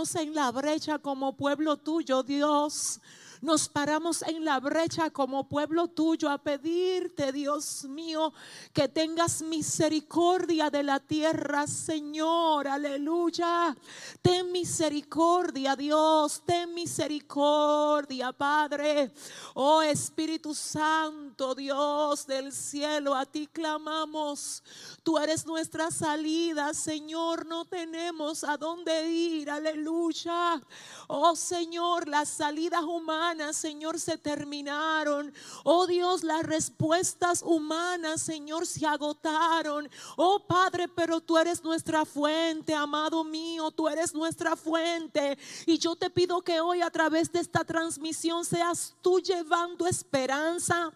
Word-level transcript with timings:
En 0.00 0.34
la 0.34 0.50
brecha 0.50 0.98
como 0.98 1.36
pueblo 1.36 1.76
tuyo, 1.76 2.22
Dios. 2.22 3.00
Nos 3.42 3.68
paramos 3.68 4.22
en 4.22 4.46
la 4.46 4.58
brecha 4.60 5.10
como 5.10 5.46
pueblo 5.46 5.88
tuyo 5.88 6.30
a 6.30 6.38
pedirte, 6.38 7.32
Dios 7.32 7.84
mío, 7.84 8.32
que 8.72 8.88
tengas 8.88 9.42
misericordia 9.42 10.70
de 10.70 10.82
la 10.82 11.00
tierra, 11.00 11.66
Señor. 11.66 12.66
Aleluya. 12.66 13.76
Ten 14.22 14.50
misericordia, 14.50 15.76
Dios. 15.76 16.42
Ten 16.46 16.72
misericordia, 16.72 18.32
Padre. 18.32 19.12
Oh 19.54 19.82
Espíritu 19.82 20.54
Santo, 20.54 21.29
Dios 21.54 22.26
del 22.26 22.52
cielo, 22.52 23.14
a 23.14 23.26
ti 23.26 23.46
clamamos. 23.46 24.62
Tú 25.02 25.18
eres 25.18 25.46
nuestra 25.46 25.90
salida, 25.90 26.74
Señor. 26.74 27.46
No 27.46 27.64
tenemos 27.64 28.44
a 28.44 28.56
dónde 28.56 29.10
ir. 29.10 29.50
Aleluya. 29.50 30.60
Oh 31.08 31.34
Señor, 31.34 32.06
las 32.06 32.28
salidas 32.28 32.84
humanas 32.84 33.40
Señor, 33.52 33.98
se 33.98 34.18
terminaron. 34.18 35.32
Oh 35.64 35.86
Dios, 35.86 36.24
las 36.24 36.42
respuestas 36.42 37.42
humanas, 37.42 38.22
Señor, 38.22 38.66
se 38.66 38.86
agotaron. 38.86 39.88
Oh 40.16 40.40
Padre, 40.46 40.88
pero 40.88 41.20
tú 41.20 41.38
eres 41.38 41.62
nuestra 41.62 42.04
fuente, 42.04 42.74
amado 42.74 43.24
mío, 43.24 43.70
tú 43.70 43.88
eres 43.88 44.14
nuestra 44.14 44.56
fuente. 44.56 45.38
Y 45.66 45.78
yo 45.78 45.96
te 45.96 46.10
pido 46.10 46.40
que 46.42 46.60
hoy 46.60 46.80
a 46.82 46.90
través 46.90 47.30
de 47.32 47.40
esta 47.40 47.64
transmisión 47.64 48.44
seas 48.44 48.94
tú 49.00 49.20
llevando 49.20 49.86
esperanza 49.86 50.92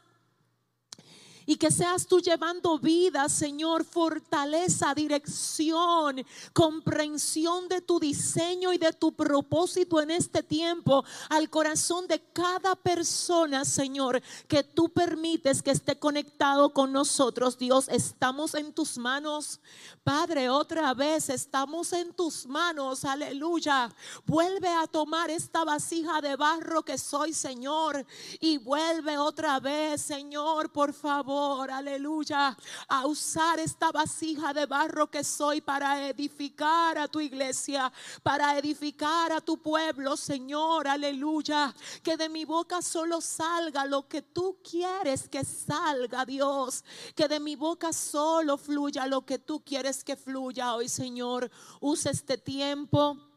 y 1.47 1.57
que 1.57 1.71
seas 1.71 2.07
tú 2.07 2.21
llevando 2.21 2.79
vida, 2.79 3.29
Señor, 3.29 3.85
fortaleza, 3.85 4.95
dirección, 4.95 6.25
comprensión 6.53 7.69
de 7.69 7.81
tu 7.81 8.01
diseño 8.01 8.73
y 8.73 8.79
de 8.79 8.93
tu 8.93 9.13
propósito 9.13 10.01
en 10.01 10.11
este 10.11 10.43
tiempo 10.43 11.05
al 11.29 11.51
corazón 11.51 12.07
de 12.07 12.21
cada 12.33 12.75
persona, 12.75 13.65
Señor, 13.65 14.23
que 14.49 14.63
tú 14.63 14.89
permites 14.89 15.63
que 15.63 15.71
esté 15.71 15.99
conectado 15.99 16.73
con 16.73 16.93
nosotros. 16.93 17.59
Dios, 17.59 17.89
estamos 17.89 18.55
en 18.55 18.73
tus 18.73 18.97
manos. 18.99 19.61
Padre, 20.03 20.49
otra 20.49 20.95
vez 20.95 21.29
estamos 21.29 21.93
en 21.93 22.13
tus 22.13 22.47
manos. 22.47 23.05
Aleluya. 23.05 23.95
Vuelve 24.27 24.69
a 24.69 24.87
tomar 24.87 25.31
esta 25.31 25.65
vasija 25.65 26.21
de 26.21 26.37
barro 26.37 26.83
que 26.83 26.99
soy, 26.99 27.33
Señor, 27.33 28.05
y 28.41 28.59
vuelve 28.59 29.19
otra 29.19 29.61
vez, 29.61 30.03
Señor, 30.03 30.71
por 30.71 30.93
favor 30.93 31.34
aleluya, 31.71 32.57
a 32.89 33.07
usar 33.07 33.59
esta 33.59 33.91
vasija 33.91 34.53
de 34.53 34.67
barro 34.67 35.11
que 35.11 35.25
soy 35.25 35.61
para 35.61 36.09
edificar 36.09 36.99
a 36.99 37.09
tu 37.09 37.21
iglesia, 37.21 37.93
para 38.23 38.59
edificar 38.59 39.33
a 39.33 39.41
tu 39.41 39.59
pueblo, 39.59 40.17
Señor, 40.17 40.89
aleluya. 40.89 41.75
Que 42.03 42.17
de 42.17 42.29
mi 42.29 42.45
boca 42.45 42.83
solo 42.83 43.21
salga 43.21 43.85
lo 43.87 44.09
que 44.09 44.23
tú 44.23 44.59
quieres 44.63 45.29
que 45.29 45.45
salga, 45.45 46.25
Dios. 46.25 46.85
Que 47.15 47.29
de 47.29 47.41
mi 47.41 47.57
boca 47.57 47.93
solo 47.93 48.57
fluya 48.57 49.07
lo 49.07 49.25
que 49.25 49.39
tú 49.39 49.63
quieres 49.65 50.05
que 50.05 50.17
fluya 50.17 50.75
hoy, 50.75 50.89
Señor. 50.89 51.51
Usa 51.81 52.11
este 52.11 52.39
tiempo 52.39 53.34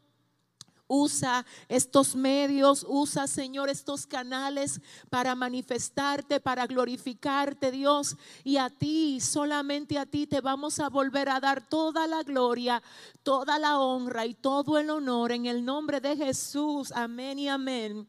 Usa 0.88 1.46
estos 1.68 2.16
medios, 2.16 2.86
usa, 2.88 3.28
Señor, 3.28 3.70
estos 3.70 4.08
canales 4.08 4.80
para 5.10 5.36
manifestarte, 5.36 6.40
para 6.40 6.66
glorificarte, 6.66 7.72
Dios. 7.72 8.16
Y 8.44 8.58
a 8.58 8.70
ti, 8.70 9.20
solamente 9.20 9.98
a 9.98 10.06
ti, 10.06 10.28
te 10.28 10.40
vamos 10.40 10.80
a 10.80 10.90
volver 10.90 11.28
a 11.30 11.42
dar 11.42 11.68
toda 11.68 12.08
la 12.08 12.24
gloria, 12.24 12.82
toda 13.22 13.60
la 13.60 13.80
honra 13.80 14.26
y 14.26 14.34
todo 14.34 14.78
el 14.78 14.90
honor 14.90 15.34
en 15.34 15.46
el 15.46 15.66
nombre 15.66 16.00
de 16.00 16.16
Jesús. 16.16 16.92
Amén 16.94 17.38
y 17.40 17.50
amén. 17.50 18.08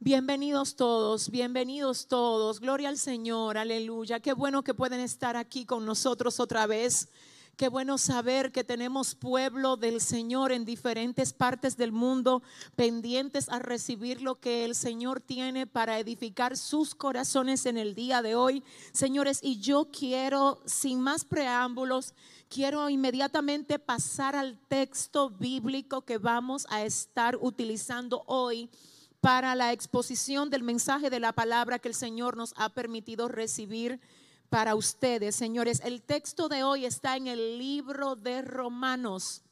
Bienvenidos 0.00 0.76
todos, 0.76 1.28
bienvenidos 1.28 2.06
todos. 2.06 2.60
Gloria 2.60 2.88
al 2.88 2.98
Señor, 2.98 3.58
aleluya. 3.58 4.20
Qué 4.20 4.32
bueno 4.32 4.62
que 4.62 4.72
pueden 4.72 5.00
estar 5.00 5.36
aquí 5.36 5.66
con 5.66 5.84
nosotros 5.84 6.38
otra 6.38 6.66
vez. 6.68 7.08
Qué 7.58 7.66
bueno 7.66 7.98
saber 7.98 8.52
que 8.52 8.62
tenemos 8.62 9.16
pueblo 9.16 9.76
del 9.76 10.00
Señor 10.00 10.52
en 10.52 10.64
diferentes 10.64 11.32
partes 11.32 11.76
del 11.76 11.90
mundo 11.90 12.40
pendientes 12.76 13.48
a 13.48 13.58
recibir 13.58 14.22
lo 14.22 14.38
que 14.38 14.64
el 14.64 14.76
Señor 14.76 15.20
tiene 15.20 15.66
para 15.66 15.98
edificar 15.98 16.56
sus 16.56 16.94
corazones 16.94 17.66
en 17.66 17.76
el 17.76 17.96
día 17.96 18.22
de 18.22 18.36
hoy. 18.36 18.62
Señores, 18.92 19.40
y 19.42 19.58
yo 19.58 19.88
quiero, 19.90 20.62
sin 20.66 21.00
más 21.00 21.24
preámbulos, 21.24 22.14
quiero 22.48 22.88
inmediatamente 22.90 23.80
pasar 23.80 24.36
al 24.36 24.56
texto 24.68 25.28
bíblico 25.28 26.02
que 26.02 26.18
vamos 26.18 26.64
a 26.70 26.84
estar 26.84 27.36
utilizando 27.40 28.22
hoy 28.28 28.70
para 29.20 29.56
la 29.56 29.72
exposición 29.72 30.48
del 30.48 30.62
mensaje 30.62 31.10
de 31.10 31.18
la 31.18 31.32
palabra 31.32 31.80
que 31.80 31.88
el 31.88 31.94
Señor 31.94 32.36
nos 32.36 32.54
ha 32.56 32.68
permitido 32.68 33.26
recibir 33.26 34.00
para 34.48 34.74
ustedes, 34.74 35.36
señores. 35.36 35.80
El 35.84 36.02
texto 36.02 36.48
de 36.48 36.62
hoy 36.62 36.84
está 36.84 37.16
en 37.16 37.26
el 37.26 37.58
libro 37.58 38.16
de 38.16 38.42
Romanos. 38.42 39.42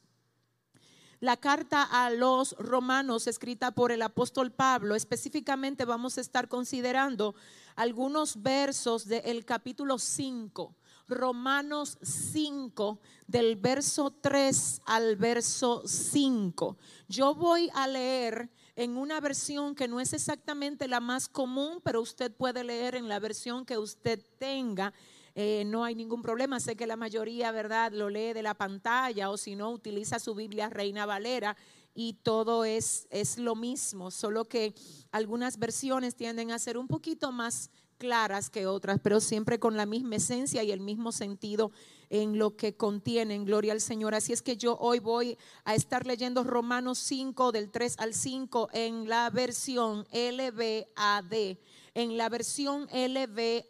La 1.19 1.35
carta 1.35 1.81
a 1.81 2.11
los 2.11 2.55
romanos 2.59 3.25
escrita 3.25 3.71
por 3.71 3.91
el 3.91 4.03
apóstol 4.03 4.51
Pablo. 4.51 4.93
Específicamente 4.93 5.83
vamos 5.83 6.17
a 6.17 6.21
estar 6.21 6.47
considerando 6.47 7.33
algunos 7.75 8.41
versos 8.43 9.07
del 9.07 9.43
capítulo 9.43 9.97
5. 9.97 10.75
Romanos 11.07 11.97
5, 12.01 12.99
del 13.27 13.55
verso 13.55 14.11
3 14.11 14.81
al 14.85 15.15
verso 15.15 15.81
5. 15.85 16.77
Yo 17.07 17.33
voy 17.33 17.71
a 17.73 17.87
leer 17.87 18.49
en 18.77 18.95
una 18.95 19.19
versión 19.19 19.73
que 19.73 19.87
no 19.87 19.99
es 19.99 20.13
exactamente 20.13 20.87
la 20.87 20.99
más 20.99 21.27
común, 21.27 21.81
pero 21.83 21.99
usted 21.99 22.31
puede 22.31 22.63
leer 22.63 22.93
en 22.93 23.09
la 23.09 23.19
versión 23.19 23.65
que 23.65 23.79
usted 23.79 24.21
tenga. 24.37 24.93
Eh, 25.33 25.63
no 25.65 25.83
hay 25.83 25.95
ningún 25.95 26.21
problema. 26.21 26.59
Sé 26.59 26.75
que 26.75 26.85
la 26.85 26.95
mayoría, 26.95 27.51
¿verdad?, 27.51 27.91
lo 27.91 28.09
lee 28.09 28.33
de 28.33 28.43
la 28.43 28.53
pantalla 28.53 29.31
o 29.31 29.37
si 29.37 29.55
no, 29.55 29.71
utiliza 29.71 30.19
su 30.19 30.35
Biblia 30.35 30.69
Reina 30.69 31.07
Valera 31.07 31.57
y 31.95 32.13
todo 32.21 32.65
es, 32.65 33.07
es 33.09 33.39
lo 33.39 33.55
mismo, 33.55 34.11
solo 34.11 34.45
que 34.45 34.75
algunas 35.11 35.57
versiones 35.57 36.15
tienden 36.15 36.51
a 36.51 36.59
ser 36.59 36.77
un 36.77 36.87
poquito 36.87 37.31
más 37.31 37.71
claras 37.97 38.51
que 38.51 38.67
otras, 38.67 38.99
pero 39.01 39.19
siempre 39.19 39.59
con 39.59 39.75
la 39.75 39.87
misma 39.87 40.17
esencia 40.17 40.63
y 40.63 40.71
el 40.71 40.81
mismo 40.81 41.11
sentido 41.11 41.71
en 42.09 42.37
lo 42.37 42.55
que 42.55 42.75
contienen. 42.75 43.45
Gloria 43.45 43.73
al 43.73 43.81
Señor. 43.81 44.15
Así 44.15 44.33
es 44.33 44.41
que 44.41 44.57
yo 44.57 44.77
hoy 44.79 44.99
voy 44.99 45.37
a 45.65 45.75
estar 45.75 46.05
leyendo 46.05 46.43
Romanos 46.43 46.99
5 46.99 47.51
del 47.51 47.69
3 47.69 47.95
al 47.99 48.13
5 48.13 48.69
en 48.73 49.09
la 49.09 49.29
versión 49.29 50.07
LBAD. 50.11 51.57
En 51.93 52.17
la 52.17 52.29
versión 52.29 52.87
LBAD, 52.91 53.65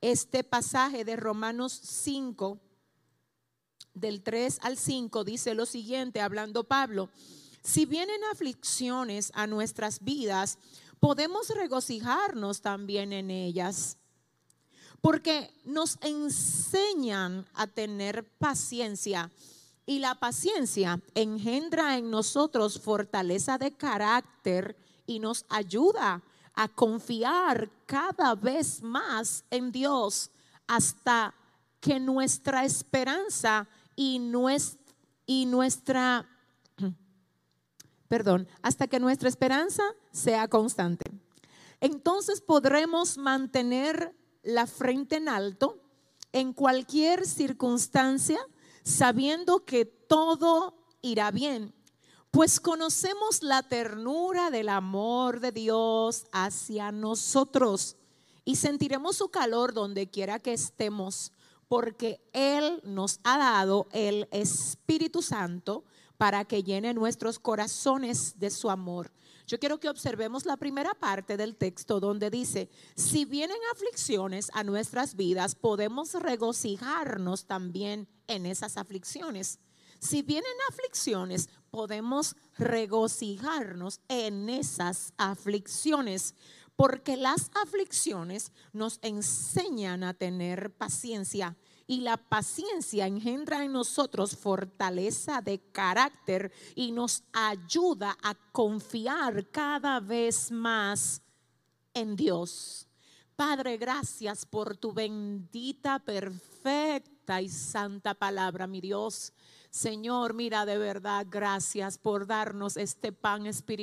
este 0.00 0.44
pasaje 0.44 1.04
de 1.04 1.16
Romanos 1.16 1.72
5 1.72 2.60
del 3.94 4.22
3 4.22 4.58
al 4.62 4.76
5 4.76 5.24
dice 5.24 5.54
lo 5.54 5.66
siguiente, 5.66 6.20
hablando 6.20 6.64
Pablo, 6.64 7.10
si 7.62 7.86
vienen 7.86 8.22
aflicciones 8.32 9.30
a 9.34 9.46
nuestras 9.46 10.02
vidas, 10.02 10.58
podemos 10.98 11.48
regocijarnos 11.50 12.60
también 12.60 13.12
en 13.12 13.30
ellas 13.30 13.98
porque 15.02 15.52
nos 15.64 15.98
enseñan 16.00 17.44
a 17.54 17.66
tener 17.66 18.24
paciencia 18.38 19.30
y 19.84 19.98
la 19.98 20.14
paciencia 20.14 21.00
engendra 21.14 21.98
en 21.98 22.08
nosotros 22.08 22.80
fortaleza 22.80 23.58
de 23.58 23.72
carácter 23.72 24.76
y 25.04 25.18
nos 25.18 25.44
ayuda 25.48 26.22
a 26.54 26.68
confiar 26.68 27.68
cada 27.84 28.36
vez 28.36 28.80
más 28.80 29.44
en 29.50 29.72
Dios 29.72 30.30
hasta 30.68 31.34
que 31.80 31.98
nuestra 31.98 32.64
esperanza 32.64 33.66
y 33.96 34.20
nuestra, 34.20 34.80
y 35.26 35.46
nuestra 35.46 36.28
perdón, 38.08 38.46
hasta 38.62 38.86
que 38.86 39.00
nuestra 39.00 39.28
esperanza 39.28 39.82
sea 40.12 40.46
constante. 40.46 41.10
Entonces 41.80 42.40
podremos 42.40 43.18
mantener 43.18 44.14
la 44.42 44.66
frente 44.66 45.16
en 45.16 45.28
alto 45.28 45.78
en 46.32 46.52
cualquier 46.52 47.26
circunstancia, 47.26 48.38
sabiendo 48.82 49.64
que 49.64 49.84
todo 49.84 50.74
irá 51.02 51.30
bien, 51.30 51.74
pues 52.30 52.60
conocemos 52.60 53.42
la 53.42 53.62
ternura 53.62 54.50
del 54.50 54.70
amor 54.70 55.40
de 55.40 55.52
Dios 55.52 56.24
hacia 56.32 56.90
nosotros 56.90 57.96
y 58.44 58.56
sentiremos 58.56 59.16
su 59.16 59.28
calor 59.28 59.74
donde 59.74 60.08
quiera 60.10 60.38
que 60.38 60.54
estemos, 60.54 61.32
porque 61.68 62.20
Él 62.32 62.80
nos 62.84 63.20
ha 63.24 63.38
dado 63.38 63.86
el 63.92 64.28
Espíritu 64.32 65.22
Santo 65.22 65.84
para 66.16 66.44
que 66.44 66.62
llene 66.62 66.94
nuestros 66.94 67.38
corazones 67.38 68.38
de 68.38 68.50
su 68.50 68.70
amor. 68.70 69.12
Yo 69.46 69.58
quiero 69.58 69.80
que 69.80 69.88
observemos 69.88 70.46
la 70.46 70.56
primera 70.56 70.94
parte 70.94 71.36
del 71.36 71.56
texto 71.56 72.00
donde 72.00 72.30
dice, 72.30 72.70
si 72.94 73.24
vienen 73.24 73.56
aflicciones 73.72 74.50
a 74.54 74.64
nuestras 74.64 75.16
vidas, 75.16 75.54
podemos 75.54 76.14
regocijarnos 76.14 77.46
también 77.46 78.08
en 78.28 78.46
esas 78.46 78.76
aflicciones. 78.76 79.58
Si 79.98 80.22
vienen 80.22 80.52
aflicciones, 80.68 81.48
podemos 81.70 82.36
regocijarnos 82.58 84.00
en 84.08 84.48
esas 84.48 85.12
aflicciones, 85.16 86.34
porque 86.76 87.16
las 87.16 87.50
aflicciones 87.62 88.52
nos 88.72 88.98
enseñan 89.02 90.02
a 90.02 90.14
tener 90.14 90.72
paciencia 90.72 91.56
y 91.86 92.00
la 92.00 92.16
paciencia 92.16 93.06
engendra 93.06 93.64
en 93.64 93.72
nosotros 93.72 94.36
fortaleza 94.36 95.40
de 95.40 95.60
carácter 95.72 96.52
y 96.74 96.92
nos 96.92 97.22
ayuda 97.32 98.16
a 98.22 98.34
confiar 98.52 99.48
cada 99.50 100.00
vez 100.00 100.50
más 100.50 101.22
en 101.94 102.16
Dios. 102.16 102.86
Padre, 103.36 103.76
gracias 103.76 104.46
por 104.46 104.76
tu 104.76 104.92
bendita, 104.92 105.98
perfecta 105.98 107.40
y 107.40 107.48
santa 107.48 108.14
palabra, 108.14 108.66
mi 108.66 108.80
Dios. 108.80 109.32
Señor, 109.70 110.34
mira 110.34 110.66
de 110.66 110.78
verdad, 110.78 111.26
gracias 111.28 111.98
por 111.98 112.26
darnos 112.26 112.76
este 112.76 113.10
pan 113.10 113.46
espiritual. 113.46 113.82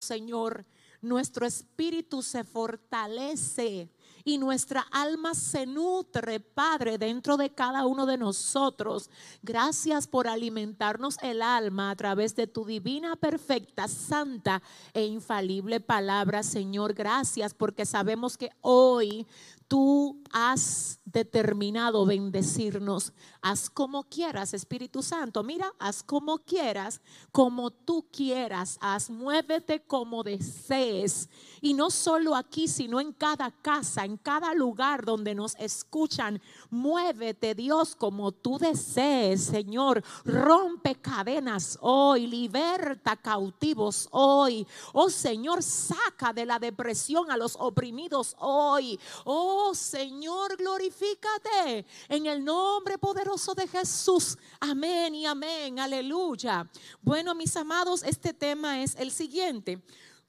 Señor, 0.00 0.66
nuestro 1.00 1.46
espíritu 1.46 2.22
se 2.22 2.44
fortalece 2.44 3.90
y 4.28 4.36
nuestra 4.36 4.82
alma 4.90 5.34
se 5.34 5.64
nutre, 5.64 6.38
Padre, 6.38 6.98
dentro 6.98 7.38
de 7.38 7.48
cada 7.48 7.86
uno 7.86 8.04
de 8.04 8.18
nosotros. 8.18 9.08
Gracias 9.42 10.06
por 10.06 10.28
alimentarnos 10.28 11.16
el 11.22 11.40
alma 11.40 11.90
a 11.90 11.96
través 11.96 12.36
de 12.36 12.46
tu 12.46 12.66
divina, 12.66 13.16
perfecta, 13.16 13.88
santa 13.88 14.62
e 14.92 15.06
infalible 15.06 15.80
palabra, 15.80 16.42
Señor. 16.42 16.92
Gracias 16.92 17.54
porque 17.54 17.86
sabemos 17.86 18.36
que 18.36 18.50
hoy 18.60 19.26
tú 19.68 20.22
has 20.32 21.00
determinado 21.04 22.04
bendecirnos. 22.04 23.12
Haz 23.40 23.70
como 23.70 24.04
quieras, 24.04 24.52
Espíritu 24.52 25.02
Santo. 25.02 25.42
Mira, 25.42 25.72
haz 25.78 26.02
como 26.02 26.38
quieras, 26.38 27.00
como 27.32 27.70
tú 27.70 28.08
quieras. 28.10 28.78
Haz, 28.80 29.10
muévete 29.10 29.80
como 29.86 30.22
desees. 30.22 31.28
Y 31.60 31.74
no 31.74 31.90
solo 31.90 32.34
aquí, 32.34 32.66
sino 32.68 33.00
en 33.00 33.12
cada 33.12 33.50
casa, 33.50 34.04
en 34.04 34.16
cada 34.16 34.54
lugar 34.54 35.04
donde 35.04 35.34
nos 35.34 35.54
escuchan. 35.56 36.40
Muévete, 36.70 37.54
Dios, 37.54 37.94
como 37.94 38.32
tú 38.32 38.58
desees, 38.58 39.44
Señor. 39.44 40.02
Rompe 40.24 40.96
cadenas 40.96 41.78
hoy, 41.80 42.26
liberta 42.26 43.16
cautivos 43.16 44.08
hoy. 44.10 44.66
Oh 44.92 45.10
Señor, 45.10 45.62
saca 45.62 46.32
de 46.32 46.46
la 46.46 46.58
depresión 46.58 47.30
a 47.30 47.36
los 47.36 47.56
oprimidos 47.58 48.36
hoy. 48.38 48.98
Oh 49.24 49.57
Señor, 49.74 50.56
glorifícate 50.56 51.84
en 52.08 52.26
el 52.26 52.44
nombre 52.44 52.96
poderoso 52.98 53.54
de 53.54 53.66
Jesús. 53.66 54.36
Amén 54.60 55.14
y 55.14 55.26
amén. 55.26 55.78
Aleluya. 55.78 56.68
Bueno, 57.02 57.34
mis 57.34 57.56
amados, 57.56 58.02
este 58.02 58.32
tema 58.32 58.82
es 58.82 58.96
el 58.96 59.10
siguiente. 59.10 59.82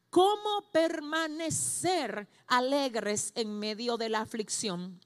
¿Cómo 0.09 0.69
permanecer 0.71 2.27
alegres 2.47 3.31
en 3.35 3.57
medio 3.57 3.97
de 3.97 4.09
la 4.09 4.21
aflicción? 4.21 4.99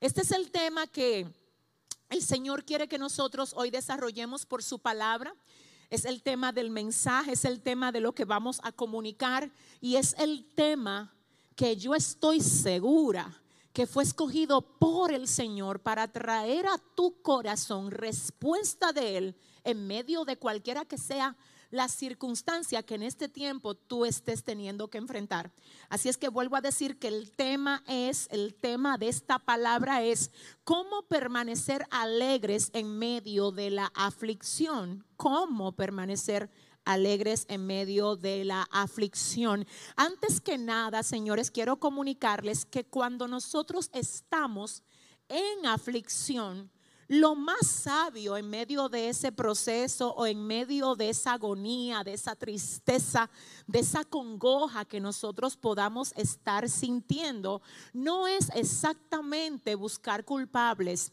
Este 0.00 0.22
es 0.22 0.30
el 0.30 0.50
tema 0.50 0.86
que 0.86 1.26
el 2.08 2.22
Señor 2.22 2.64
quiere 2.64 2.88
que 2.88 2.98
nosotros 2.98 3.52
hoy 3.56 3.70
desarrollemos 3.70 4.46
por 4.46 4.62
su 4.62 4.78
palabra. 4.78 5.34
Es 5.90 6.04
el 6.04 6.22
tema 6.22 6.52
del 6.52 6.70
mensaje, 6.70 7.32
es 7.32 7.44
el 7.44 7.60
tema 7.60 7.92
de 7.92 8.00
lo 8.00 8.14
que 8.14 8.24
vamos 8.24 8.60
a 8.62 8.72
comunicar 8.72 9.50
y 9.80 9.96
es 9.96 10.14
el 10.18 10.46
tema 10.54 11.14
que 11.56 11.76
yo 11.76 11.94
estoy 11.94 12.40
segura 12.40 13.40
que 13.74 13.88
fue 13.88 14.04
escogido 14.04 14.62
por 14.62 15.12
el 15.12 15.26
Señor 15.26 15.80
para 15.80 16.06
traer 16.06 16.66
a 16.66 16.78
tu 16.94 17.20
corazón 17.22 17.90
respuesta 17.90 18.92
de 18.92 19.18
Él 19.18 19.36
en 19.64 19.86
medio 19.88 20.24
de 20.24 20.38
cualquiera 20.38 20.84
que 20.84 20.96
sea 20.96 21.36
la 21.70 21.88
circunstancia 21.88 22.84
que 22.84 22.94
en 22.94 23.02
este 23.02 23.28
tiempo 23.28 23.74
tú 23.74 24.04
estés 24.04 24.44
teniendo 24.44 24.88
que 24.88 24.98
enfrentar. 24.98 25.50
Así 25.88 26.08
es 26.08 26.16
que 26.16 26.28
vuelvo 26.28 26.54
a 26.54 26.60
decir 26.60 27.00
que 27.00 27.08
el 27.08 27.32
tema 27.32 27.82
es, 27.88 28.28
el 28.30 28.54
tema 28.54 28.96
de 28.96 29.08
esta 29.08 29.40
palabra 29.40 30.04
es 30.04 30.30
cómo 30.62 31.02
permanecer 31.08 31.84
alegres 31.90 32.70
en 32.74 32.96
medio 32.96 33.50
de 33.50 33.70
la 33.70 33.90
aflicción, 33.96 35.04
cómo 35.16 35.72
permanecer 35.72 36.42
alegres 36.42 36.63
en 36.86 37.66
medio 37.66 38.16
de 38.16 38.44
la 38.44 38.66
aflicción. 38.70 39.66
Antes 39.96 40.40
que 40.40 40.58
nada, 40.58 41.02
señores, 41.02 41.50
quiero 41.50 41.76
comunicarles 41.76 42.64
que 42.64 42.84
cuando 42.84 43.26
nosotros 43.26 43.90
estamos 43.92 44.82
en 45.28 45.66
aflicción, 45.66 46.70
lo 47.08 47.34
más 47.34 47.66
sabio 47.66 48.36
en 48.36 48.48
medio 48.48 48.88
de 48.88 49.08
ese 49.08 49.30
proceso 49.32 50.14
o 50.14 50.26
en 50.26 50.46
medio 50.46 50.94
de 50.94 51.10
esa 51.10 51.34
agonía, 51.34 52.02
de 52.02 52.14
esa 52.14 52.34
tristeza, 52.34 53.30
de 53.66 53.80
esa 53.80 54.04
congoja 54.04 54.84
que 54.84 55.00
nosotros 55.00 55.56
podamos 55.56 56.12
estar 56.16 56.68
sintiendo, 56.68 57.62
no 57.92 58.26
es 58.26 58.50
exactamente 58.54 59.74
buscar 59.74 60.24
culpables, 60.24 61.12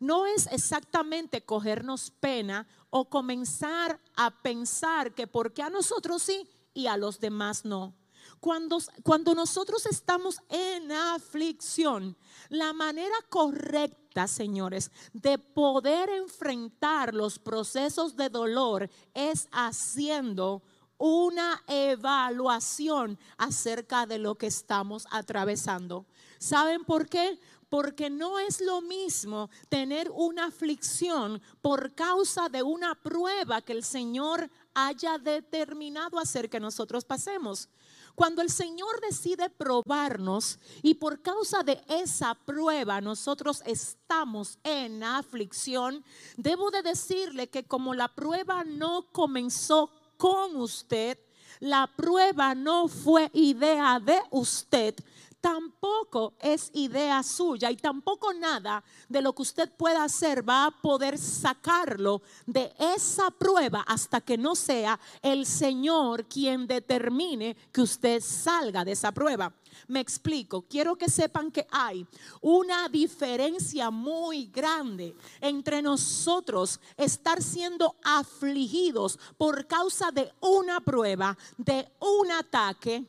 no 0.00 0.26
es 0.26 0.46
exactamente 0.46 1.44
cogernos 1.44 2.10
pena 2.10 2.66
o 2.90 3.08
comenzar 3.08 4.00
a 4.16 4.30
pensar 4.42 5.14
que 5.14 5.26
porque 5.26 5.62
a 5.62 5.70
nosotros 5.70 6.22
sí 6.22 6.48
y 6.74 6.86
a 6.86 6.96
los 6.96 7.20
demás 7.20 7.64
no. 7.64 7.94
Cuando, 8.40 8.78
cuando 9.02 9.34
nosotros 9.34 9.86
estamos 9.86 10.40
en 10.48 10.92
aflicción, 10.92 12.16
la 12.48 12.72
manera 12.72 13.16
correcta, 13.28 14.28
señores, 14.28 14.90
de 15.12 15.38
poder 15.38 16.08
enfrentar 16.10 17.14
los 17.14 17.38
procesos 17.38 18.16
de 18.16 18.28
dolor 18.28 18.88
es 19.14 19.48
haciendo 19.50 20.62
una 20.98 21.62
evaluación 21.68 23.18
acerca 23.38 24.06
de 24.06 24.18
lo 24.18 24.36
que 24.36 24.48
estamos 24.48 25.06
atravesando. 25.10 26.06
¿Saben 26.38 26.84
por 26.84 27.08
qué? 27.08 27.38
Porque 27.68 28.08
no 28.08 28.38
es 28.38 28.60
lo 28.60 28.80
mismo 28.80 29.50
tener 29.68 30.10
una 30.10 30.46
aflicción 30.46 31.42
por 31.60 31.94
causa 31.94 32.48
de 32.48 32.62
una 32.62 32.94
prueba 32.94 33.60
que 33.60 33.72
el 33.72 33.84
Señor 33.84 34.50
haya 34.74 35.18
determinado 35.18 36.18
hacer 36.18 36.48
que 36.48 36.60
nosotros 36.60 37.04
pasemos. 37.04 37.68
Cuando 38.14 38.42
el 38.42 38.50
Señor 38.50 39.00
decide 39.00 39.48
probarnos 39.48 40.58
y 40.82 40.94
por 40.94 41.22
causa 41.22 41.62
de 41.62 41.80
esa 41.86 42.34
prueba 42.34 43.00
nosotros 43.00 43.62
estamos 43.64 44.58
en 44.64 45.04
aflicción, 45.04 46.04
debo 46.36 46.72
de 46.72 46.82
decirle 46.82 47.48
que 47.48 47.64
como 47.64 47.94
la 47.94 48.08
prueba 48.08 48.64
no 48.64 49.06
comenzó 49.12 49.90
con 50.16 50.56
usted, 50.56 51.16
la 51.60 51.88
prueba 51.96 52.54
no 52.54 52.88
fue 52.88 53.30
idea 53.32 54.00
de 54.00 54.20
usted, 54.30 54.94
tampoco 55.40 56.34
es 56.40 56.70
idea 56.74 57.22
suya 57.22 57.70
y 57.70 57.76
tampoco 57.76 58.32
nada 58.32 58.82
de 59.08 59.22
lo 59.22 59.34
que 59.34 59.42
usted 59.42 59.70
pueda 59.70 60.04
hacer 60.04 60.48
va 60.48 60.66
a 60.66 60.70
poder 60.70 61.18
sacarlo 61.18 62.22
de 62.46 62.72
esa 62.78 63.30
prueba 63.30 63.82
hasta 63.86 64.20
que 64.20 64.36
no 64.36 64.54
sea 64.54 64.98
el 65.22 65.46
Señor 65.46 66.26
quien 66.26 66.66
determine 66.66 67.56
que 67.72 67.82
usted 67.82 68.20
salga 68.20 68.84
de 68.84 68.92
esa 68.92 69.12
prueba. 69.12 69.52
Me 69.86 70.00
explico, 70.00 70.62
quiero 70.62 70.96
que 70.96 71.08
sepan 71.08 71.50
que 71.50 71.66
hay 71.70 72.06
una 72.40 72.88
diferencia 72.88 73.90
muy 73.90 74.46
grande 74.46 75.14
entre 75.40 75.80
nosotros 75.82 76.80
estar 76.96 77.42
siendo 77.42 77.96
afligidos 78.02 79.18
por 79.36 79.66
causa 79.66 80.10
de 80.10 80.32
una 80.40 80.80
prueba, 80.80 81.36
de 81.56 81.88
un 82.00 82.30
ataque, 82.32 83.04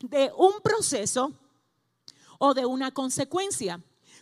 de 0.00 0.32
un 0.36 0.60
proceso 0.62 1.32
o 2.38 2.54
de 2.54 2.66
una 2.66 2.92
consecuencia. 2.92 3.80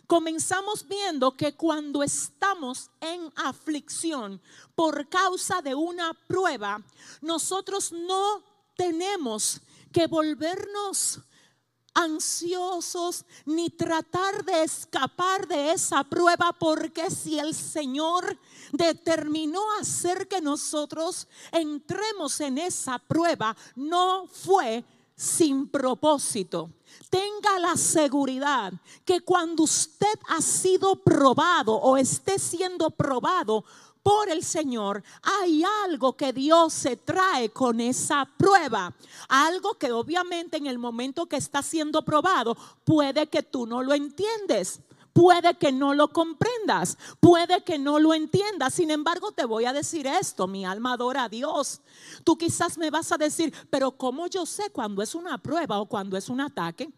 Comenzamos 0.09 0.87
viendo 0.87 1.37
que 1.37 1.53
cuando 1.53 2.01
estamos 2.01 2.89
en 2.99 3.31
aflicción 3.35 4.41
por 4.73 5.07
causa 5.07 5.61
de 5.61 5.75
una 5.75 6.15
prueba, 6.27 6.81
nosotros 7.21 7.91
no 7.91 8.41
tenemos 8.75 9.61
que 9.91 10.07
volvernos 10.07 11.19
ansiosos 11.93 13.25
ni 13.45 13.69
tratar 13.69 14.43
de 14.43 14.63
escapar 14.63 15.47
de 15.47 15.71
esa 15.71 16.03
prueba 16.03 16.53
porque 16.57 17.09
si 17.09 17.39
el 17.39 17.53
Señor 17.53 18.37
determinó 18.71 19.61
hacer 19.79 20.27
que 20.27 20.41
nosotros 20.41 21.27
entremos 21.51 22.39
en 22.41 22.57
esa 22.57 22.99
prueba, 22.99 23.55
no 23.75 24.27
fue 24.27 24.83
sin 25.15 25.67
propósito. 25.67 26.71
Tenga 27.09 27.59
la 27.59 27.75
seguridad 27.75 28.71
que 29.03 29.19
cuando 29.21 29.63
usted 29.63 30.17
ha 30.29 30.41
sido 30.41 30.95
probado 31.03 31.75
o 31.75 31.97
esté 31.97 32.39
siendo 32.39 32.89
probado, 32.89 33.65
por 34.03 34.29
el 34.29 34.43
Señor, 34.43 35.03
hay 35.21 35.63
algo 35.85 36.15
que 36.15 36.33
Dios 36.33 36.73
se 36.73 36.95
trae 36.95 37.49
con 37.49 37.79
esa 37.79 38.27
prueba. 38.37 38.93
Algo 39.27 39.75
que 39.75 39.91
obviamente 39.91 40.57
en 40.57 40.67
el 40.67 40.79
momento 40.79 41.27
que 41.27 41.35
está 41.35 41.61
siendo 41.61 42.03
probado 42.03 42.55
puede 42.83 43.27
que 43.27 43.43
tú 43.43 43.65
no 43.65 43.83
lo 43.83 43.93
entiendes. 43.93 44.81
Puede 45.13 45.55
que 45.55 45.71
no 45.71 45.93
lo 45.95 46.13
comprendas, 46.13 46.97
puede 47.19 47.63
que 47.63 47.77
no 47.77 47.99
lo 47.99 48.13
entiendas. 48.13 48.75
Sin 48.75 48.91
embargo, 48.91 49.31
te 49.31 49.43
voy 49.43 49.65
a 49.65 49.73
decir 49.73 50.07
esto, 50.07 50.47
mi 50.47 50.65
alma 50.65 50.93
adora 50.93 51.25
a 51.25 51.29
Dios. 51.29 51.81
Tú 52.23 52.37
quizás 52.37 52.77
me 52.77 52.89
vas 52.89 53.11
a 53.11 53.17
decir, 53.17 53.53
pero 53.69 53.91
¿cómo 53.91 54.27
yo 54.27 54.45
sé 54.45 54.69
cuando 54.69 55.01
es 55.01 55.15
una 55.15 55.37
prueba 55.37 55.79
o 55.79 55.87
cuando 55.87 56.15
es 56.15 56.29
un 56.29 56.39
ataque? 56.39 56.89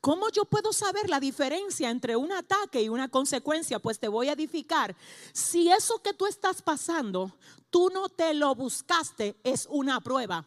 ¿Cómo 0.00 0.30
yo 0.30 0.44
puedo 0.44 0.72
saber 0.72 1.08
la 1.08 1.20
diferencia 1.20 1.90
entre 1.90 2.16
un 2.16 2.32
ataque 2.32 2.82
y 2.82 2.88
una 2.88 3.08
consecuencia? 3.08 3.78
Pues 3.78 3.98
te 3.98 4.08
voy 4.08 4.28
a 4.28 4.32
edificar. 4.32 4.94
Si 5.32 5.70
eso 5.70 6.02
que 6.02 6.14
tú 6.14 6.26
estás 6.26 6.62
pasando, 6.62 7.34
tú 7.70 7.90
no 7.90 8.08
te 8.08 8.34
lo 8.34 8.54
buscaste, 8.54 9.36
es 9.44 9.66
una 9.70 10.00
prueba. 10.00 10.46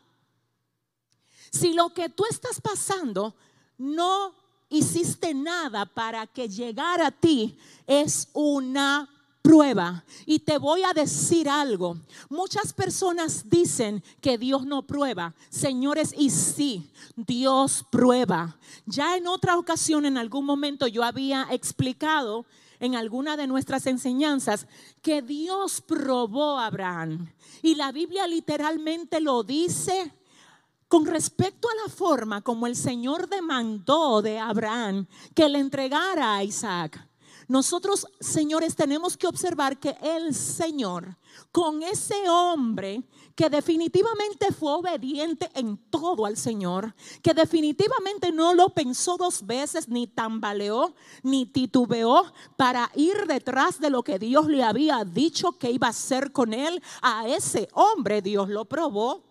Si 1.52 1.74
lo 1.74 1.94
que 1.94 2.10
tú 2.10 2.24
estás 2.30 2.62
pasando 2.62 3.36
no 3.78 4.34
hiciste 4.70 5.34
nada 5.34 5.86
para 5.86 6.28
que 6.28 6.48
llegara 6.48 7.08
a 7.08 7.12
ti, 7.12 7.58
es 7.88 8.30
una 8.34 9.10
prueba. 9.42 10.04
Y 10.26 10.40
te 10.40 10.58
voy 10.58 10.84
a 10.84 10.94
decir 10.94 11.50
algo. 11.50 11.98
Muchas 12.30 12.74
personas 12.74 13.50
dicen 13.50 14.04
que 14.22 14.38
Dios 14.38 14.66
no 14.66 14.84
prueba. 14.84 15.34
Señores, 15.50 16.14
y 16.18 16.30
sí, 16.30 16.92
Dios 17.16 17.86
prueba. 17.92 18.58
Ya 18.86 19.18
en 19.18 19.28
otra 19.28 19.58
ocasión, 19.58 20.06
en 20.06 20.18
algún 20.18 20.46
momento, 20.46 20.88
yo 20.88 21.04
había 21.04 21.48
explicado 21.52 22.46
en 22.80 22.96
alguna 22.96 23.38
de 23.38 23.48
nuestras 23.48 23.86
enseñanzas 23.86 24.68
que 25.02 25.22
Dios 25.22 25.82
probó 25.82 26.58
a 26.58 26.66
Abraham. 26.66 27.32
Y 27.62 27.76
la 27.76 27.92
Biblia 27.92 28.28
literalmente 28.28 29.22
lo 29.22 29.44
dice 29.44 30.14
con 30.88 31.06
respecto 31.06 31.70
a 31.70 31.88
la 31.88 31.94
forma 31.94 32.42
como 32.42 32.68
el 32.68 32.76
Señor 32.76 33.30
demandó 33.30 34.22
de 34.22 34.40
Abraham 34.40 35.08
que 35.34 35.48
le 35.48 35.60
entregara 35.60 36.36
a 36.36 36.44
Isaac. 36.44 37.08
Nosotros, 37.52 38.08
señores, 38.22 38.78
tenemos 38.78 39.18
que 39.18 39.28
observar 39.28 39.78
que 39.78 39.98
el 40.02 40.34
Señor, 40.34 41.18
con 41.52 41.84
ese 41.84 42.30
hombre 42.30 43.04
que 43.36 43.50
definitivamente 43.50 44.54
fue 44.54 44.72
obediente 44.72 45.50
en 45.54 45.76
todo 45.90 46.26
al 46.26 46.38
Señor, 46.38 46.96
que 47.22 47.34
definitivamente 47.34 48.32
no 48.32 48.54
lo 48.54 48.70
pensó 48.70 49.18
dos 49.18 49.46
veces, 49.46 49.90
ni 49.90 50.08
tambaleó, 50.08 50.96
ni 51.24 51.46
titubeó 51.46 52.24
para 52.56 52.90
ir 52.96 53.28
detrás 53.28 53.82
de 53.82 53.90
lo 53.90 54.02
que 54.02 54.18
Dios 54.18 54.48
le 54.48 54.64
había 54.64 55.04
dicho 55.04 55.52
que 55.52 55.72
iba 55.72 55.88
a 55.88 55.90
hacer 55.90 56.32
con 56.32 56.54
él, 56.54 56.82
a 57.02 57.28
ese 57.28 57.68
hombre 57.74 58.22
Dios 58.22 58.48
lo 58.48 58.64
probó 58.64 59.31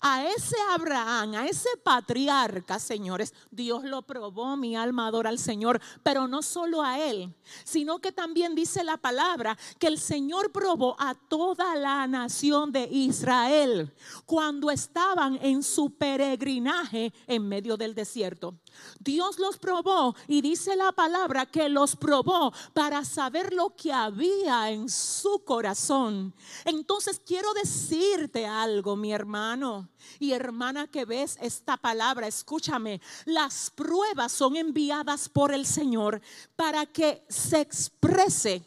a 0.00 0.26
ese 0.26 0.56
Abraham, 0.70 1.34
a 1.34 1.46
ese 1.46 1.68
patriarca, 1.82 2.78
señores, 2.78 3.34
Dios 3.50 3.84
lo 3.84 4.02
probó, 4.02 4.56
mi 4.56 4.74
alma 4.74 5.06
adora 5.06 5.28
al 5.28 5.38
Señor, 5.38 5.80
pero 6.02 6.26
no 6.26 6.42
solo 6.42 6.82
a 6.82 6.98
él, 6.98 7.34
sino 7.64 7.98
que 7.98 8.10
también 8.10 8.54
dice 8.54 8.82
la 8.82 8.96
palabra 8.96 9.58
que 9.78 9.88
el 9.88 9.98
Señor 9.98 10.52
probó 10.52 10.96
a 10.98 11.14
toda 11.14 11.74
la 11.76 12.06
nación 12.06 12.72
de 12.72 12.88
Israel 12.90 13.92
cuando 14.24 14.70
estaban 14.70 15.38
en 15.42 15.62
su 15.62 15.90
peregrinaje 15.90 17.12
en 17.26 17.46
medio 17.46 17.76
del 17.76 17.94
desierto. 17.94 18.54
Dios 18.98 19.38
los 19.38 19.58
probó 19.58 20.14
y 20.26 20.40
dice 20.40 20.76
la 20.76 20.92
palabra 20.92 21.44
que 21.44 21.68
los 21.68 21.96
probó 21.96 22.52
para 22.72 23.04
saber 23.04 23.52
lo 23.52 23.76
que 23.76 23.92
había 23.92 24.70
en 24.70 24.88
su 24.88 25.44
corazón. 25.44 26.34
Entonces 26.64 27.20
quiero 27.24 27.52
decirte 27.52 28.46
algo, 28.46 28.96
mi 28.96 29.12
hermano 29.12 29.89
y 30.18 30.32
hermana 30.32 30.86
que 30.86 31.04
ves 31.04 31.36
esta 31.40 31.76
palabra, 31.76 32.26
escúchame, 32.26 33.00
las 33.24 33.70
pruebas 33.70 34.32
son 34.32 34.56
enviadas 34.56 35.28
por 35.28 35.52
el 35.52 35.66
Señor 35.66 36.20
para 36.56 36.86
que 36.86 37.24
se 37.28 37.60
exprese 37.60 38.62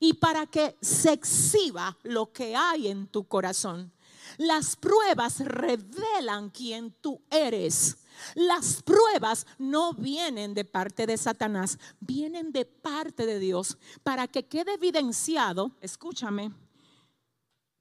y 0.00 0.14
para 0.14 0.46
que 0.46 0.76
se 0.80 1.12
exhiba 1.12 1.96
lo 2.02 2.32
que 2.32 2.54
hay 2.56 2.88
en 2.88 3.06
tu 3.06 3.24
corazón. 3.26 3.92
Las 4.38 4.76
pruebas 4.76 5.40
revelan 5.40 6.50
quién 6.50 6.92
tú 7.00 7.22
eres. 7.30 7.98
Las 8.34 8.82
pruebas 8.82 9.46
no 9.58 9.92
vienen 9.92 10.54
de 10.54 10.64
parte 10.64 11.06
de 11.06 11.16
Satanás, 11.16 11.78
vienen 12.00 12.52
de 12.52 12.64
parte 12.64 13.26
de 13.26 13.38
Dios 13.38 13.76
para 14.02 14.28
que 14.28 14.46
quede 14.46 14.74
evidenciado, 14.74 15.72
escúchame, 15.80 16.52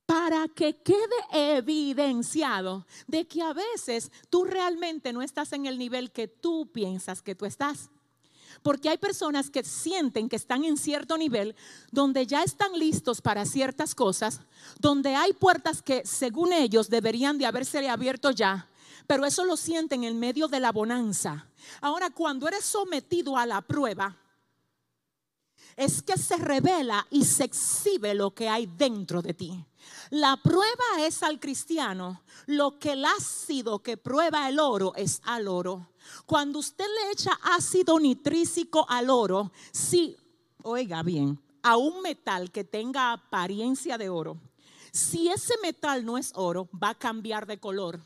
para 0.05 0.47
que 0.49 0.75
quede 0.77 0.97
evidenciado 1.31 2.85
de 3.07 3.25
que 3.25 3.41
a 3.41 3.53
veces 3.53 4.11
tú 4.29 4.43
realmente 4.43 5.13
no 5.13 5.21
estás 5.21 5.53
en 5.53 5.65
el 5.65 5.77
nivel 5.77 6.11
que 6.11 6.27
tú 6.27 6.69
piensas 6.71 7.21
que 7.21 7.35
tú 7.35 7.45
estás. 7.45 7.89
Porque 8.61 8.89
hay 8.89 8.97
personas 8.97 9.49
que 9.49 9.63
sienten 9.63 10.29
que 10.29 10.35
están 10.35 10.63
en 10.63 10.77
cierto 10.77 11.17
nivel 11.17 11.55
donde 11.91 12.25
ya 12.27 12.43
están 12.43 12.77
listos 12.77 13.21
para 13.21 13.45
ciertas 13.45 13.95
cosas, 13.95 14.41
donde 14.79 15.15
hay 15.15 15.33
puertas 15.33 15.81
que 15.81 16.05
según 16.05 16.53
ellos 16.53 16.89
deberían 16.89 17.37
de 17.37 17.45
haberse 17.45 17.87
abierto 17.89 18.31
ya, 18.31 18.69
pero 19.07 19.25
eso 19.25 19.43
lo 19.43 19.57
sienten 19.57 20.03
en 20.03 20.19
medio 20.19 20.47
de 20.47 20.59
la 20.59 20.71
bonanza. 20.71 21.47
Ahora, 21.81 22.09
cuando 22.09 22.47
eres 22.47 22.63
sometido 22.63 23.37
a 23.37 23.45
la 23.45 23.61
prueba, 23.61 24.17
es 25.75 26.01
que 26.01 26.17
se 26.17 26.37
revela 26.37 27.05
y 27.09 27.25
se 27.25 27.45
exhibe 27.45 28.13
lo 28.13 28.33
que 28.33 28.49
hay 28.49 28.65
dentro 28.65 29.21
de 29.21 29.33
ti. 29.33 29.65
La 30.09 30.37
prueba 30.37 30.83
es 30.99 31.23
al 31.23 31.39
cristiano 31.39 32.21
lo 32.45 32.79
que 32.79 32.93
el 32.93 33.05
ácido 33.05 33.79
que 33.79 33.97
prueba 33.97 34.47
el 34.49 34.59
oro 34.59 34.93
es 34.95 35.21
al 35.23 35.47
oro. 35.47 35.89
Cuando 36.25 36.59
usted 36.59 36.85
le 36.85 37.11
echa 37.11 37.31
ácido 37.43 37.99
nitrícico 37.99 38.85
al 38.89 39.09
oro, 39.09 39.51
si, 39.71 40.15
oiga 40.61 41.03
bien, 41.03 41.41
a 41.61 41.77
un 41.77 42.01
metal 42.01 42.51
que 42.51 42.63
tenga 42.63 43.13
apariencia 43.13 43.97
de 43.97 44.09
oro, 44.09 44.37
si 44.91 45.29
ese 45.29 45.55
metal 45.61 46.05
no 46.05 46.17
es 46.17 46.31
oro, 46.35 46.69
va 46.71 46.89
a 46.89 46.99
cambiar 46.99 47.47
de 47.47 47.59
color. 47.59 47.99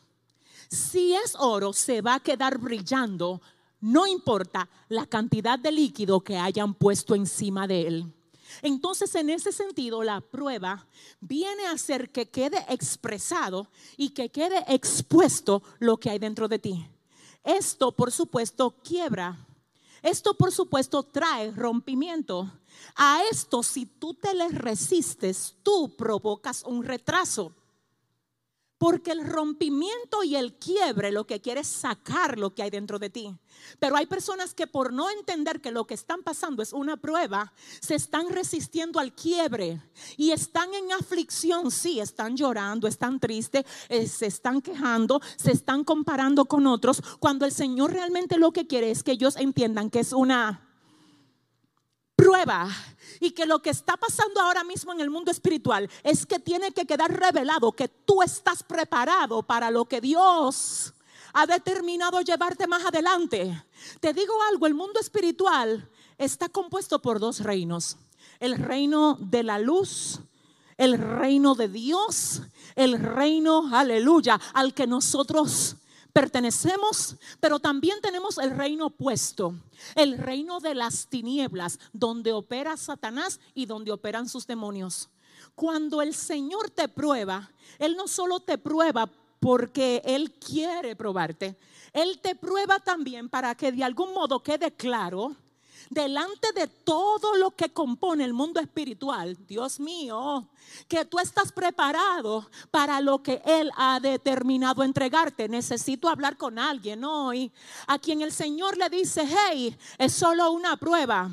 Si 0.69 1.13
es 1.13 1.35
oro, 1.37 1.73
se 1.73 2.01
va 2.01 2.15
a 2.15 2.19
quedar 2.19 2.57
brillando, 2.57 3.41
no 3.79 4.07
importa 4.07 4.69
la 4.89 5.05
cantidad 5.05 5.59
de 5.59 5.71
líquido 5.71 6.21
que 6.21 6.37
hayan 6.37 6.73
puesto 6.73 7.15
encima 7.15 7.67
de 7.67 7.87
él. 7.87 8.13
Entonces, 8.61 9.13
en 9.15 9.29
ese 9.29 9.51
sentido, 9.51 10.03
la 10.03 10.21
prueba 10.21 10.87
viene 11.19 11.65
a 11.65 11.71
hacer 11.71 12.11
que 12.11 12.29
quede 12.29 12.65
expresado 12.69 13.67
y 13.97 14.09
que 14.09 14.29
quede 14.29 14.63
expuesto 14.67 15.61
lo 15.79 15.97
que 15.97 16.09
hay 16.09 16.19
dentro 16.19 16.47
de 16.47 16.59
ti. 16.59 16.87
Esto, 17.43 17.91
por 17.91 18.11
supuesto, 18.11 18.75
quiebra. 18.83 19.37
Esto, 20.01 20.33
por 20.35 20.51
supuesto, 20.51 21.03
trae 21.03 21.51
rompimiento. 21.51 22.51
A 22.95 23.21
esto, 23.31 23.63
si 23.63 23.85
tú 23.85 24.13
te 24.13 24.33
le 24.33 24.49
resistes, 24.49 25.55
tú 25.63 25.95
provocas 25.97 26.63
un 26.63 26.83
retraso. 26.83 27.53
Porque 28.77 29.11
el 29.11 29.25
rompimiento 29.25 30.23
y 30.23 30.35
el 30.35 30.53
quiebre 30.55 31.11
lo 31.11 31.25
que 31.25 31.41
quiere 31.41 31.61
es 31.61 31.67
sacar 31.67 32.37
lo 32.37 32.53
que 32.53 32.63
hay 32.63 32.69
dentro 32.69 32.99
de 32.99 33.09
ti. 33.09 33.35
Pero 33.79 33.95
hay 33.95 34.05
personas 34.05 34.53
que 34.53 34.67
por 34.67 34.93
no 34.93 35.09
entender 35.09 35.61
que 35.61 35.71
lo 35.71 35.87
que 35.87 35.93
están 35.93 36.21
pasando 36.23 36.61
es 36.61 36.73
una 36.73 36.97
prueba, 36.97 37.53
se 37.81 37.95
están 37.95 38.29
resistiendo 38.29 38.99
al 38.99 39.13
quiebre 39.13 39.81
y 40.15 40.31
están 40.31 40.73
en 40.73 40.91
aflicción. 40.91 41.71
Sí, 41.71 41.99
están 41.99 42.37
llorando, 42.37 42.87
están 42.87 43.19
tristes, 43.19 43.65
eh, 43.89 44.07
se 44.07 44.27
están 44.27 44.61
quejando, 44.61 45.21
se 45.37 45.51
están 45.51 45.83
comparando 45.83 46.45
con 46.45 46.67
otros, 46.67 47.01
cuando 47.19 47.45
el 47.45 47.51
Señor 47.51 47.93
realmente 47.93 48.37
lo 48.37 48.51
que 48.51 48.67
quiere 48.67 48.91
es 48.91 49.03
que 49.03 49.11
ellos 49.11 49.35
entiendan 49.37 49.89
que 49.89 49.99
es 49.99 50.13
una 50.13 50.66
prueba 52.17 52.67
y 53.21 53.31
que 53.31 53.45
lo 53.45 53.61
que 53.61 53.69
está 53.69 53.95
pasando 53.95 54.41
ahora 54.41 54.65
mismo 54.65 54.91
en 54.91 54.99
el 54.99 55.09
mundo 55.09 55.31
espiritual 55.31 55.89
es 56.03 56.25
que 56.25 56.39
tiene 56.39 56.71
que 56.71 56.85
quedar 56.85 57.17
revelado 57.17 57.71
que 57.71 57.87
tú 57.87 58.21
estás 58.21 58.63
preparado 58.63 59.43
para 59.43 59.71
lo 59.71 59.85
que 59.85 60.01
Dios 60.01 60.93
ha 61.33 61.45
determinado 61.45 62.19
llevarte 62.21 62.67
más 62.67 62.83
adelante. 62.83 63.63
Te 63.99 64.11
digo 64.13 64.33
algo, 64.51 64.65
el 64.65 64.73
mundo 64.73 64.99
espiritual 64.99 65.87
está 66.17 66.49
compuesto 66.49 66.99
por 66.99 67.19
dos 67.19 67.41
reinos. 67.41 67.97
El 68.39 68.57
reino 68.57 69.17
de 69.19 69.43
la 69.43 69.59
luz, 69.59 70.19
el 70.77 70.97
reino 70.97 71.53
de 71.53 71.67
Dios, 71.67 72.41
el 72.75 72.99
reino, 72.99 73.69
aleluya, 73.75 74.39
al 74.53 74.73
que 74.73 74.87
nosotros 74.87 75.75
pertenecemos, 76.17 77.15
pero 77.39 77.59
también 77.59 78.01
tenemos 78.01 78.39
el 78.39 78.49
reino 78.49 78.87
opuesto, 78.87 79.53
el 79.93 80.17
reino 80.17 80.59
de 80.59 80.73
las 80.73 81.05
tinieblas, 81.05 81.77
donde 81.93 82.33
opera 82.33 82.75
Satanás 82.75 83.39
y 83.53 83.67
donde 83.67 83.91
operan 83.91 84.27
sus 84.27 84.47
demonios. 84.47 85.09
Cuando 85.53 86.01
el 86.01 86.15
Señor 86.15 86.71
te 86.71 86.87
prueba, 86.87 87.51
Él 87.77 87.95
no 87.95 88.07
solo 88.07 88.39
te 88.39 88.57
prueba 88.57 89.07
porque 89.39 90.01
Él 90.05 90.31
quiere 90.39 90.95
probarte, 90.95 91.55
Él 91.93 92.19
te 92.19 92.33
prueba 92.33 92.79
también 92.79 93.29
para 93.29 93.53
que 93.53 93.71
de 93.71 93.83
algún 93.83 94.11
modo 94.11 94.41
quede 94.41 94.71
claro 94.71 95.35
delante 95.89 96.51
de 96.53 96.67
todo 96.67 97.35
lo 97.35 97.51
que 97.51 97.71
compone 97.71 98.23
el 98.23 98.33
mundo 98.33 98.59
espiritual, 98.59 99.37
Dios 99.47 99.79
mío, 99.79 100.47
que 100.87 101.05
tú 101.05 101.19
estás 101.19 101.51
preparado 101.51 102.49
para 102.71 103.01
lo 103.01 103.21
que 103.21 103.41
Él 103.45 103.71
ha 103.75 103.99
determinado 103.99 104.83
entregarte. 104.83 105.47
Necesito 105.47 106.09
hablar 106.09 106.37
con 106.37 106.59
alguien 106.59 107.03
hoy 107.03 107.51
a 107.87 107.99
quien 107.99 108.21
el 108.21 108.31
Señor 108.31 108.77
le 108.77 108.89
dice, 108.89 109.27
hey, 109.27 109.77
es 109.97 110.13
solo 110.13 110.51
una 110.51 110.77
prueba. 110.77 111.29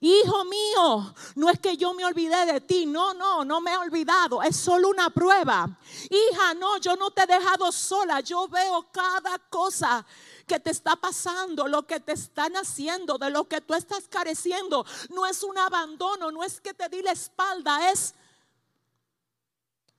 Hijo 0.00 0.44
mío, 0.44 1.14
no 1.36 1.48
es 1.48 1.58
que 1.58 1.76
yo 1.76 1.94
me 1.94 2.04
olvidé 2.04 2.44
de 2.46 2.60
ti, 2.60 2.84
no, 2.84 3.14
no, 3.14 3.44
no 3.44 3.60
me 3.60 3.72
he 3.72 3.76
olvidado, 3.76 4.42
es 4.42 4.54
solo 4.54 4.90
una 4.90 5.08
prueba. 5.10 5.68
Hija, 6.10 6.54
no, 6.54 6.76
yo 6.78 6.96
no 6.96 7.10
te 7.10 7.22
he 7.22 7.26
dejado 7.26 7.72
sola, 7.72 8.20
yo 8.20 8.46
veo 8.46 8.86
cada 8.92 9.38
cosa 9.48 10.04
que 10.46 10.60
te 10.60 10.70
está 10.70 10.96
pasando, 10.96 11.66
lo 11.66 11.86
que 11.86 12.00
te 12.00 12.12
están 12.12 12.56
haciendo, 12.56 13.18
de 13.18 13.30
lo 13.30 13.48
que 13.48 13.60
tú 13.60 13.74
estás 13.74 14.08
careciendo. 14.08 14.86
No 15.10 15.26
es 15.26 15.42
un 15.42 15.58
abandono, 15.58 16.30
no 16.30 16.44
es 16.44 16.60
que 16.60 16.72
te 16.72 16.88
di 16.88 17.02
la 17.02 17.12
espalda, 17.12 17.90
es 17.90 18.14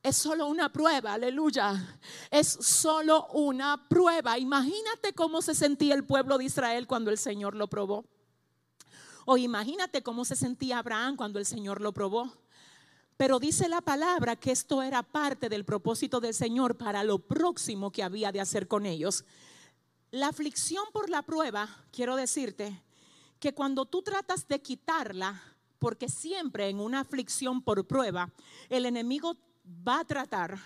es 0.07 0.15
solo 0.15 0.47
una 0.47 0.71
prueba, 0.71 1.13
aleluya. 1.13 1.99
Es 2.31 2.47
solo 2.47 3.27
una 3.33 3.89
prueba. 3.89 4.37
Imagínate 4.37 5.11
cómo 5.13 5.41
se 5.41 5.53
sentía 5.53 5.95
el 5.95 6.05
pueblo 6.05 6.37
de 6.37 6.45
Israel 6.45 6.87
cuando 6.87 7.11
el 7.11 7.17
Señor 7.17 7.55
lo 7.55 7.67
probó. 7.67 8.05
O 9.25 9.35
imagínate 9.35 10.03
cómo 10.03 10.23
se 10.23 10.37
sentía 10.37 10.79
Abraham 10.79 11.17
cuando 11.17 11.39
el 11.39 11.45
Señor 11.45 11.81
lo 11.81 11.91
probó. 11.91 12.31
Pero 13.17 13.39
dice 13.39 13.67
la 13.67 13.81
palabra 13.81 14.37
que 14.37 14.51
esto 14.51 14.81
era 14.81 15.03
parte 15.03 15.49
del 15.49 15.65
propósito 15.65 16.21
del 16.21 16.33
Señor 16.33 16.77
para 16.77 17.03
lo 17.03 17.19
próximo 17.19 17.91
que 17.91 18.03
había 18.03 18.31
de 18.31 18.39
hacer 18.39 18.69
con 18.69 18.85
ellos. 18.85 19.25
La 20.11 20.27
aflicción 20.29 20.85
por 20.93 21.09
la 21.09 21.21
prueba, 21.21 21.67
quiero 21.91 22.15
decirte, 22.15 22.81
que 23.39 23.53
cuando 23.53 23.85
tú 23.85 24.01
tratas 24.01 24.47
de 24.47 24.61
quitarla, 24.61 25.41
porque 25.79 26.07
siempre 26.07 26.69
en 26.69 26.79
una 26.79 27.01
aflicción 27.01 27.61
por 27.61 27.85
prueba, 27.85 28.31
el 28.69 28.85
enemigo 28.85 29.35
va 29.87 29.99
a 29.99 30.05
tratar 30.05 30.57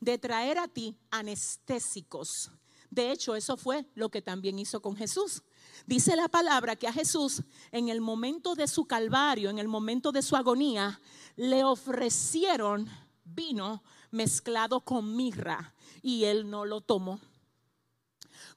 de 0.00 0.18
traer 0.18 0.58
a 0.58 0.68
ti 0.68 0.94
anestésicos. 1.10 2.50
De 2.90 3.10
hecho, 3.10 3.34
eso 3.34 3.56
fue 3.56 3.86
lo 3.94 4.10
que 4.10 4.20
también 4.20 4.58
hizo 4.58 4.82
con 4.82 4.94
Jesús. 4.94 5.42
Dice 5.86 6.14
la 6.14 6.28
palabra 6.28 6.76
que 6.76 6.86
a 6.86 6.92
Jesús 6.92 7.42
en 7.70 7.88
el 7.88 8.02
momento 8.02 8.54
de 8.54 8.68
su 8.68 8.84
calvario, 8.84 9.48
en 9.48 9.58
el 9.58 9.68
momento 9.68 10.12
de 10.12 10.20
su 10.20 10.36
agonía, 10.36 11.00
le 11.36 11.64
ofrecieron 11.64 12.90
vino 13.24 13.82
mezclado 14.10 14.80
con 14.80 15.16
mirra 15.16 15.74
y 16.02 16.24
él 16.24 16.50
no 16.50 16.66
lo 16.66 16.82
tomó. 16.82 17.18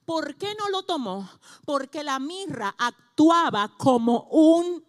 ¿Por 0.04 0.36
qué 0.36 0.54
no 0.58 0.68
lo 0.68 0.84
tomó? 0.84 1.28
Porque 1.64 2.04
la 2.04 2.18
mirra 2.18 2.74
actuaba 2.78 3.76
como 3.76 4.28
un 4.30 4.84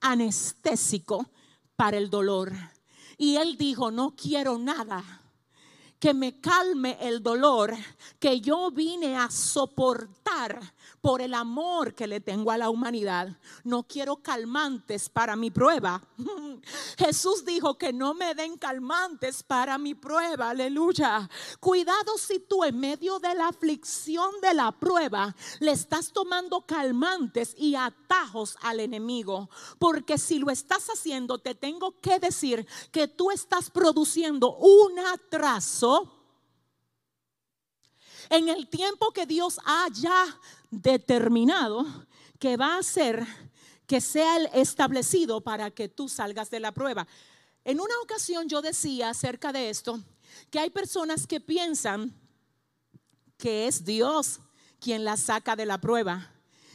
anestésico 0.00 1.30
para 1.76 1.96
el 1.96 2.10
dolor. 2.10 2.52
Y 3.18 3.36
él 3.36 3.56
dijo, 3.56 3.90
no 3.90 4.14
quiero 4.16 4.58
nada 4.58 5.25
que 5.98 6.12
me 6.12 6.40
calme 6.40 6.98
el 7.00 7.22
dolor 7.22 7.74
que 8.18 8.40
yo 8.40 8.70
vine 8.70 9.16
a 9.16 9.30
soportar 9.30 10.74
por 11.00 11.22
el 11.22 11.34
amor 11.34 11.94
que 11.94 12.06
le 12.06 12.20
tengo 12.20 12.50
a 12.50 12.58
la 12.58 12.68
humanidad. 12.68 13.28
No 13.64 13.84
quiero 13.84 14.16
calmantes 14.16 15.08
para 15.08 15.36
mi 15.36 15.50
prueba. 15.50 16.02
Jesús 16.98 17.44
dijo 17.44 17.78
que 17.78 17.92
no 17.92 18.12
me 18.12 18.34
den 18.34 18.58
calmantes 18.58 19.42
para 19.42 19.78
mi 19.78 19.94
prueba. 19.94 20.50
Aleluya. 20.50 21.28
Cuidado 21.60 22.18
si 22.18 22.40
tú 22.40 22.64
en 22.64 22.78
medio 22.78 23.18
de 23.18 23.34
la 23.34 23.48
aflicción 23.48 24.30
de 24.42 24.54
la 24.54 24.72
prueba 24.72 25.34
le 25.60 25.72
estás 25.72 26.12
tomando 26.12 26.66
calmantes 26.66 27.54
y 27.56 27.74
atajos 27.74 28.56
al 28.62 28.80
enemigo. 28.80 29.48
Porque 29.78 30.18
si 30.18 30.38
lo 30.38 30.50
estás 30.50 30.88
haciendo, 30.88 31.38
te 31.38 31.54
tengo 31.54 32.00
que 32.00 32.18
decir 32.18 32.66
que 32.90 33.08
tú 33.08 33.30
estás 33.30 33.70
produciendo 33.70 34.56
un 34.56 34.98
atraso 34.98 35.85
en 38.30 38.48
el 38.48 38.68
tiempo 38.68 39.12
que 39.12 39.26
Dios 39.26 39.58
haya 39.64 40.24
determinado 40.70 41.86
que 42.38 42.56
va 42.56 42.78
a 42.78 42.82
ser 42.82 43.26
que 43.86 44.00
sea 44.00 44.36
el 44.36 44.50
establecido 44.52 45.40
para 45.40 45.70
que 45.70 45.88
tú 45.88 46.08
salgas 46.08 46.50
de 46.50 46.60
la 46.60 46.72
prueba. 46.72 47.06
En 47.64 47.80
una 47.80 47.94
ocasión 48.02 48.48
yo 48.48 48.60
decía 48.60 49.10
acerca 49.10 49.52
de 49.52 49.70
esto 49.70 50.00
que 50.50 50.58
hay 50.58 50.70
personas 50.70 51.26
que 51.26 51.40
piensan 51.40 52.12
que 53.38 53.66
es 53.66 53.84
Dios 53.84 54.40
quien 54.80 55.04
la 55.04 55.16
saca 55.16 55.56
de 55.56 55.66
la 55.66 55.80
prueba. 55.80 56.32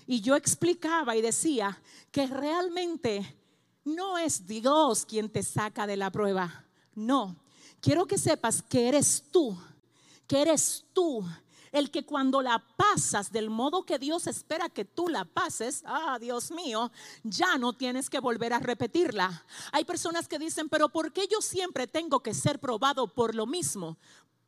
Y 0.08 0.21
yo 0.21 0.36
explicaba 0.36 1.15
y 1.15 1.21
decía 1.21 1.82
que 2.12 2.28
realmente 2.28 3.38
no 3.84 4.17
es 4.17 4.45
Dios 4.47 5.06
quien 5.06 5.30
te 5.30 5.43
saca 5.43 5.88
de 5.88 5.97
la 5.97 6.12
prueba. 6.12 6.65
No, 6.93 7.40
quiero 7.81 8.05
que 8.05 8.17
sepas 8.17 8.61
que 8.61 8.87
eres 8.87 9.23
tú, 9.31 9.57
que 10.27 10.41
eres 10.41 10.85
tú 10.93 11.25
el 11.71 11.89
que 11.89 12.05
cuando 12.05 12.41
la 12.41 12.63
pasas 12.75 13.31
del 13.31 13.49
modo 13.49 13.85
que 13.85 13.97
Dios 13.97 14.27
espera 14.27 14.69
que 14.69 14.85
tú 14.85 15.07
la 15.07 15.25
pases, 15.25 15.83
ah, 15.85 16.17
Dios 16.19 16.51
mío, 16.51 16.91
ya 17.23 17.57
no 17.57 17.73
tienes 17.73 18.09
que 18.09 18.19
volver 18.19 18.53
a 18.53 18.59
repetirla. 18.59 19.45
Hay 19.71 19.85
personas 19.85 20.27
que 20.27 20.39
dicen, 20.39 20.67
pero 20.69 20.89
¿por 20.89 21.13
qué 21.13 21.27
yo 21.31 21.41
siempre 21.41 21.87
tengo 21.87 22.21
que 22.21 22.33
ser 22.33 22.59
probado 22.59 23.07
por 23.07 23.35
lo 23.35 23.45
mismo? 23.45 23.97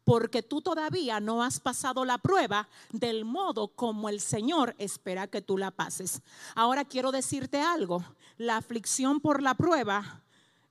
Porque 0.04 0.44
tú 0.44 0.62
todavía 0.62 1.22
no 1.22 1.44
has 1.44 1.62
pasado 1.62 2.04
la 2.04 2.18
prueba 2.18 2.68
del 2.92 3.24
modo 3.24 3.70
como 3.70 4.10
el 4.10 4.20
Señor 4.20 4.76
espera 4.78 5.28
que 5.28 5.42
tú 5.42 5.58
la 5.58 5.72
pases. 5.72 6.22
Ahora 6.56 6.84
quiero 6.84 7.14
decirte 7.14 7.62
algo, 7.62 8.04
la 8.38 8.58
aflicción 8.58 9.22
por 9.22 9.42
la 9.42 9.54
prueba 9.54 10.22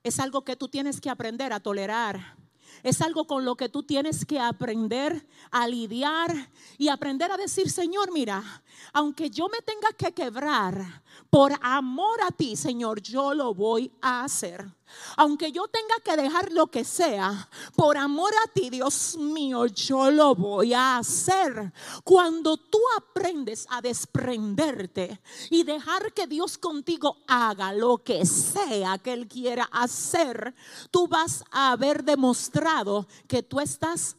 es 0.03 0.19
algo 0.19 0.43
que 0.43 0.55
tú 0.55 0.67
tienes 0.67 1.01
que 1.01 1.09
aprender 1.09 1.51
a 1.51 1.59
tolerar 1.59 2.42
es 2.81 3.01
algo 3.01 3.27
con 3.27 3.45
lo 3.45 3.55
que 3.55 3.69
tú 3.69 3.83
tienes 3.83 4.25
que 4.25 4.39
aprender 4.39 5.27
a 5.51 5.67
lidiar 5.67 6.49
y 6.77 6.87
aprender 6.87 7.31
a 7.31 7.37
decir, 7.37 7.69
Señor, 7.69 8.11
mira, 8.11 8.63
aunque 8.91 9.29
yo 9.29 9.47
me 9.49 9.59
tenga 9.61 9.89
que 9.97 10.13
quebrar 10.13 11.02
por 11.29 11.51
amor 11.61 12.21
a 12.21 12.31
ti, 12.31 12.55
Señor, 12.55 13.01
yo 13.01 13.33
lo 13.33 13.53
voy 13.53 13.91
a 14.01 14.23
hacer. 14.23 14.71
Aunque 15.17 15.51
yo 15.51 15.67
tenga 15.67 15.95
que 16.03 16.21
dejar 16.21 16.51
lo 16.51 16.67
que 16.67 16.83
sea, 16.83 17.49
por 17.75 17.97
amor 17.97 18.31
a 18.45 18.51
ti, 18.51 18.69
Dios 18.69 19.17
mío, 19.17 19.65
yo 19.65 20.11
lo 20.11 20.35
voy 20.35 20.73
a 20.73 20.97
hacer. 20.97 21.73
Cuando 22.03 22.57
tú 22.57 22.77
aprendes 22.97 23.65
a 23.71 23.81
desprenderte 23.81 25.19
y 25.49 25.63
dejar 25.63 26.13
que 26.13 26.27
Dios 26.27 26.57
contigo 26.57 27.17
haga 27.27 27.73
lo 27.73 28.03
que 28.03 28.25
sea 28.27 28.99
que 28.99 29.13
Él 29.13 29.27
quiera 29.27 29.67
hacer, 29.71 30.53
tú 30.91 31.07
vas 31.07 31.43
a 31.49 31.71
haber 31.71 32.03
demostrado 32.03 33.07
que 33.27 33.41
tú 33.41 33.59
estás, 33.59 34.17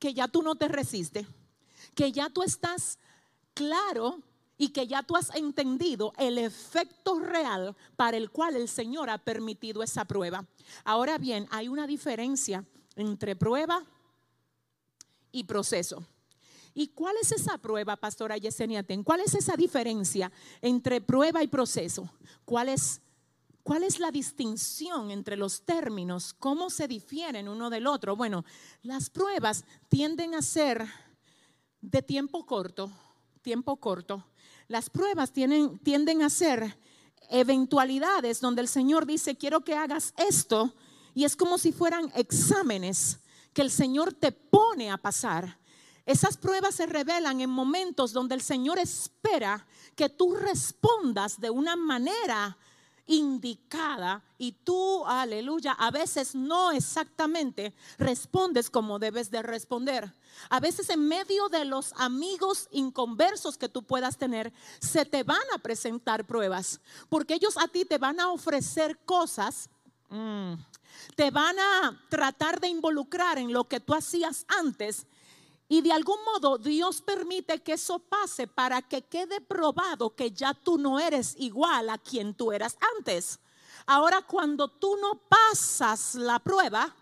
que 0.00 0.12
ya 0.12 0.26
tú 0.26 0.42
no 0.42 0.56
te 0.56 0.66
resistes, 0.66 1.26
que 1.94 2.10
ya 2.10 2.30
tú 2.30 2.42
estás 2.42 2.98
claro 3.54 4.20
y 4.58 4.70
que 4.70 4.88
ya 4.88 5.04
tú 5.04 5.16
has 5.16 5.34
entendido 5.34 6.12
el 6.18 6.36
efecto 6.36 7.20
real 7.20 7.76
para 7.96 8.16
el 8.16 8.30
cual 8.30 8.56
el 8.56 8.68
Señor 8.68 9.08
ha 9.08 9.18
permitido 9.18 9.82
esa 9.84 10.04
prueba. 10.04 10.44
Ahora 10.84 11.16
bien, 11.16 11.46
hay 11.50 11.68
una 11.68 11.86
diferencia 11.86 12.64
entre 12.96 13.36
prueba 13.36 13.84
y 15.30 15.44
proceso. 15.44 16.04
¿Y 16.74 16.88
cuál 16.88 17.16
es 17.22 17.32
esa 17.32 17.58
prueba, 17.58 17.96
pastora 17.96 18.36
Yesenia 18.36 18.82
Ten? 18.82 19.02
¿Cuál 19.04 19.20
es 19.20 19.34
esa 19.34 19.56
diferencia 19.56 20.30
entre 20.60 21.00
prueba 21.00 21.42
y 21.42 21.48
proceso? 21.48 22.10
¿Cuál 22.44 22.68
es, 22.68 23.00
¿Cuál 23.62 23.84
es 23.84 24.00
la 24.00 24.10
distinción 24.10 25.10
entre 25.10 25.36
los 25.36 25.62
términos? 25.62 26.34
¿Cómo 26.34 26.68
se 26.68 26.88
difieren 26.88 27.48
uno 27.48 27.70
del 27.70 27.86
otro? 27.86 28.16
Bueno, 28.16 28.44
las 28.82 29.08
pruebas 29.08 29.64
tienden 29.88 30.34
a 30.34 30.42
ser 30.42 30.84
de 31.80 32.02
tiempo 32.02 32.44
corto, 32.44 32.90
tiempo 33.42 33.76
corto, 33.76 34.24
las 34.68 34.90
pruebas 34.90 35.32
tienden 35.32 36.22
a 36.22 36.30
ser 36.30 36.78
eventualidades 37.30 38.40
donde 38.40 38.62
el 38.62 38.68
Señor 38.68 39.06
dice, 39.06 39.36
quiero 39.36 39.64
que 39.64 39.74
hagas 39.74 40.14
esto, 40.16 40.74
y 41.14 41.24
es 41.24 41.36
como 41.36 41.58
si 41.58 41.72
fueran 41.72 42.12
exámenes 42.14 43.18
que 43.52 43.62
el 43.62 43.70
Señor 43.70 44.12
te 44.12 44.30
pone 44.30 44.90
a 44.90 44.98
pasar. 44.98 45.58
Esas 46.06 46.36
pruebas 46.36 46.74
se 46.74 46.86
revelan 46.86 47.40
en 47.40 47.50
momentos 47.50 48.12
donde 48.12 48.34
el 48.34 48.40
Señor 48.40 48.78
espera 48.78 49.66
que 49.94 50.08
tú 50.08 50.36
respondas 50.36 51.40
de 51.40 51.50
una 51.50 51.76
manera 51.76 52.56
indicada 53.08 54.22
y 54.36 54.52
tú, 54.52 55.04
aleluya, 55.06 55.72
a 55.72 55.90
veces 55.90 56.34
no 56.34 56.70
exactamente 56.70 57.74
respondes 57.98 58.70
como 58.70 59.00
debes 59.00 59.30
de 59.30 59.42
responder. 59.42 60.12
A 60.50 60.60
veces 60.60 60.88
en 60.90 61.08
medio 61.08 61.48
de 61.48 61.64
los 61.64 61.92
amigos 61.96 62.68
inconversos 62.70 63.58
que 63.58 63.68
tú 63.68 63.82
puedas 63.82 64.16
tener, 64.18 64.52
se 64.78 65.04
te 65.04 65.24
van 65.24 65.42
a 65.54 65.58
presentar 65.58 66.26
pruebas, 66.26 66.80
porque 67.08 67.34
ellos 67.34 67.56
a 67.56 67.66
ti 67.66 67.84
te 67.84 67.98
van 67.98 68.20
a 68.20 68.30
ofrecer 68.30 68.98
cosas. 69.04 69.68
Mm, 70.10 70.54
te 71.16 71.30
van 71.30 71.58
a 71.58 72.00
tratar 72.08 72.60
de 72.60 72.68
involucrar 72.68 73.38
en 73.38 73.52
lo 73.52 73.64
que 73.64 73.80
tú 73.80 73.94
hacías 73.94 74.44
antes 74.48 75.06
y 75.68 75.82
de 75.82 75.92
algún 75.92 76.18
modo 76.24 76.56
Dios 76.56 77.02
permite 77.02 77.60
que 77.60 77.74
eso 77.74 77.98
pase 77.98 78.46
para 78.46 78.80
que 78.82 79.02
quede 79.02 79.40
probado 79.40 80.14
que 80.14 80.30
ya 80.30 80.54
tú 80.54 80.78
no 80.78 80.98
eres 80.98 81.34
igual 81.38 81.90
a 81.90 81.98
quien 81.98 82.34
tú 82.34 82.52
eras 82.52 82.76
antes. 82.96 83.38
Ahora 83.86 84.22
cuando 84.22 84.68
tú 84.68 84.96
no 84.96 85.20
pasas 85.28 86.14
la 86.14 86.38
prueba, 86.38 86.94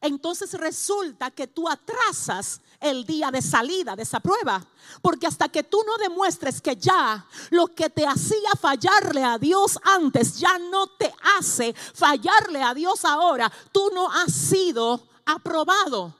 entonces 0.00 0.52
resulta 0.54 1.30
que 1.30 1.46
tú 1.46 1.68
atrasas 1.68 2.60
el 2.80 3.06
día 3.06 3.30
de 3.30 3.40
salida 3.40 3.96
de 3.96 4.02
esa 4.02 4.20
prueba. 4.20 4.62
Porque 5.00 5.26
hasta 5.26 5.48
que 5.48 5.62
tú 5.62 5.82
no 5.86 5.96
demuestres 5.96 6.60
que 6.60 6.76
ya 6.76 7.26
lo 7.50 7.68
que 7.68 7.88
te 7.88 8.06
hacía 8.06 8.50
fallarle 8.60 9.22
a 9.22 9.38
Dios 9.38 9.78
antes 9.82 10.38
ya 10.38 10.58
no 10.58 10.86
te 10.88 11.14
hace 11.38 11.72
fallarle 11.72 12.62
a 12.62 12.74
Dios 12.74 13.04
ahora, 13.04 13.50
tú 13.72 13.90
no 13.94 14.10
has 14.10 14.32
sido 14.32 15.00
aprobado. 15.24 16.12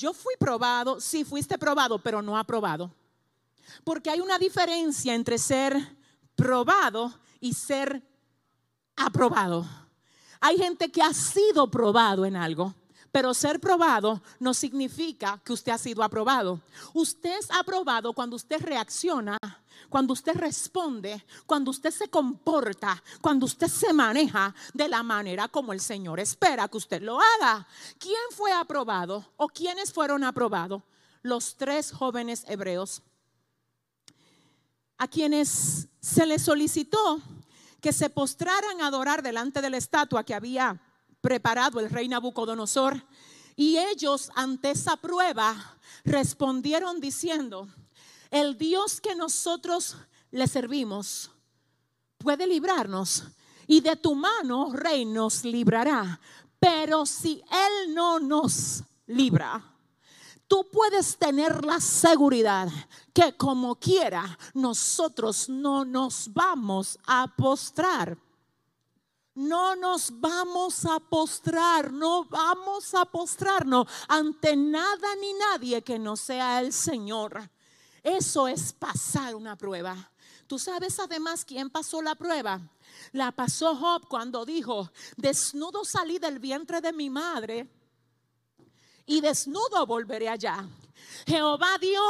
Yo 0.00 0.14
fui 0.14 0.34
probado, 0.38 0.98
sí 0.98 1.24
fuiste 1.24 1.58
probado, 1.58 1.98
pero 1.98 2.22
no 2.22 2.38
aprobado. 2.38 2.90
Porque 3.84 4.08
hay 4.08 4.20
una 4.20 4.38
diferencia 4.38 5.14
entre 5.14 5.36
ser 5.36 5.76
probado 6.34 7.12
y 7.38 7.52
ser 7.52 8.02
aprobado. 8.96 9.68
Hay 10.40 10.56
gente 10.56 10.90
que 10.90 11.02
ha 11.02 11.12
sido 11.12 11.70
probado 11.70 12.24
en 12.24 12.34
algo, 12.34 12.74
pero 13.12 13.34
ser 13.34 13.60
probado 13.60 14.22
no 14.38 14.54
significa 14.54 15.38
que 15.44 15.52
usted 15.52 15.72
ha 15.72 15.76
sido 15.76 16.02
aprobado. 16.02 16.62
Usted 16.94 17.38
es 17.38 17.50
aprobado 17.50 18.14
cuando 18.14 18.36
usted 18.36 18.58
reacciona, 18.62 19.36
cuando 19.90 20.14
usted 20.14 20.34
responde, 20.36 21.22
cuando 21.44 21.70
usted 21.70 21.90
se 21.90 22.08
comporta, 22.08 23.02
cuando 23.20 23.44
usted 23.44 23.66
se 23.66 23.92
maneja 23.92 24.54
de 24.72 24.88
la 24.88 25.02
manera 25.02 25.48
como 25.48 25.74
el 25.74 25.80
Señor 25.80 26.20
espera 26.20 26.68
que 26.68 26.78
usted 26.78 27.02
lo 27.02 27.18
haga. 27.20 27.66
¿Quién 27.98 28.22
fue 28.30 28.52
aprobado 28.52 29.32
o 29.36 29.48
quiénes 29.48 29.92
fueron 29.92 30.24
aprobados? 30.24 30.82
Los 31.22 31.56
tres 31.56 31.92
jóvenes 31.92 32.44
hebreos 32.48 33.02
a 34.96 35.08
quienes 35.08 35.88
se 36.00 36.26
les 36.26 36.42
solicitó 36.42 37.20
que 37.80 37.92
se 37.92 38.10
postraran 38.10 38.80
a 38.80 38.86
adorar 38.86 39.22
delante 39.22 39.62
de 39.62 39.70
la 39.70 39.78
estatua 39.78 40.24
que 40.24 40.34
había 40.34 40.80
preparado 41.22 41.80
el 41.80 41.88
rey 41.88 42.06
Nabucodonosor. 42.06 43.02
Y 43.56 43.78
ellos 43.78 44.30
ante 44.34 44.70
esa 44.70 44.96
prueba 44.96 45.78
respondieron 46.04 47.00
diciendo, 47.00 47.66
el 48.30 48.56
Dios 48.56 49.00
que 49.00 49.14
nosotros 49.14 49.96
le 50.30 50.46
servimos 50.46 51.30
puede 52.18 52.46
librarnos 52.46 53.24
y 53.66 53.80
de 53.80 53.96
tu 53.96 54.14
mano, 54.14 54.72
rey, 54.72 55.04
nos 55.04 55.44
librará. 55.44 56.20
Pero 56.58 57.06
si 57.06 57.42
Él 57.50 57.94
no 57.94 58.18
nos 58.18 58.82
libra, 59.06 59.62
tú 60.46 60.66
puedes 60.70 61.16
tener 61.16 61.64
la 61.64 61.80
seguridad 61.80 62.68
que 63.12 63.36
como 63.36 63.76
quiera 63.76 64.38
nosotros 64.54 65.48
no 65.48 65.84
nos 65.84 66.32
vamos 66.32 66.98
a 67.06 67.32
postrar. 67.36 68.18
No 69.34 69.76
nos 69.76 70.10
vamos 70.20 70.84
a 70.84 70.98
postrar, 70.98 71.92
no 71.92 72.24
vamos 72.24 72.92
a 72.94 73.04
postrarnos 73.04 73.86
ante 74.08 74.56
nada 74.56 75.14
ni 75.20 75.32
nadie 75.34 75.82
que 75.82 75.98
no 75.98 76.16
sea 76.16 76.60
el 76.60 76.72
Señor. 76.72 77.48
Eso 78.02 78.48
es 78.48 78.72
pasar 78.72 79.34
una 79.34 79.56
prueba. 79.56 80.10
Tú 80.46 80.58
sabes 80.58 80.98
además 80.98 81.44
quién 81.44 81.70
pasó 81.70 82.02
la 82.02 82.14
prueba. 82.14 82.60
La 83.12 83.30
pasó 83.30 83.76
Job 83.76 84.08
cuando 84.08 84.44
dijo, 84.44 84.90
desnudo 85.16 85.84
salí 85.84 86.18
del 86.18 86.38
vientre 86.38 86.80
de 86.80 86.92
mi 86.92 87.08
madre 87.08 87.68
y 89.06 89.20
desnudo 89.20 89.86
volveré 89.86 90.28
allá. 90.28 90.66
Jehová 91.26 91.78
dio, 91.80 92.00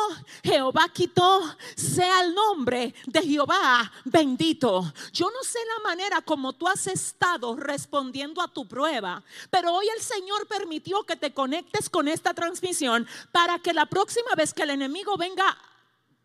Jehová 0.43 0.89
quitó, 0.93 1.43
sea 1.75 2.23
el 2.23 2.35
nombre 2.35 2.95
de 3.07 3.23
Jehová 3.23 3.91
bendito. 4.05 4.93
Yo 5.13 5.31
no 5.31 5.43
sé 5.43 5.59
la 5.77 5.89
manera 5.89 6.21
como 6.21 6.53
tú 6.53 6.69
has 6.69 6.87
estado 6.87 7.57
respondiendo 7.57 8.41
a 8.41 8.49
tu 8.49 8.67
prueba, 8.67 9.23
pero 9.51 9.75
hoy 9.75 9.87
el 9.95 10.03
Señor 10.03 10.47
permitió 10.47 11.03
que 11.05 11.17
te 11.17 11.33
conectes 11.33 11.89
con 11.91 12.09
esta 12.09 12.35
transmisión 12.35 13.07
para 13.33 13.59
que 13.59 13.73
la 13.73 13.87
próxima 13.87 14.31
vez 14.37 14.55
que 14.55 14.63
el 14.63 14.71
enemigo 14.71 15.17
venga 15.17 15.57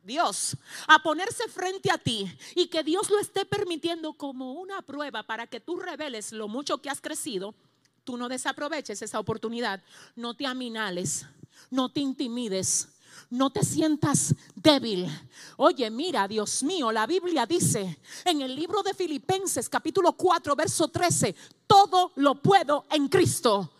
Dios 0.05 0.55
a 0.87 0.99
ponerse 0.99 1.47
frente 1.47 1.91
a 1.91 1.97
ti 1.97 2.31
y 2.55 2.67
que 2.67 2.83
Dios 2.83 3.09
lo 3.09 3.19
esté 3.19 3.45
permitiendo 3.45 4.13
como 4.13 4.53
una 4.53 4.81
prueba 4.81 5.23
para 5.23 5.47
que 5.47 5.59
tú 5.59 5.77
reveles 5.77 6.31
lo 6.31 6.47
mucho 6.47 6.77
que 6.77 6.89
has 6.89 7.01
crecido, 7.01 7.55
tú 8.03 8.15
no 8.17 8.29
desaproveches 8.29 9.01
esa 9.01 9.19
oportunidad, 9.19 9.81
no 10.15 10.35
te 10.35 10.45
aminales, 10.45 11.25
no 11.71 11.89
te 11.89 12.01
intimides, 12.01 12.89
no 13.29 13.49
te 13.49 13.63
sientas 13.63 14.35
débil. 14.55 15.07
Oye, 15.57 15.89
mira, 15.89 16.27
Dios 16.27 16.61
mío, 16.63 16.91
la 16.91 17.07
Biblia 17.07 17.45
dice 17.45 17.99
en 18.23 18.41
el 18.41 18.55
libro 18.55 18.83
de 18.83 18.93
Filipenses 18.93 19.67
capítulo 19.67 20.13
4, 20.13 20.55
verso 20.55 20.87
13, 20.87 21.35
todo 21.65 22.11
lo 22.15 22.35
puedo 22.35 22.85
en 22.91 23.07
Cristo 23.07 23.71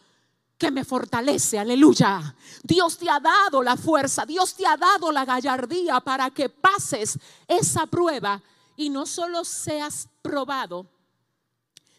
que 0.58 0.72
me 0.72 0.86
fortalece, 0.86 1.60
aleluya. 1.60 2.36
Dios 2.64 2.98
te 2.98 3.10
ha 3.10 3.20
dado 3.20 3.62
la 3.62 3.76
fuerza, 3.76 4.26
Dios 4.26 4.56
te 4.56 4.66
ha 4.66 4.78
dado 4.78 5.12
la 5.12 5.26
gallardía 5.26 6.00
para 6.00 6.30
que 6.30 6.50
pases 6.50 7.20
esa 7.48 7.86
prueba 7.86 8.42
y 8.76 8.90
no 8.90 9.06
solo 9.06 9.44
seas 9.44 10.08
probado, 10.22 10.90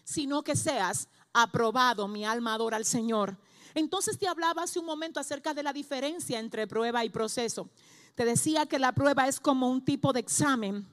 sino 0.04 0.42
que 0.42 0.56
seas 0.56 1.08
aprobado, 1.32 2.08
mi 2.08 2.24
alma 2.24 2.54
adora 2.54 2.76
al 2.76 2.86
Señor. 2.86 3.36
Entonces 3.74 4.18
te 4.18 4.26
hablaba 4.26 4.62
hace 4.62 4.78
un 4.78 4.86
momento 4.86 5.20
acerca 5.20 5.52
de 5.52 5.62
la 5.62 5.72
diferencia 5.72 6.38
entre 6.38 6.66
prueba 6.66 7.04
y 7.04 7.10
proceso. 7.10 7.68
Te 8.14 8.24
decía 8.24 8.64
que 8.64 8.78
la 8.78 8.92
prueba 8.92 9.28
es 9.28 9.38
como 9.38 9.68
un 9.68 9.84
tipo 9.84 10.14
de 10.14 10.20
examen 10.20 10.88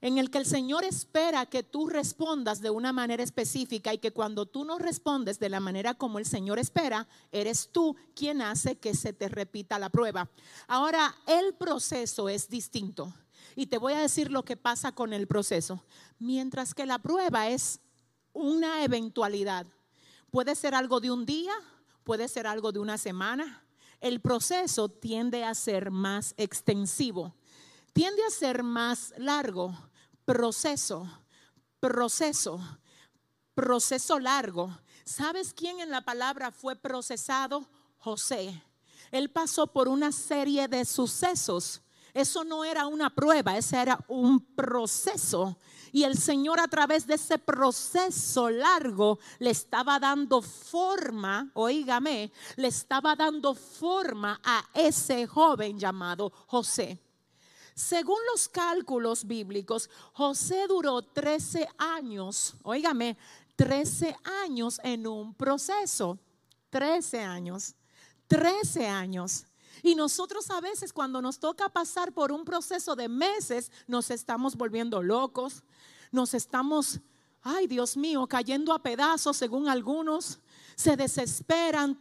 en 0.00 0.18
el 0.18 0.30
que 0.30 0.38
el 0.38 0.46
Señor 0.46 0.84
espera 0.84 1.46
que 1.46 1.62
tú 1.62 1.88
respondas 1.88 2.60
de 2.60 2.70
una 2.70 2.92
manera 2.92 3.22
específica 3.22 3.92
y 3.92 3.98
que 3.98 4.12
cuando 4.12 4.46
tú 4.46 4.64
no 4.64 4.78
respondes 4.78 5.38
de 5.38 5.48
la 5.48 5.60
manera 5.60 5.94
como 5.94 6.18
el 6.18 6.26
Señor 6.26 6.58
espera, 6.58 7.08
eres 7.32 7.70
tú 7.72 7.96
quien 8.14 8.42
hace 8.42 8.78
que 8.78 8.94
se 8.94 9.12
te 9.12 9.28
repita 9.28 9.78
la 9.78 9.90
prueba. 9.90 10.30
Ahora, 10.68 11.14
el 11.26 11.54
proceso 11.54 12.28
es 12.28 12.48
distinto 12.48 13.12
y 13.56 13.66
te 13.66 13.78
voy 13.78 13.94
a 13.94 14.00
decir 14.00 14.30
lo 14.30 14.44
que 14.44 14.56
pasa 14.56 14.92
con 14.92 15.12
el 15.12 15.26
proceso. 15.26 15.82
Mientras 16.18 16.74
que 16.74 16.86
la 16.86 16.98
prueba 17.00 17.48
es 17.48 17.80
una 18.32 18.84
eventualidad. 18.84 19.66
Puede 20.30 20.54
ser 20.54 20.74
algo 20.74 21.00
de 21.00 21.10
un 21.10 21.26
día, 21.26 21.52
puede 22.04 22.28
ser 22.28 22.46
algo 22.46 22.70
de 22.70 22.78
una 22.78 22.98
semana. 22.98 23.64
El 24.00 24.20
proceso 24.20 24.88
tiende 24.88 25.42
a 25.42 25.54
ser 25.54 25.90
más 25.90 26.34
extensivo, 26.36 27.34
tiende 27.92 28.22
a 28.24 28.30
ser 28.30 28.62
más 28.62 29.12
largo. 29.16 29.76
Proceso, 30.28 31.08
proceso, 31.80 32.60
proceso 33.54 34.18
largo. 34.18 34.70
¿Sabes 35.02 35.54
quién 35.54 35.80
en 35.80 35.90
la 35.90 36.02
palabra 36.02 36.52
fue 36.52 36.76
procesado? 36.76 37.66
José. 37.96 38.62
Él 39.10 39.30
pasó 39.30 39.66
por 39.68 39.88
una 39.88 40.12
serie 40.12 40.68
de 40.68 40.84
sucesos. 40.84 41.80
Eso 42.12 42.44
no 42.44 42.62
era 42.62 42.86
una 42.86 43.08
prueba, 43.08 43.56
ese 43.56 43.80
era 43.80 43.98
un 44.06 44.38
proceso 44.54 45.56
y 45.92 46.04
el 46.04 46.18
Señor 46.18 46.60
a 46.60 46.68
través 46.68 47.06
de 47.06 47.14
ese 47.14 47.38
proceso 47.38 48.50
largo 48.50 49.18
le 49.38 49.48
estaba 49.48 49.98
dando 49.98 50.42
forma, 50.42 51.50
oígame, 51.54 52.30
le 52.56 52.68
estaba 52.68 53.16
dando 53.16 53.54
forma 53.54 54.38
a 54.44 54.62
ese 54.74 55.26
joven 55.26 55.78
llamado 55.78 56.30
José. 56.48 57.00
Según 57.78 58.18
los 58.32 58.48
cálculos 58.48 59.24
bíblicos, 59.24 59.88
José 60.12 60.66
duró 60.66 61.00
13 61.00 61.68
años, 61.78 62.56
oígame, 62.64 63.16
13 63.54 64.16
años 64.44 64.80
en 64.82 65.06
un 65.06 65.32
proceso. 65.32 66.18
13 66.70 67.20
años, 67.22 67.76
13 68.26 68.88
años. 68.88 69.44
Y 69.84 69.94
nosotros 69.94 70.50
a 70.50 70.60
veces 70.60 70.92
cuando 70.92 71.22
nos 71.22 71.38
toca 71.38 71.68
pasar 71.68 72.12
por 72.12 72.32
un 72.32 72.44
proceso 72.44 72.96
de 72.96 73.08
meses, 73.08 73.70
nos 73.86 74.10
estamos 74.10 74.56
volviendo 74.56 75.00
locos, 75.00 75.62
nos 76.10 76.34
estamos, 76.34 76.98
ay 77.42 77.68
Dios 77.68 77.96
mío, 77.96 78.26
cayendo 78.26 78.72
a 78.72 78.82
pedazos 78.82 79.36
según 79.36 79.68
algunos, 79.68 80.40
se 80.74 80.96
desesperan, 80.96 81.96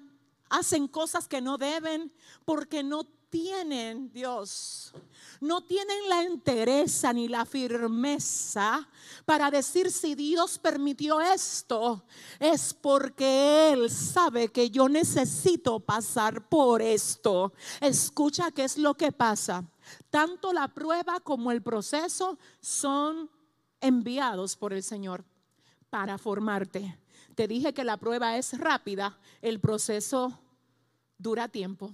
hacen 0.50 0.88
cosas 0.88 1.28
que 1.28 1.40
no 1.40 1.60
deben 1.60 2.12
porque 2.46 2.82
no 2.82 3.04
tienen, 3.30 4.12
Dios, 4.12 4.94
no 5.42 5.63
tienen 5.63 6.10
la 6.10 6.24
entereza 6.24 7.12
ni 7.13 7.28
la 7.28 7.46
firmeza 7.46 8.88
para 9.26 9.52
decir 9.52 9.92
si 9.92 10.16
Dios 10.16 10.58
permitió 10.58 11.20
esto, 11.20 12.06
es 12.40 12.74
porque 12.74 13.72
Él 13.72 13.90
sabe 13.90 14.50
que 14.50 14.70
yo 14.70 14.88
necesito 14.88 15.80
pasar 15.80 16.48
por 16.48 16.82
esto. 16.82 17.54
Escucha 17.82 18.52
qué 18.52 18.63
es 18.63 18.78
lo 18.78 18.94
que 18.96 19.12
pasa. 19.12 19.63
Tanto 20.10 20.54
la 20.54 20.68
prueba 20.68 21.20
como 21.20 21.52
el 21.52 21.62
proceso 21.62 22.38
son 22.60 23.30
enviados 23.82 24.56
por 24.56 24.74
el 24.74 24.84
Señor 24.84 25.24
para 25.90 26.18
formarte. 26.18 26.98
Te 27.36 27.48
dije 27.48 27.74
que 27.74 27.84
la 27.84 27.98
prueba 27.98 28.38
es 28.38 28.58
rápida, 28.58 29.20
el 29.42 29.60
proceso 29.60 30.40
dura 31.18 31.48
tiempo, 31.48 31.94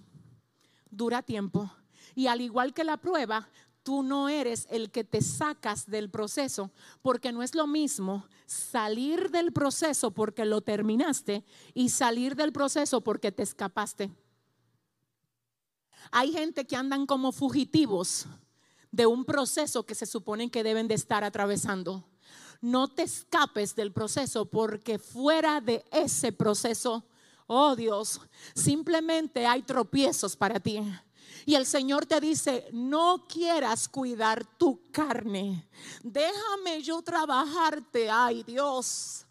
dura 0.95 1.21
tiempo. 1.21 1.71
Y 2.15 2.27
al 2.27 2.41
igual 2.41 2.73
que 2.73 2.83
la 2.83 2.97
prueba, 2.97 3.49
tú 3.83 4.01
no 4.03 4.29
eres 4.29 4.67
el 4.71 4.91
que 4.91 5.03
te 5.03 5.21
sacas 5.21 5.85
del 5.87 6.09
proceso, 6.09 6.71
porque 7.01 7.31
no 7.31 7.43
es 7.43 7.53
lo 7.53 7.67
mismo 7.67 8.25
salir 8.45 9.29
del 9.31 9.51
proceso 9.51 10.11
porque 10.11 10.45
lo 10.45 10.61
terminaste 10.61 11.43
y 11.73 11.89
salir 11.89 12.35
del 12.35 12.51
proceso 12.51 13.01
porque 13.01 13.31
te 13.31 13.43
escapaste. 13.43 14.11
Hay 16.11 16.31
gente 16.31 16.65
que 16.65 16.75
andan 16.75 17.05
como 17.05 17.31
fugitivos 17.31 18.27
de 18.91 19.05
un 19.05 19.25
proceso 19.25 19.85
que 19.85 19.95
se 19.95 20.05
supone 20.05 20.51
que 20.51 20.63
deben 20.63 20.87
de 20.87 20.95
estar 20.95 21.23
atravesando. 21.23 22.07
No 22.61 22.87
te 22.87 23.03
escapes 23.03 23.75
del 23.75 23.91
proceso 23.91 24.45
porque 24.45 24.99
fuera 24.99 25.59
de 25.59 25.83
ese 25.91 26.31
proceso, 26.31 27.03
oh 27.47 27.75
Dios, 27.75 28.21
simplemente 28.53 29.45
hay 29.45 29.61
tropiezos 29.61 30.35
para 30.35 30.59
ti. 30.59 30.79
Y 31.45 31.55
el 31.55 31.65
Señor 31.65 32.05
te 32.05 32.21
dice, 32.21 32.67
no 32.71 33.25
quieras 33.27 33.89
cuidar 33.89 34.45
tu 34.57 34.89
carne. 34.91 35.67
Déjame 36.01 36.81
yo 36.81 37.01
trabajarte, 37.01 38.09
ay 38.09 38.43
Dios. 38.43 39.25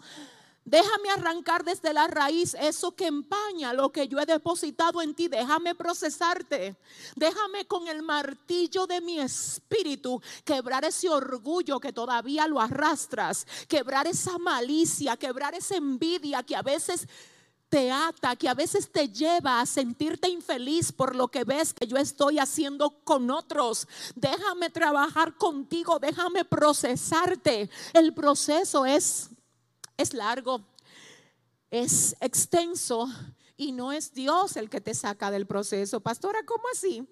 Déjame 0.64 1.10
arrancar 1.10 1.64
desde 1.64 1.92
la 1.92 2.06
raíz 2.06 2.54
eso 2.54 2.94
que 2.94 3.06
empaña 3.06 3.72
lo 3.72 3.90
que 3.90 4.06
yo 4.06 4.20
he 4.20 4.26
depositado 4.26 5.02
en 5.02 5.12
ti. 5.12 5.26
Déjame 5.26 5.74
procesarte. 5.74 6.76
Déjame 7.16 7.66
con 7.66 7.88
el 7.88 8.02
martillo 8.02 8.86
de 8.86 9.00
mi 9.00 9.18
espíritu 9.18 10.22
quebrar 10.44 10.84
ese 10.84 11.08
orgullo 11.08 11.80
que 11.80 11.92
todavía 11.92 12.46
lo 12.46 12.60
arrastras. 12.60 13.44
Quebrar 13.66 14.06
esa 14.06 14.38
malicia, 14.38 15.16
quebrar 15.16 15.54
esa 15.54 15.74
envidia 15.74 16.44
que 16.44 16.54
a 16.54 16.62
veces 16.62 17.08
te 17.72 17.90
ata, 17.90 18.36
que 18.36 18.50
a 18.50 18.54
veces 18.54 18.92
te 18.92 19.08
lleva 19.08 19.58
a 19.58 19.64
sentirte 19.64 20.28
infeliz 20.28 20.92
por 20.92 21.16
lo 21.16 21.28
que 21.28 21.42
ves 21.42 21.72
que 21.72 21.86
yo 21.86 21.96
estoy 21.96 22.38
haciendo 22.38 22.90
con 23.02 23.30
otros. 23.30 23.88
Déjame 24.14 24.68
trabajar 24.68 25.38
contigo, 25.38 25.98
déjame 25.98 26.44
procesarte. 26.44 27.70
El 27.94 28.12
proceso 28.12 28.84
es 28.84 29.30
es 29.96 30.12
largo, 30.12 30.60
es 31.70 32.14
extenso 32.20 33.08
y 33.56 33.72
no 33.72 33.90
es 33.90 34.12
Dios 34.12 34.58
el 34.58 34.68
que 34.68 34.82
te 34.82 34.92
saca 34.92 35.30
del 35.30 35.46
proceso. 35.46 36.00
Pastora, 36.00 36.40
¿cómo 36.44 36.64
así? 36.74 37.08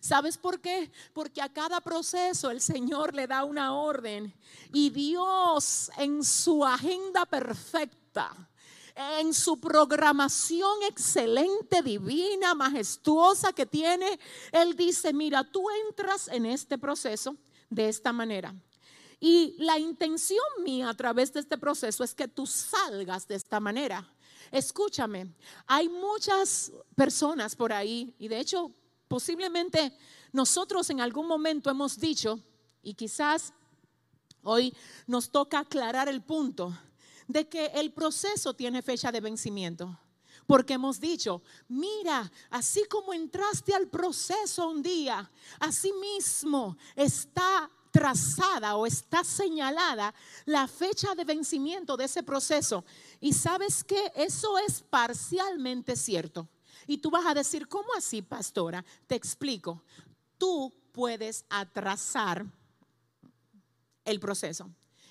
¿Sabes 0.00 0.38
por 0.38 0.60
qué? 0.60 0.92
Porque 1.12 1.42
a 1.42 1.52
cada 1.52 1.80
proceso 1.80 2.52
el 2.52 2.60
Señor 2.60 3.16
le 3.16 3.26
da 3.26 3.42
una 3.42 3.74
orden 3.74 4.32
y 4.72 4.90
Dios 4.90 5.90
en 5.96 6.22
su 6.22 6.64
agenda 6.64 7.26
perfecta 7.26 8.48
en 8.96 9.34
su 9.34 9.60
programación 9.60 10.82
excelente, 10.88 11.82
divina, 11.82 12.54
majestuosa 12.54 13.52
que 13.52 13.66
tiene, 13.66 14.18
Él 14.50 14.74
dice, 14.74 15.12
mira, 15.12 15.44
tú 15.44 15.66
entras 15.86 16.28
en 16.28 16.46
este 16.46 16.78
proceso 16.78 17.36
de 17.68 17.88
esta 17.88 18.12
manera. 18.12 18.54
Y 19.20 19.54
la 19.58 19.78
intención 19.78 20.44
mía 20.64 20.88
a 20.88 20.94
través 20.94 21.32
de 21.32 21.40
este 21.40 21.58
proceso 21.58 22.04
es 22.04 22.14
que 22.14 22.26
tú 22.26 22.46
salgas 22.46 23.28
de 23.28 23.34
esta 23.34 23.60
manera. 23.60 24.10
Escúchame, 24.50 25.34
hay 25.66 25.88
muchas 25.88 26.72
personas 26.94 27.54
por 27.54 27.72
ahí 27.72 28.14
y 28.18 28.28
de 28.28 28.38
hecho 28.38 28.70
posiblemente 29.08 29.96
nosotros 30.32 30.88
en 30.90 31.00
algún 31.00 31.26
momento 31.26 31.70
hemos 31.70 31.98
dicho, 31.98 32.40
y 32.82 32.94
quizás 32.94 33.52
hoy 34.42 34.74
nos 35.06 35.30
toca 35.30 35.60
aclarar 35.60 36.08
el 36.08 36.22
punto, 36.22 36.72
de 37.28 37.48
que 37.48 37.66
el 37.66 37.92
proceso 37.92 38.54
tiene 38.54 38.82
fecha 38.82 39.10
de 39.10 39.20
vencimiento. 39.20 39.98
Porque 40.46 40.74
hemos 40.74 41.00
dicho, 41.00 41.42
mira, 41.68 42.30
así 42.50 42.84
como 42.88 43.12
entraste 43.12 43.74
al 43.74 43.88
proceso 43.88 44.68
un 44.68 44.82
día, 44.82 45.28
así 45.58 45.92
mismo 45.92 46.76
está 46.94 47.68
trazada 47.90 48.76
o 48.76 48.86
está 48.86 49.24
señalada 49.24 50.14
la 50.44 50.68
fecha 50.68 51.14
de 51.14 51.24
vencimiento 51.24 51.96
de 51.96 52.04
ese 52.04 52.22
proceso. 52.22 52.84
Y 53.20 53.32
sabes 53.32 53.82
que 53.82 54.12
eso 54.14 54.58
es 54.58 54.82
parcialmente 54.82 55.96
cierto. 55.96 56.48
Y 56.86 56.98
tú 56.98 57.10
vas 57.10 57.26
a 57.26 57.34
decir, 57.34 57.66
¿cómo 57.66 57.88
así, 57.96 58.22
pastora? 58.22 58.84
Te 59.06 59.16
explico. 59.16 59.82
Tú 60.38 60.72
puedes 60.92 61.44
atrasar 61.48 62.46
el 64.04 64.20
proceso. 64.20 64.70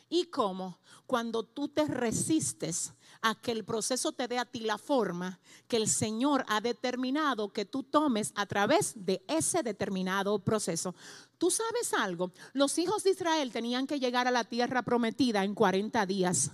¿Y 0.10 0.26
cómo? 0.26 0.80
Cuando 1.08 1.44
tú 1.44 1.68
te 1.68 1.86
resistes 1.86 2.94
a 3.22 3.36
que 3.36 3.52
el 3.52 3.66
proceso 3.66 4.12
te 4.12 4.28
dé 4.28 4.38
a 4.38 4.46
ti 4.46 4.60
la 4.60 4.78
forma 4.78 5.40
que 5.68 5.78
el 5.78 5.88
Señor 5.88 6.46
ha 6.48 6.62
determinado 6.62 7.50
que 7.50 7.66
tú 7.66 7.84
tomes 7.84 8.32
a 8.36 8.46
través 8.46 8.94
de 8.96 9.24
ese 9.28 9.64
determinado 9.64 10.38
proceso. 10.40 10.94
Tú 11.38 11.50
sabes 11.50 11.94
algo, 11.94 12.32
los 12.54 12.78
hijos 12.78 13.04
de 13.04 13.12
Israel 13.12 13.52
tenían 13.52 13.88
que 13.88 14.00
llegar 14.00 14.28
a 14.28 14.32
la 14.32 14.44
tierra 14.44 14.84
prometida 14.84 15.44
en 15.44 15.56
40 15.56 16.06
días. 16.06 16.52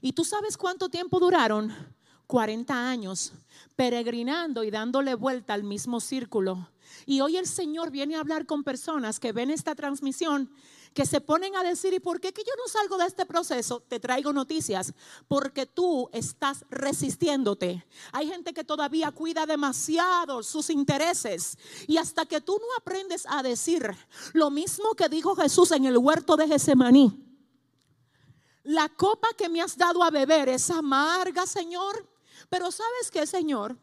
¿Y 0.00 0.12
tú 0.12 0.24
sabes 0.24 0.56
cuánto 0.56 0.88
tiempo 0.88 1.18
duraron? 1.18 1.72
40 2.28 2.88
años, 2.88 3.32
peregrinando 3.76 4.64
y 4.64 4.70
dándole 4.70 5.14
vuelta 5.14 5.54
al 5.54 5.64
mismo 5.64 6.00
círculo. 6.00 6.68
Y 7.04 7.20
hoy 7.20 7.36
el 7.36 7.46
Señor 7.46 7.90
viene 7.90 8.16
a 8.16 8.20
hablar 8.20 8.46
con 8.46 8.64
personas 8.64 9.18
que 9.18 9.32
ven 9.32 9.50
esta 9.50 9.74
transmisión 9.74 10.50
que 10.94 11.06
se 11.06 11.20
ponen 11.20 11.56
a 11.56 11.62
decir, 11.62 11.92
¿y 11.94 12.00
por 12.00 12.20
qué 12.20 12.32
que 12.32 12.42
yo 12.42 12.52
no 12.56 12.70
salgo 12.70 12.98
de 12.98 13.06
este 13.06 13.26
proceso? 13.26 13.80
Te 13.80 14.00
traigo 14.00 14.32
noticias, 14.32 14.92
porque 15.28 15.66
tú 15.66 16.08
estás 16.12 16.64
resistiéndote. 16.70 17.84
Hay 18.12 18.28
gente 18.28 18.52
que 18.52 18.64
todavía 18.64 19.10
cuida 19.10 19.46
demasiado 19.46 20.42
sus 20.42 20.70
intereses 20.70 21.56
y 21.86 21.96
hasta 21.96 22.26
que 22.26 22.40
tú 22.40 22.58
no 22.60 22.66
aprendes 22.76 23.26
a 23.28 23.42
decir 23.42 23.90
lo 24.32 24.50
mismo 24.50 24.94
que 24.94 25.08
dijo 25.08 25.34
Jesús 25.34 25.72
en 25.72 25.84
el 25.84 25.98
huerto 25.98 26.36
de 26.36 26.48
Getsemaní. 26.48 27.18
La 28.64 28.88
copa 28.88 29.28
que 29.36 29.48
me 29.48 29.60
has 29.60 29.76
dado 29.76 30.02
a 30.02 30.10
beber 30.10 30.48
es 30.48 30.70
amarga, 30.70 31.46
Señor, 31.46 32.08
pero 32.48 32.70
¿sabes 32.70 33.10
qué, 33.10 33.26
Señor? 33.26 33.76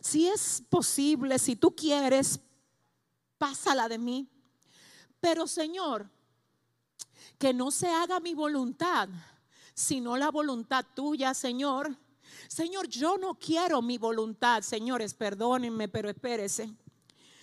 Si 0.00 0.28
es 0.28 0.62
posible, 0.68 1.38
si 1.38 1.56
tú 1.56 1.74
quieres, 1.76 2.40
pásala 3.38 3.88
de 3.88 3.98
mí. 3.98 4.31
Pero 5.22 5.46
Señor, 5.46 6.10
que 7.38 7.54
no 7.54 7.70
se 7.70 7.86
haga 7.86 8.18
mi 8.18 8.34
voluntad, 8.34 9.08
sino 9.72 10.16
la 10.16 10.32
voluntad 10.32 10.84
tuya, 10.96 11.32
Señor. 11.32 11.96
Señor, 12.48 12.88
yo 12.88 13.16
no 13.18 13.34
quiero 13.34 13.80
mi 13.82 13.98
voluntad, 13.98 14.62
señores, 14.62 15.14
perdónenme, 15.14 15.88
pero 15.88 16.10
espérese. 16.10 16.74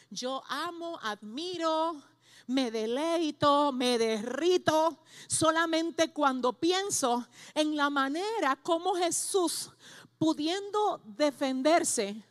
Yo 0.10 0.44
amo, 0.50 1.00
admiro, 1.02 2.04
me 2.48 2.70
deleito, 2.70 3.72
me 3.72 3.98
derrito 3.98 5.02
solamente 5.30 6.12
cuando 6.12 6.52
pienso 6.52 7.26
en 7.56 7.78
la 7.78 7.90
manera 7.90 8.58
como 8.62 8.94
Jesús, 8.94 9.72
pudiendo 10.18 11.00
defenderse, 11.06 12.22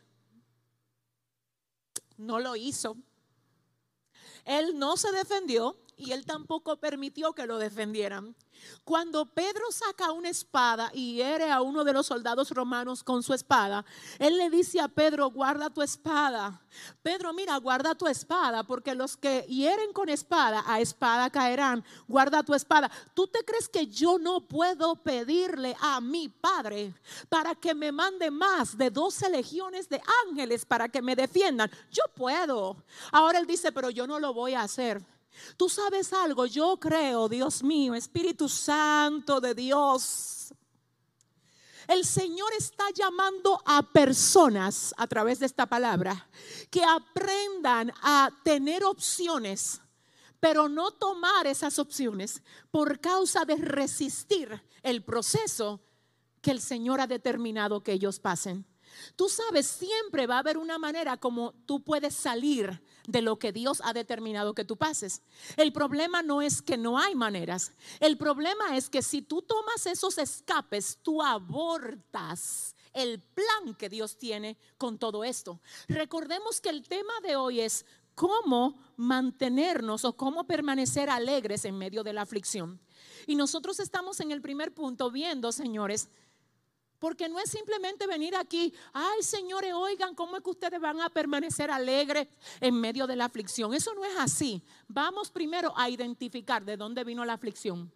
no 2.17 2.37
lo 2.37 2.55
hizo. 2.55 2.95
Él 4.49 4.79
no 4.79 4.97
se 4.97 5.11
defendió 5.11 5.77
y 5.99 6.13
él 6.13 6.25
tampoco 6.25 6.77
permitió 6.77 7.33
que 7.33 7.45
lo 7.45 7.57
defendieran. 7.57 8.33
Cuando 8.83 9.25
Pedro 9.25 9.71
saca 9.71 10.11
una 10.11 10.29
espada 10.29 10.91
y 10.93 11.15
hiere 11.15 11.51
a 11.51 11.61
uno 11.61 11.83
de 11.83 11.93
los 11.93 12.07
soldados 12.07 12.51
romanos 12.51 13.03
con 13.03 13.21
su 13.21 13.33
espada, 13.33 13.85
él 14.17 14.37
le 14.37 14.49
dice 14.49 14.79
a 14.79 14.87
Pedro, 14.87 15.29
guarda 15.29 15.69
tu 15.69 15.81
espada. 15.81 16.61
Pedro, 17.01 17.33
mira, 17.33 17.57
guarda 17.57 17.95
tu 17.95 18.07
espada, 18.07 18.63
porque 18.63 18.95
los 18.95 19.17
que 19.17 19.41
hieren 19.41 19.91
con 19.93 20.09
espada, 20.09 20.63
a 20.65 20.79
espada 20.79 21.29
caerán. 21.29 21.83
Guarda 22.07 22.43
tu 22.43 22.53
espada. 22.53 22.89
¿Tú 23.13 23.27
te 23.27 23.43
crees 23.43 23.67
que 23.67 23.87
yo 23.87 24.17
no 24.17 24.47
puedo 24.47 24.95
pedirle 24.95 25.75
a 25.79 25.99
mi 25.99 26.29
Padre 26.29 26.93
para 27.27 27.55
que 27.55 27.73
me 27.73 27.91
mande 27.91 28.31
más 28.31 28.77
de 28.77 28.89
12 28.89 29.29
legiones 29.29 29.89
de 29.89 30.01
ángeles 30.25 30.65
para 30.65 30.87
que 30.87 31.01
me 31.01 31.15
defiendan? 31.15 31.69
Yo 31.91 32.03
puedo. 32.15 32.83
Ahora 33.11 33.39
él 33.39 33.45
dice, 33.45 33.71
pero 33.71 33.89
yo 33.89 34.07
no 34.07 34.19
lo 34.19 34.33
voy 34.33 34.53
a 34.53 34.61
hacer. 34.61 35.01
Tú 35.57 35.69
sabes 35.69 36.13
algo, 36.13 36.45
yo 36.45 36.77
creo, 36.79 37.29
Dios 37.29 37.63
mío, 37.63 37.95
Espíritu 37.95 38.47
Santo 38.47 39.41
de 39.41 39.53
Dios. 39.53 40.53
El 41.87 42.05
Señor 42.05 42.51
está 42.57 42.85
llamando 42.93 43.59
a 43.65 43.81
personas 43.81 44.93
a 44.95 45.07
través 45.07 45.39
de 45.39 45.47
esta 45.47 45.65
palabra 45.65 46.29
que 46.69 46.83
aprendan 46.83 47.91
a 48.03 48.29
tener 48.43 48.83
opciones, 48.83 49.81
pero 50.39 50.69
no 50.69 50.91
tomar 50.91 51.47
esas 51.47 51.79
opciones 51.79 52.43
por 52.69 52.99
causa 52.99 53.43
de 53.43 53.55
resistir 53.55 54.61
el 54.83 55.03
proceso 55.03 55.81
que 56.41 56.51
el 56.51 56.61
Señor 56.61 57.01
ha 57.01 57.07
determinado 57.07 57.81
que 57.81 57.93
ellos 57.93 58.19
pasen. 58.19 58.65
Tú 59.15 59.27
sabes, 59.27 59.65
siempre 59.65 60.27
va 60.27 60.35
a 60.35 60.39
haber 60.39 60.57
una 60.57 60.77
manera 60.77 61.17
como 61.17 61.53
tú 61.65 61.83
puedes 61.83 62.15
salir 62.15 62.83
de 63.11 63.21
lo 63.21 63.39
que 63.39 63.51
Dios 63.51 63.81
ha 63.83 63.93
determinado 63.93 64.53
que 64.53 64.65
tú 64.65 64.77
pases. 64.77 65.21
El 65.57 65.73
problema 65.73 66.21
no 66.21 66.41
es 66.41 66.61
que 66.61 66.77
no 66.77 66.97
hay 66.97 67.15
maneras. 67.15 67.73
El 67.99 68.17
problema 68.17 68.77
es 68.77 68.89
que 68.89 69.01
si 69.01 69.21
tú 69.21 69.41
tomas 69.41 69.85
esos 69.85 70.17
escapes, 70.17 70.99
tú 71.01 71.21
abortas 71.21 72.75
el 72.93 73.21
plan 73.21 73.75
que 73.77 73.89
Dios 73.89 74.17
tiene 74.17 74.57
con 74.77 74.97
todo 74.97 75.23
esto. 75.23 75.59
Recordemos 75.87 76.61
que 76.61 76.69
el 76.69 76.87
tema 76.87 77.13
de 77.23 77.35
hoy 77.35 77.61
es 77.61 77.85
cómo 78.15 78.77
mantenernos 78.97 80.05
o 80.05 80.15
cómo 80.15 80.45
permanecer 80.45 81.09
alegres 81.09 81.65
en 81.65 81.77
medio 81.77 82.03
de 82.03 82.13
la 82.13 82.21
aflicción. 82.21 82.79
Y 83.25 83.35
nosotros 83.35 83.79
estamos 83.79 84.19
en 84.19 84.31
el 84.31 84.41
primer 84.41 84.73
punto 84.73 85.09
viendo, 85.09 85.51
señores, 85.51 86.09
porque 86.99 87.29
no 87.29 87.39
es 87.39 87.49
simplemente 87.49 88.05
venir 88.05 88.35
aquí, 88.35 88.73
ay 88.93 89.23
señores, 89.23 89.73
oigan, 89.73 90.13
¿cómo 90.13 90.37
es 90.37 90.43
que 90.43 90.49
ustedes 90.49 90.79
van 90.79 91.01
a 91.01 91.09
permanecer 91.09 91.71
alegres 91.71 92.27
en 92.59 92.75
medio 92.75 93.07
de 93.07 93.15
la 93.15 93.25
aflicción? 93.25 93.73
Eso 93.73 93.93
no 93.95 94.05
es 94.05 94.17
así. 94.17 94.61
Vamos 94.87 95.31
primero 95.31 95.73
a 95.75 95.89
identificar 95.89 96.63
de 96.63 96.77
dónde 96.77 97.03
vino 97.03 97.23
la 97.25 97.33
aflicción. 97.33 97.91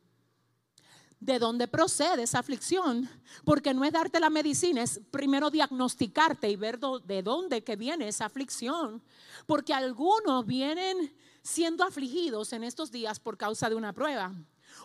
De 1.19 1.39
dónde 1.39 1.69
procede 1.69 2.23
esa 2.23 2.39
aflicción, 2.39 3.09
porque 3.45 3.73
no 3.73 3.85
es 3.85 3.93
darte 3.93 4.19
la 4.19 4.29
medicina, 4.29 4.83
es 4.83 4.99
primero 5.09 5.49
diagnosticarte 5.49 6.49
y 6.49 6.57
ver 6.57 6.79
de 6.79 7.23
dónde 7.23 7.63
que 7.63 7.77
viene 7.77 8.09
esa 8.09 8.25
aflicción, 8.25 9.01
porque 9.45 9.73
algunos 9.73 10.45
vienen 10.45 11.15
siendo 11.41 11.85
afligidos 11.85 12.51
en 12.51 12.65
estos 12.65 12.91
días 12.91 13.21
por 13.21 13.37
causa 13.37 13.69
de 13.69 13.75
una 13.75 13.93
prueba 13.93 14.33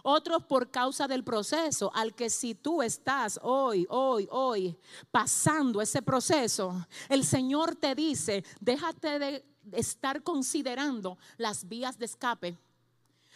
otros 0.03 0.45
por 0.45 0.71
causa 0.71 1.07
del 1.09 1.25
proceso, 1.25 1.91
al 1.95 2.15
que 2.15 2.31
si 2.31 2.55
tú 2.55 2.83
estás 2.83 3.39
hoy, 3.43 3.87
hoy, 3.91 4.29
hoy 4.31 4.77
pasando 5.11 5.81
ese 5.81 6.03
proceso, 6.03 6.87
el 7.09 7.25
Señor 7.25 7.77
te 7.77 7.95
dice, 7.95 8.45
déjate 8.61 9.19
de 9.19 9.45
estar 9.73 10.23
considerando 10.23 11.19
las 11.37 11.69
vías 11.69 11.99
de 11.99 12.07
escape. 12.07 12.57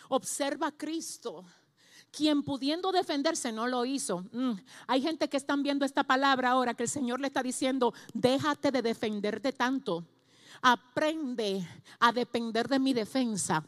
Observa 0.09 0.69
a 0.69 0.73
Cristo 0.73 1.45
quien 2.13 2.43
pudiendo 2.43 2.93
defenderse 2.93 3.51
no 3.51 3.67
lo 3.67 3.85
hizo. 3.85 4.25
Mm, 4.33 4.53
hay 4.87 5.03
gente 5.03 5.29
que 5.29 5.39
están 5.39 5.63
viendo 5.63 5.85
esta 5.85 6.05
palabra 6.05 6.51
ahora 6.51 6.75
que 6.75 6.83
el 6.83 6.89
Señor 6.89 7.21
le 7.21 7.29
está 7.29 7.43
diciendo, 7.43 7.95
déjate 8.13 8.71
de 8.71 8.83
defenderte 8.83 9.53
tanto. 9.53 10.05
Aprende 10.61 11.67
a 11.99 12.13
depender 12.13 12.69
de 12.69 12.79
mi 12.79 12.93
defensa. 12.93 13.65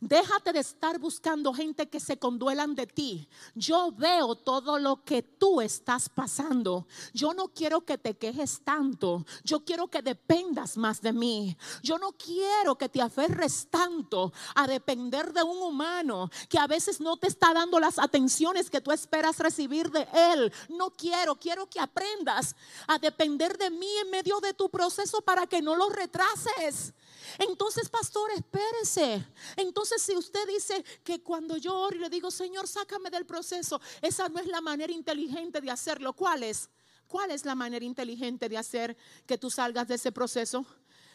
Déjate 0.00 0.54
de 0.54 0.60
estar 0.60 0.98
buscando 0.98 1.52
gente 1.52 1.86
que 1.90 2.00
se 2.00 2.18
conduelan 2.18 2.74
de 2.74 2.86
ti. 2.86 3.28
Yo 3.54 3.92
veo 3.92 4.34
todo 4.34 4.78
lo 4.78 5.04
que 5.04 5.22
tú 5.22 5.60
estás 5.60 6.08
pasando. 6.08 6.86
Yo 7.12 7.34
no 7.34 7.48
quiero 7.48 7.82
que 7.82 7.98
te 7.98 8.16
quejes 8.16 8.62
tanto. 8.64 9.26
Yo 9.44 9.62
quiero 9.62 9.88
que 9.88 10.00
dependas 10.00 10.78
más 10.78 11.02
de 11.02 11.12
mí. 11.12 11.54
Yo 11.82 11.98
no 11.98 12.12
quiero 12.12 12.78
que 12.78 12.88
te 12.88 13.02
aferres 13.02 13.68
tanto 13.68 14.32
a 14.54 14.66
depender 14.66 15.34
de 15.34 15.42
un 15.42 15.58
humano 15.58 16.30
que 16.48 16.58
a 16.58 16.66
veces 16.66 16.98
no 17.02 17.18
te 17.18 17.26
está 17.26 17.52
dando 17.52 17.78
las 17.78 17.98
atenciones 17.98 18.70
que 18.70 18.80
tú 18.80 18.92
esperas 18.92 19.38
recibir 19.38 19.90
de 19.90 20.08
él. 20.32 20.50
No 20.70 20.92
quiero, 20.96 21.36
quiero 21.36 21.68
que 21.68 21.78
aprendas 21.78 22.56
a 22.86 22.98
depender 22.98 23.58
de 23.58 23.68
mí 23.68 23.90
en 24.02 24.10
medio 24.10 24.40
de 24.40 24.54
tu 24.54 24.70
proceso 24.70 25.20
para 25.20 25.46
que 25.46 25.60
no 25.60 25.76
lo 25.76 25.90
retrases. 25.90 26.94
Entonces, 27.38 27.88
pastor, 27.88 28.30
espérese. 28.32 29.26
Entonces, 29.56 29.89
si 29.98 30.16
usted 30.16 30.46
dice 30.46 30.84
que 31.04 31.22
cuando 31.22 31.56
yo 31.56 31.76
oro 31.76 31.96
y 31.96 32.00
le 32.00 32.10
digo, 32.10 32.30
Señor, 32.30 32.68
sácame 32.68 33.10
del 33.10 33.26
proceso, 33.26 33.80
esa 34.02 34.28
no 34.28 34.38
es 34.38 34.46
la 34.46 34.60
manera 34.60 34.92
inteligente 34.92 35.60
de 35.60 35.70
hacerlo. 35.70 36.12
¿Cuál 36.12 36.42
es? 36.42 36.68
¿Cuál 37.06 37.30
es 37.30 37.44
la 37.44 37.54
manera 37.54 37.84
inteligente 37.84 38.48
de 38.48 38.56
hacer 38.56 38.96
que 39.26 39.38
tú 39.38 39.50
salgas 39.50 39.88
de 39.88 39.96
ese 39.96 40.12
proceso? 40.12 40.64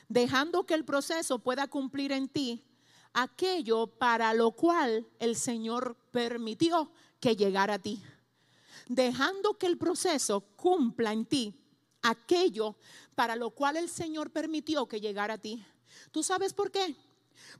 Dejando 0.10 0.66
que 0.66 0.74
el 0.74 0.86
proceso 0.86 1.40
pueda 1.40 1.68
cumplir 1.68 2.12
en 2.12 2.28
ti 2.28 2.64
aquello 3.14 3.88
para 3.88 4.34
lo 4.34 4.52
cual 4.52 5.08
el 5.20 5.36
Señor 5.36 5.96
permitió 6.12 6.92
que 7.20 7.36
llegara 7.36 7.76
a 7.76 7.80
ti. 7.80 8.04
Dejando 8.88 9.58
que 9.58 9.68
el 9.68 9.78
proceso 9.78 10.42
cumpla 10.56 11.14
en 11.14 11.26
ti 11.26 11.56
aquello 12.02 12.76
para 13.16 13.36
lo 13.36 13.52
cual 13.52 13.78
el 13.78 13.90
Señor 13.90 14.32
permitió 14.32 14.88
que 14.88 15.00
llegara 15.00 15.36
a 15.36 15.38
ti. 15.38 15.66
¿Tú 16.12 16.24
sabes 16.24 16.54
por 16.54 16.72
qué? 16.72 16.96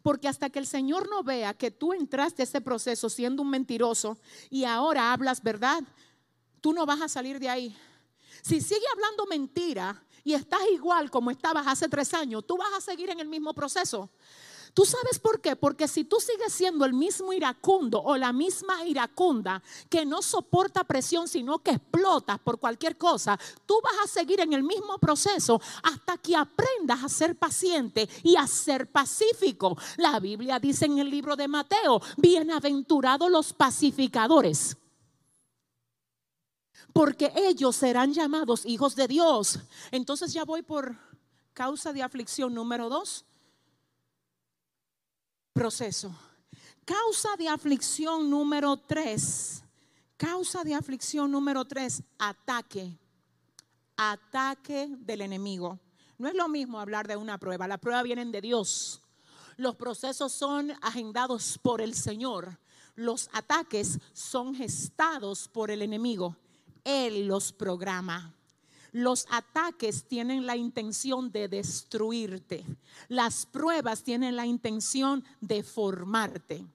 Porque 0.02 0.28
hasta 0.28 0.50
que 0.50 0.60
el 0.60 0.68
Señor 0.68 1.10
no 1.10 1.24
vea 1.24 1.54
que 1.54 1.72
tú 1.72 1.94
entraste 1.94 2.42
a 2.42 2.46
ese 2.46 2.62
proceso 2.62 3.10
siendo 3.10 3.42
un 3.42 3.50
mentiroso 3.50 4.18
y 4.50 4.64
ahora 4.66 5.14
hablas 5.14 5.42
verdad, 5.42 5.84
tú 6.62 6.74
no 6.74 6.86
vas 6.86 7.02
a 7.02 7.08
salir 7.08 7.40
de 7.40 7.50
ahí. 7.50 7.78
Si 8.42 8.62
sigue 8.62 8.86
hablando 8.94 9.26
mentira 9.26 10.04
y 10.24 10.34
estás 10.34 10.62
igual 10.74 11.10
como 11.10 11.32
estabas 11.32 11.68
hace 11.68 11.88
tres 11.88 12.14
años, 12.14 12.46
tú 12.46 12.58
vas 12.58 12.74
a 12.78 12.82
seguir 12.82 13.10
en 13.10 13.20
el 13.20 13.28
mismo 13.28 13.54
proceso. 13.54 14.10
¿Tú 14.76 14.84
sabes 14.84 15.20
por 15.20 15.40
qué? 15.40 15.56
Porque 15.56 15.88
si 15.88 16.04
tú 16.04 16.18
sigues 16.20 16.52
siendo 16.52 16.84
el 16.84 16.92
mismo 16.92 17.32
iracundo 17.32 18.02
o 18.04 18.18
la 18.18 18.34
misma 18.34 18.84
iracunda 18.84 19.64
que 19.90 20.06
no 20.06 20.22
soporta 20.22 20.84
presión, 20.84 21.30
sino 21.30 21.60
que 21.60 21.72
explota 21.72 22.38
por 22.38 22.60
cualquier 22.60 22.98
cosa, 22.98 23.40
tú 23.66 23.80
vas 23.82 23.94
a 24.04 24.08
seguir 24.08 24.42
en 24.42 24.52
el 24.52 24.64
mismo 24.64 24.98
proceso 24.98 25.62
hasta 25.82 26.18
que 26.18 26.36
aprendas 26.36 27.06
a 27.06 27.08
ser 27.08 27.38
paciente 27.38 28.10
y 28.22 28.36
a 28.36 28.46
ser 28.48 28.92
pacífico. 28.92 29.78
La 29.96 30.20
Biblia 30.20 30.60
dice 30.60 30.88
en 30.88 31.00
el 31.00 31.10
libro 31.10 31.38
de 31.38 31.48
Mateo, 31.48 32.02
bienaventurados 32.18 33.32
los 33.32 33.54
pacificadores 33.54 34.76
porque 36.92 37.32
ellos 37.36 37.78
serán 37.78 38.14
llamados 38.14 38.66
hijos 38.66 38.96
de 38.98 39.08
Dios. 39.08 39.60
Entonces 39.92 40.34
ya 40.34 40.44
voy 40.44 40.64
por 40.64 40.98
causa 41.54 41.94
de 41.94 42.04
aflicción 42.04 42.54
número 42.54 42.90
dos 42.90 43.26
proceso. 45.56 46.14
Causa 46.84 47.30
de 47.38 47.48
aflicción 47.48 48.30
número 48.30 48.76
tres. 48.76 49.64
Causa 50.18 50.64
de 50.64 50.76
aflicción 50.76 51.32
número 51.32 51.64
tres, 51.66 52.04
ataque. 52.20 53.00
Ataque 53.96 54.90
del 55.00 55.22
enemigo. 55.22 55.80
No 56.18 56.28
es 56.28 56.36
lo 56.36 56.50
mismo 56.50 56.80
hablar 56.80 57.08
de 57.08 57.16
una 57.16 57.38
prueba. 57.38 57.68
La 57.68 57.78
prueba 57.78 58.04
viene 58.04 58.26
de 58.26 58.42
Dios. 58.42 59.02
Los 59.56 59.76
procesos 59.76 60.34
son 60.34 60.72
agendados 60.82 61.58
por 61.58 61.82
el 61.82 61.96
Señor. 61.96 62.60
Los 62.96 63.30
ataques 63.32 64.00
son 64.12 64.56
gestados 64.56 65.48
por 65.48 65.72
el 65.72 65.82
enemigo. 65.82 66.36
Él 66.84 67.28
los 67.28 67.54
programa. 67.54 68.36
Los 68.96 69.28
ataques 69.30 70.06
tienen 70.08 70.46
la 70.46 70.56
intención 70.56 71.30
de 71.30 71.50
destruirte. 71.50 72.66
Las 73.10 73.46
pruebas 73.46 74.04
tienen 74.04 74.38
la 74.38 74.46
intención 74.46 75.22
de 75.42 75.64
formarte. 75.64 76.66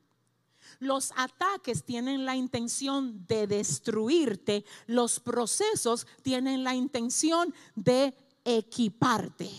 Los 0.81 1.15
ataques 1.17 1.83
tienen 1.83 2.27
la 2.27 2.37
intención 2.37 3.25
de 3.27 3.47
destruirte. 3.47 4.67
Los 4.87 5.19
procesos 5.19 6.07
tienen 6.21 6.63
la 6.63 6.75
intención 6.75 7.55
de 7.75 8.15
equiparte. 8.45 9.51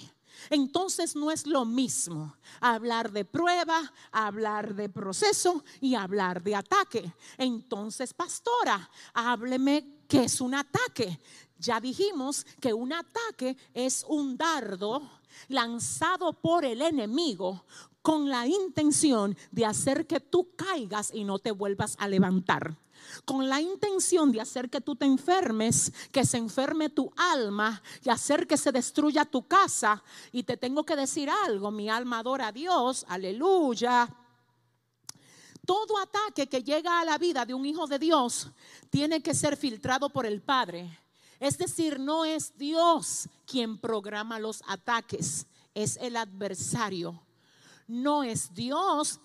Entonces 0.52 1.16
no 1.16 1.32
es 1.32 1.48
lo 1.48 1.66
mismo 1.66 2.36
hablar 2.60 3.12
de 3.12 3.26
prueba, 3.26 3.92
hablar 4.12 4.76
de 4.76 4.88
proceso 4.88 5.64
y 5.80 5.96
hablar 5.96 6.44
de 6.44 6.56
ataque. 6.56 7.12
Entonces, 7.40 8.14
pastora, 8.14 8.88
hábleme 9.16 10.04
qué 10.08 10.26
es 10.26 10.42
un 10.42 10.54
ataque. 10.54 11.20
Ya 11.62 11.80
dijimos 11.80 12.44
que 12.60 12.74
un 12.74 12.92
ataque 12.92 13.56
es 13.76 14.04
un 14.10 14.36
dardo 14.36 15.04
lanzado 15.48 16.34
por 16.34 16.66
el 16.66 16.82
enemigo 16.82 17.64
con 18.02 18.30
la 18.30 18.48
intención 18.48 19.38
de 19.52 19.68
hacer 19.68 20.08
que 20.08 20.20
tú 20.20 20.56
caigas 20.56 21.12
y 21.14 21.24
no 21.24 21.38
te 21.38 21.52
vuelvas 21.52 21.96
a 22.00 22.08
levantar. 22.08 22.76
Con 23.26 23.48
la 23.48 23.62
intención 23.62 24.32
de 24.32 24.42
hacer 24.42 24.72
que 24.72 24.82
tú 24.82 24.96
te 24.96 25.06
enfermes, 25.06 25.94
que 26.12 26.26
se 26.26 26.38
enferme 26.38 26.90
tu 26.90 27.14
alma 27.16 27.80
y 28.04 28.10
hacer 28.10 28.48
que 28.48 28.58
se 28.58 28.72
destruya 28.72 29.24
tu 29.26 29.48
casa. 29.48 30.04
Y 30.32 30.42
te 30.42 30.58
tengo 30.58 30.84
que 30.84 30.96
decir 30.96 31.30
algo, 31.30 31.70
mi 31.70 31.90
alma 31.90 32.20
adora 32.20 32.48
a 32.48 32.52
Dios, 32.52 33.06
aleluya. 33.08 34.10
Todo 35.64 36.00
ataque 36.00 36.48
que 36.50 36.64
llega 36.64 37.00
a 37.00 37.06
la 37.06 37.20
vida 37.20 37.46
de 37.46 37.54
un 37.54 37.68
hijo 37.68 37.86
de 37.86 38.00
Dios 38.00 38.50
tiene 38.90 39.22
que 39.22 39.36
ser 39.36 39.56
filtrado 39.56 40.10
por 40.10 40.26
el 40.26 40.42
Padre. 40.42 41.01
Es 41.42 41.58
decir, 41.58 42.00
no 42.00 42.24
es 42.24 42.56
Dios 42.56 43.28
quien 43.48 43.80
programa 43.80 44.38
los 44.38 44.62
ataques, 44.68 45.48
es 45.74 45.98
el 45.98 46.16
adversario. 46.16 47.20
No 47.88 48.24
es 48.24 48.54
Dios 48.54 49.20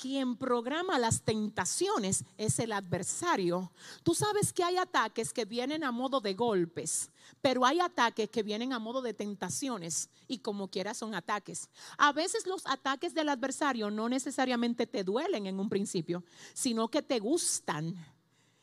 quien 0.00 0.36
programa 0.36 0.96
las 1.00 1.22
tentaciones, 1.22 2.24
es 2.38 2.60
el 2.60 2.70
adversario. 2.70 3.72
Tú 4.04 4.14
sabes 4.14 4.52
que 4.52 4.62
hay 4.62 4.76
ataques 4.76 5.32
que 5.32 5.44
vienen 5.44 5.82
a 5.82 5.90
modo 5.90 6.20
de 6.20 6.34
golpes, 6.34 7.10
pero 7.42 7.66
hay 7.66 7.80
ataques 7.80 8.30
que 8.30 8.44
vienen 8.44 8.72
a 8.72 8.78
modo 8.78 9.02
de 9.02 9.12
tentaciones 9.12 10.08
y 10.28 10.38
como 10.38 10.68
quiera 10.68 10.94
son 10.94 11.16
ataques. 11.16 11.68
A 11.98 12.12
veces 12.12 12.46
los 12.46 12.64
ataques 12.68 13.12
del 13.12 13.28
adversario 13.28 13.90
no 13.90 14.08
necesariamente 14.08 14.86
te 14.86 15.02
duelen 15.02 15.48
en 15.48 15.58
un 15.58 15.68
principio, 15.68 16.22
sino 16.54 16.86
que 16.86 17.02
te 17.02 17.18
gustan 17.18 17.96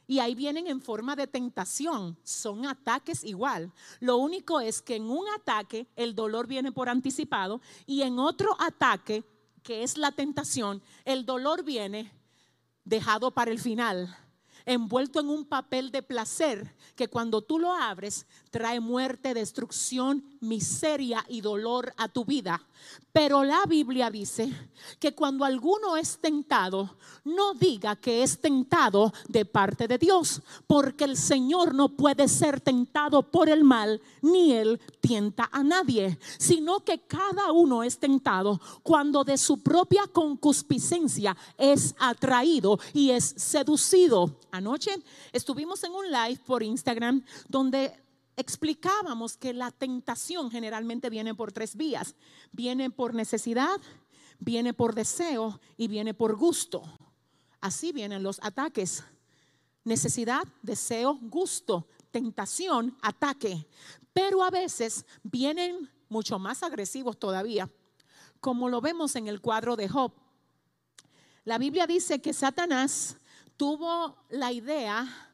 y 0.07 0.19
ahí 0.19 0.33
vienen 0.33 0.67
en 0.67 0.81
forma 0.81 1.15
de 1.15 1.27
tentación. 1.27 2.17
Son 2.23 2.65
ataques 2.65 3.23
igual. 3.23 3.71
Lo 3.99 4.17
único 4.17 4.59
es 4.61 4.81
que 4.81 4.95
en 4.95 5.09
un 5.09 5.25
ataque 5.35 5.87
el 5.95 6.15
dolor 6.15 6.47
viene 6.47 6.71
por 6.71 6.89
anticipado 6.89 7.61
y 7.85 8.01
en 8.01 8.17
otro 8.17 8.55
ataque, 8.59 9.23
que 9.61 9.83
es 9.83 9.97
la 9.97 10.11
tentación, 10.11 10.81
el 11.03 11.25
dolor 11.25 11.63
viene 11.63 12.11
dejado 12.85 13.31
para 13.31 13.51
el 13.51 13.59
final. 13.59 14.17
Envuelto 14.67 15.19
en 15.19 15.29
un 15.29 15.45
papel 15.45 15.91
de 15.91 16.03
placer 16.03 16.75
que 16.95 17.07
cuando 17.07 17.41
tú 17.41 17.57
lo 17.57 17.73
abres 17.73 18.27
trae 18.51 18.79
muerte, 18.79 19.33
destrucción, 19.33 20.23
miseria 20.41 21.23
y 21.29 21.41
dolor 21.41 21.93
a 21.97 22.09
tu 22.09 22.25
vida. 22.25 22.61
Pero 23.11 23.43
la 23.43 23.65
Biblia 23.65 24.11
dice 24.11 24.51
que 24.99 25.15
cuando 25.15 25.45
alguno 25.45 25.97
es 25.97 26.19
tentado, 26.19 26.97
no 27.23 27.53
diga 27.53 27.95
que 27.95 28.21
es 28.23 28.39
tentado 28.39 29.13
de 29.27 29.45
parte 29.45 29.87
de 29.87 29.97
Dios, 29.97 30.41
porque 30.67 31.05
el 31.05 31.17
Señor 31.17 31.73
no 31.73 31.89
puede 31.89 32.27
ser 32.27 32.61
tentado 32.61 33.23
por 33.23 33.49
el 33.49 33.63
mal, 33.63 34.01
ni 34.21 34.53
él 34.53 34.79
tienta 35.01 35.49
a 35.51 35.63
nadie, 35.63 36.19
sino 36.37 36.81
que 36.81 36.99
cada 36.99 37.51
uno 37.51 37.83
es 37.83 37.97
tentado 37.97 38.59
cuando 38.83 39.23
de 39.23 39.37
su 39.37 39.63
propia 39.63 40.07
concupiscencia 40.07 41.35
es 41.57 41.95
atraído 41.97 42.79
y 42.93 43.11
es 43.11 43.33
seducido. 43.37 44.35
Anoche 44.57 44.91
estuvimos 45.31 45.83
en 45.83 45.91
un 45.91 46.11
live 46.11 46.39
por 46.43 46.63
Instagram 46.63 47.23
donde 47.47 47.93
explicábamos 48.35 49.37
que 49.37 49.53
la 49.53 49.69
tentación 49.69 50.49
generalmente 50.49 51.11
viene 51.11 51.35
por 51.35 51.51
tres 51.51 51.75
vías. 51.75 52.15
Viene 52.51 52.89
por 52.89 53.13
necesidad, 53.13 53.79
viene 54.39 54.73
por 54.73 54.95
deseo 54.95 55.59
y 55.77 55.87
viene 55.87 56.15
por 56.15 56.35
gusto. 56.35 56.81
Así 57.61 57.91
vienen 57.91 58.23
los 58.23 58.39
ataques. 58.41 59.03
Necesidad, 59.83 60.43
deseo, 60.63 61.19
gusto, 61.21 61.87
tentación, 62.09 62.97
ataque. 63.03 63.67
Pero 64.11 64.43
a 64.43 64.49
veces 64.49 65.05
vienen 65.21 65.87
mucho 66.09 66.39
más 66.39 66.63
agresivos 66.63 67.19
todavía, 67.19 67.69
como 68.39 68.69
lo 68.69 68.81
vemos 68.81 69.15
en 69.15 69.27
el 69.27 69.39
cuadro 69.39 69.75
de 69.75 69.87
Job. 69.87 70.13
La 71.43 71.59
Biblia 71.59 71.85
dice 71.85 72.21
que 72.21 72.33
Satanás 72.33 73.17
tuvo 73.57 74.15
la 74.29 74.51
idea 74.51 75.27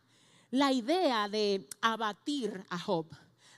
la 0.54 0.72
idea 0.72 1.28
de 1.28 1.68
abatir 1.82 2.64
a 2.70 2.78
Job, 2.78 3.08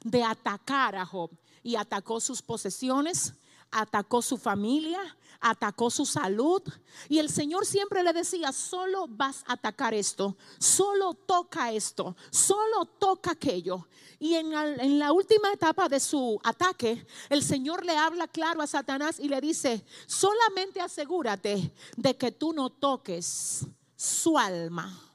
de 0.01 0.24
atacar 0.24 0.95
a 0.95 1.05
Job. 1.05 1.30
Y 1.61 1.76
atacó 1.76 2.22
sus 2.22 2.41
posesiones, 2.41 3.34
atacó 3.70 4.22
su 4.22 4.38
familia, 4.38 5.01
atacó 5.41 5.89
su 5.89 6.05
salud. 6.05 6.61
Y 7.09 7.20
el 7.20 7.30
Señor 7.30 7.66
siempre 7.66 8.01
le 8.01 8.13
decía, 8.13 8.53
solo 8.53 9.07
vas 9.09 9.43
a 9.45 9.53
atacar 9.53 9.93
esto, 9.93 10.38
solo 10.57 11.16
toca 11.16 11.74
esto, 11.74 12.16
solo 12.32 12.86
toca 12.86 13.32
aquello. 13.32 13.89
Y 14.18 14.36
en, 14.36 14.53
en, 14.53 14.97
la 14.97 15.11
última 15.11 15.51
etapa 15.51 15.89
de 15.89 15.99
su 15.99 16.39
ataque, 16.45 17.05
el 17.28 17.43
Señor 17.43 17.84
le 17.84 17.97
habla 17.97 18.30
claro 18.30 18.61
a 18.61 18.68
Satanás 18.68 19.20
y 19.20 19.28
le 19.28 19.41
dice, 19.41 19.84
solamente 20.07 20.80
asegúrate 20.80 21.74
de 21.97 22.16
que 22.16 22.32
tú 22.32 22.53
no 22.53 22.70
toques 22.70 23.68
su 23.95 24.37
alma 24.37 25.05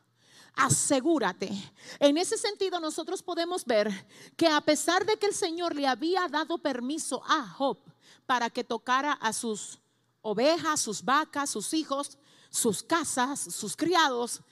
asegúrate. 0.61 1.51
En 1.99 2.19
ese 2.19 2.37
sentido 2.37 2.79
nosotros 2.81 3.23
podemos 3.23 3.65
ver 3.65 3.91
que 4.37 4.47
a 4.47 4.61
pesar 4.61 5.05
de 5.07 5.17
que 5.17 5.27
el 5.27 5.35
Señor 5.35 5.75
le 5.75 5.87
había 5.87 6.29
dado 6.29 6.59
permiso 6.59 7.23
a 7.27 7.47
Job 7.49 7.79
para 8.27 8.51
que 8.51 8.65
tocara 8.65 9.13
a 9.13 9.33
sus 9.33 9.79
ovejas, 10.23 10.81
sus 10.81 11.03
vacas, 11.03 11.51
sus 11.51 11.73
hijos, 11.73 12.19
sus 12.51 12.83
casas, 12.83 13.41
sus 13.41 13.77
criados, 13.77 14.43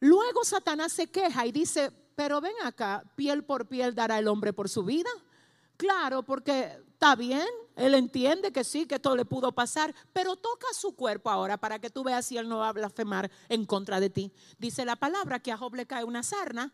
luego 0.00 0.44
Satanás 0.44 0.92
se 0.92 1.06
queja 1.06 1.46
y 1.46 1.52
dice, 1.52 1.92
pero 2.16 2.40
ven 2.40 2.54
acá, 2.64 3.04
piel 3.14 3.44
por 3.44 3.68
piel 3.68 3.94
dará 3.94 4.18
el 4.18 4.26
hombre 4.26 4.52
por 4.52 4.68
su 4.68 4.82
vida. 4.82 5.10
Claro, 5.76 6.22
porque 6.22 6.82
está 6.96 7.14
bien, 7.14 7.46
él 7.76 7.94
entiende 7.94 8.52
que 8.52 8.64
sí, 8.64 8.86
que 8.86 8.98
todo 8.98 9.16
le 9.16 9.26
pudo 9.26 9.52
pasar, 9.52 9.94
pero 10.14 10.34
toca 10.34 10.66
su 10.72 10.96
cuerpo 10.96 11.28
ahora 11.28 11.58
para 11.58 11.78
que 11.78 11.90
tú 11.90 12.02
veas 12.02 12.24
si 12.24 12.38
él 12.38 12.48
no 12.48 12.56
va 12.56 12.70
a 12.70 12.72
blasfemar 12.72 13.30
en 13.50 13.66
contra 13.66 14.00
de 14.00 14.08
ti. 14.08 14.32
Dice 14.58 14.86
la 14.86 14.96
palabra 14.96 15.38
que 15.38 15.52
a 15.52 15.58
Job 15.58 15.74
le 15.74 15.86
cae 15.86 16.04
una 16.04 16.22
sarna. 16.22 16.72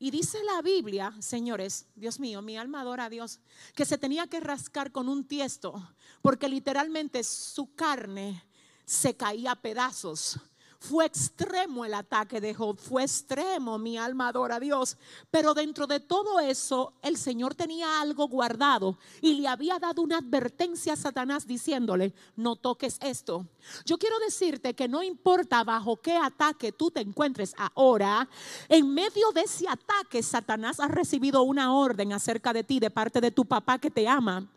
Y 0.00 0.10
dice 0.10 0.42
la 0.42 0.62
Biblia, 0.62 1.14
señores, 1.20 1.86
Dios 1.94 2.18
mío, 2.18 2.42
mi 2.42 2.56
alma 2.56 2.80
adora 2.80 3.04
a 3.04 3.08
Dios, 3.08 3.38
que 3.76 3.84
se 3.84 3.98
tenía 3.98 4.26
que 4.26 4.40
rascar 4.40 4.90
con 4.90 5.08
un 5.08 5.28
tiesto, 5.28 5.80
porque 6.22 6.48
literalmente 6.48 7.22
su 7.22 7.72
carne 7.76 8.44
se 8.84 9.16
caía 9.16 9.52
a 9.52 9.62
pedazos 9.62 10.40
fue 10.82 11.06
extremo 11.06 11.84
el 11.84 11.94
ataque 11.94 12.40
de 12.40 12.54
Job, 12.54 12.76
fue 12.76 13.04
extremo, 13.04 13.78
mi 13.78 13.96
alma 13.96 14.28
adora 14.28 14.56
a 14.56 14.60
Dios. 14.60 14.96
Pero 15.30 15.54
dentro 15.54 15.86
de 15.86 16.00
todo 16.00 16.40
eso, 16.40 16.94
el 17.02 17.16
Señor 17.16 17.54
tenía 17.54 18.00
algo 18.00 18.26
guardado 18.26 18.98
y 19.20 19.34
le 19.34 19.46
había 19.46 19.78
dado 19.78 20.02
una 20.02 20.18
advertencia 20.18 20.94
a 20.94 20.96
Satanás 20.96 21.46
diciéndole, 21.46 22.12
no 22.34 22.56
toques 22.56 22.98
esto. 23.00 23.46
Yo 23.86 23.96
quiero 23.96 24.18
decirte 24.18 24.74
que 24.74 24.88
no 24.88 25.02
importa 25.02 25.62
bajo 25.62 26.00
qué 26.00 26.16
ataque 26.16 26.72
tú 26.72 26.90
te 26.90 27.00
encuentres 27.00 27.54
ahora, 27.56 28.28
en 28.68 28.92
medio 28.92 29.30
de 29.32 29.42
ese 29.42 29.68
ataque 29.68 30.22
Satanás 30.22 30.80
ha 30.80 30.88
recibido 30.88 31.42
una 31.42 31.74
orden 31.74 32.12
acerca 32.12 32.52
de 32.52 32.64
ti 32.64 32.80
de 32.80 32.90
parte 32.90 33.20
de 33.20 33.30
tu 33.30 33.44
papá 33.44 33.78
que 33.78 33.90
te 33.90 34.08
ama. 34.08 34.48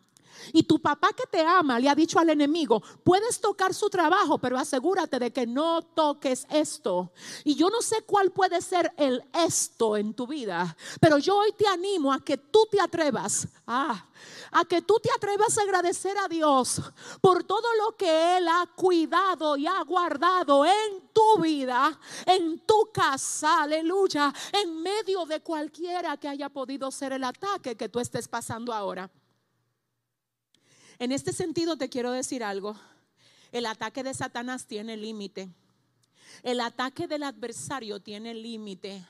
Y 0.53 0.63
tu 0.63 0.79
papá 0.79 1.09
que 1.13 1.25
te 1.29 1.41
ama 1.41 1.79
le 1.79 1.89
ha 1.89 1.95
dicho 1.95 2.19
al 2.19 2.29
enemigo, 2.29 2.81
puedes 3.03 3.39
tocar 3.39 3.73
su 3.73 3.89
trabajo, 3.89 4.37
pero 4.37 4.57
asegúrate 4.57 5.19
de 5.19 5.31
que 5.31 5.45
no 5.45 5.81
toques 5.81 6.45
esto. 6.49 7.11
Y 7.43 7.55
yo 7.55 7.69
no 7.69 7.81
sé 7.81 8.03
cuál 8.03 8.31
puede 8.31 8.61
ser 8.61 8.91
el 8.97 9.23
esto 9.33 9.97
en 9.97 10.13
tu 10.13 10.27
vida, 10.27 10.75
pero 10.99 11.17
yo 11.17 11.37
hoy 11.37 11.51
te 11.57 11.67
animo 11.67 12.13
a 12.13 12.23
que 12.23 12.37
tú 12.37 12.67
te 12.69 12.79
atrevas, 12.79 13.47
ah, 13.67 14.05
a 14.51 14.65
que 14.65 14.81
tú 14.81 14.99
te 15.01 15.09
atrevas 15.11 15.57
a 15.57 15.61
agradecer 15.61 16.17
a 16.17 16.27
Dios 16.27 16.81
por 17.21 17.43
todo 17.43 17.67
lo 17.83 17.95
que 17.95 18.37
Él 18.37 18.47
ha 18.47 18.67
cuidado 18.75 19.57
y 19.57 19.67
ha 19.67 19.81
guardado 19.83 20.65
en 20.65 21.09
tu 21.13 21.41
vida, 21.41 21.97
en 22.25 22.59
tu 22.59 22.89
casa, 22.93 23.63
aleluya, 23.63 24.33
en 24.51 24.81
medio 24.81 25.25
de 25.25 25.41
cualquiera 25.41 26.17
que 26.17 26.27
haya 26.27 26.49
podido 26.49 26.91
ser 26.91 27.13
el 27.13 27.23
ataque 27.23 27.75
que 27.75 27.89
tú 27.89 27.99
estés 27.99 28.27
pasando 28.27 28.73
ahora. 28.73 29.09
En 30.99 31.11
este 31.11 31.33
sentido 31.33 31.77
te 31.77 31.89
quiero 31.89 32.11
decir 32.11 32.43
algo. 32.43 32.75
El 33.51 33.65
ataque 33.65 34.03
de 34.03 34.13
Satanás 34.13 34.65
tiene 34.65 34.97
límite. 34.97 35.49
El 36.43 36.59
ataque 36.61 37.07
del 37.07 37.23
adversario 37.23 37.99
tiene 37.99 38.33
límite. 38.33 39.05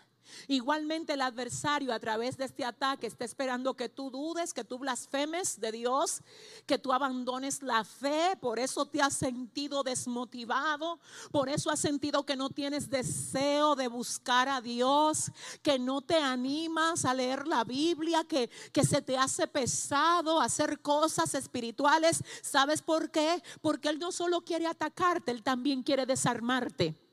Igualmente 0.47 1.13
el 1.13 1.21
adversario 1.21 1.93
a 1.93 1.99
través 1.99 2.37
de 2.37 2.45
este 2.45 2.65
ataque 2.65 3.07
está 3.07 3.25
esperando 3.25 3.75
que 3.75 3.89
tú 3.89 4.09
dudes, 4.09 4.53
que 4.53 4.63
tú 4.63 4.79
blasfemes 4.79 5.59
de 5.59 5.71
Dios, 5.71 6.21
que 6.65 6.77
tú 6.77 6.93
abandones 6.93 7.61
la 7.61 7.83
fe. 7.83 8.37
Por 8.39 8.59
eso 8.59 8.85
te 8.85 9.01
has 9.01 9.13
sentido 9.13 9.83
desmotivado, 9.83 10.99
por 11.31 11.49
eso 11.49 11.69
has 11.69 11.79
sentido 11.79 12.25
que 12.25 12.35
no 12.35 12.49
tienes 12.49 12.89
deseo 12.89 13.75
de 13.75 13.87
buscar 13.87 14.49
a 14.49 14.61
Dios, 14.61 15.31
que 15.61 15.79
no 15.79 16.01
te 16.01 16.17
animas 16.17 17.05
a 17.05 17.13
leer 17.13 17.47
la 17.47 17.63
Biblia, 17.63 18.23
que, 18.23 18.49
que 18.71 18.83
se 18.83 19.01
te 19.01 19.17
hace 19.17 19.47
pesado 19.47 20.41
hacer 20.41 20.79
cosas 20.79 21.33
espirituales. 21.35 22.23
¿Sabes 22.41 22.81
por 22.81 23.11
qué? 23.11 23.41
Porque 23.61 23.89
Él 23.89 23.99
no 23.99 24.11
solo 24.11 24.41
quiere 24.41 24.67
atacarte, 24.67 25.31
Él 25.31 25.43
también 25.43 25.83
quiere 25.83 26.05
desarmarte. 26.05 27.04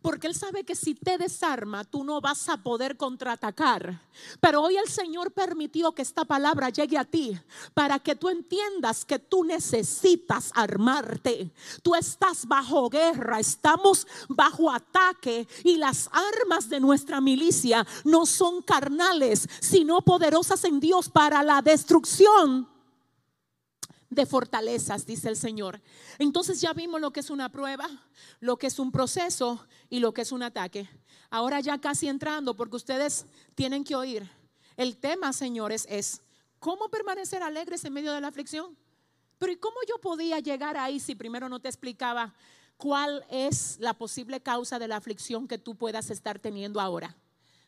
Porque 0.00 0.28
Él 0.28 0.34
sabe 0.34 0.64
que 0.64 0.76
si 0.76 0.94
te 0.94 1.18
desarma, 1.18 1.82
tú 1.82 2.04
no 2.04 2.20
vas 2.20 2.48
a 2.48 2.62
poder 2.62 2.96
contraatacar. 2.96 4.00
Pero 4.40 4.62
hoy 4.62 4.76
el 4.76 4.88
Señor 4.88 5.32
permitió 5.32 5.92
que 5.92 6.02
esta 6.02 6.24
palabra 6.24 6.70
llegue 6.70 6.96
a 6.96 7.04
ti 7.04 7.36
para 7.74 7.98
que 7.98 8.14
tú 8.14 8.28
entiendas 8.28 9.04
que 9.04 9.18
tú 9.18 9.42
necesitas 9.42 10.52
armarte. 10.54 11.50
Tú 11.82 11.96
estás 11.96 12.46
bajo 12.46 12.88
guerra, 12.88 13.40
estamos 13.40 14.06
bajo 14.28 14.70
ataque 14.70 15.48
y 15.64 15.76
las 15.76 16.08
armas 16.12 16.68
de 16.68 16.78
nuestra 16.78 17.20
milicia 17.20 17.84
no 18.04 18.24
son 18.24 18.62
carnales, 18.62 19.48
sino 19.60 20.00
poderosas 20.02 20.62
en 20.64 20.78
Dios 20.78 21.08
para 21.08 21.42
la 21.42 21.60
destrucción 21.60 22.68
de 24.10 24.26
fortalezas, 24.26 25.04
dice 25.04 25.28
el 25.28 25.36
Señor. 25.36 25.80
Entonces 26.18 26.60
ya 26.60 26.72
vimos 26.72 27.00
lo 27.00 27.12
que 27.12 27.20
es 27.20 27.30
una 27.30 27.50
prueba, 27.50 27.88
lo 28.40 28.56
que 28.56 28.68
es 28.68 28.78
un 28.78 28.90
proceso 28.90 29.66
y 29.90 30.00
lo 30.00 30.12
que 30.12 30.22
es 30.22 30.32
un 30.32 30.42
ataque. 30.42 30.88
Ahora 31.30 31.60
ya 31.60 31.78
casi 31.78 32.08
entrando, 32.08 32.56
porque 32.56 32.76
ustedes 32.76 33.26
tienen 33.54 33.84
que 33.84 33.94
oír. 33.94 34.28
El 34.76 34.96
tema, 34.96 35.32
señores, 35.32 35.86
es 35.90 36.22
cómo 36.58 36.88
permanecer 36.88 37.42
alegres 37.42 37.84
en 37.84 37.92
medio 37.92 38.12
de 38.12 38.20
la 38.20 38.28
aflicción. 38.28 38.76
Pero 39.38 39.52
¿y 39.52 39.56
cómo 39.56 39.76
yo 39.88 40.00
podía 40.00 40.40
llegar 40.40 40.76
ahí 40.76 41.00
si 41.00 41.14
primero 41.14 41.48
no 41.48 41.60
te 41.60 41.68
explicaba 41.68 42.34
cuál 42.76 43.24
es 43.30 43.76
la 43.78 43.94
posible 43.94 44.40
causa 44.40 44.78
de 44.78 44.88
la 44.88 44.96
aflicción 44.96 45.46
que 45.46 45.58
tú 45.58 45.76
puedas 45.76 46.10
estar 46.10 46.38
teniendo 46.38 46.80
ahora? 46.80 47.14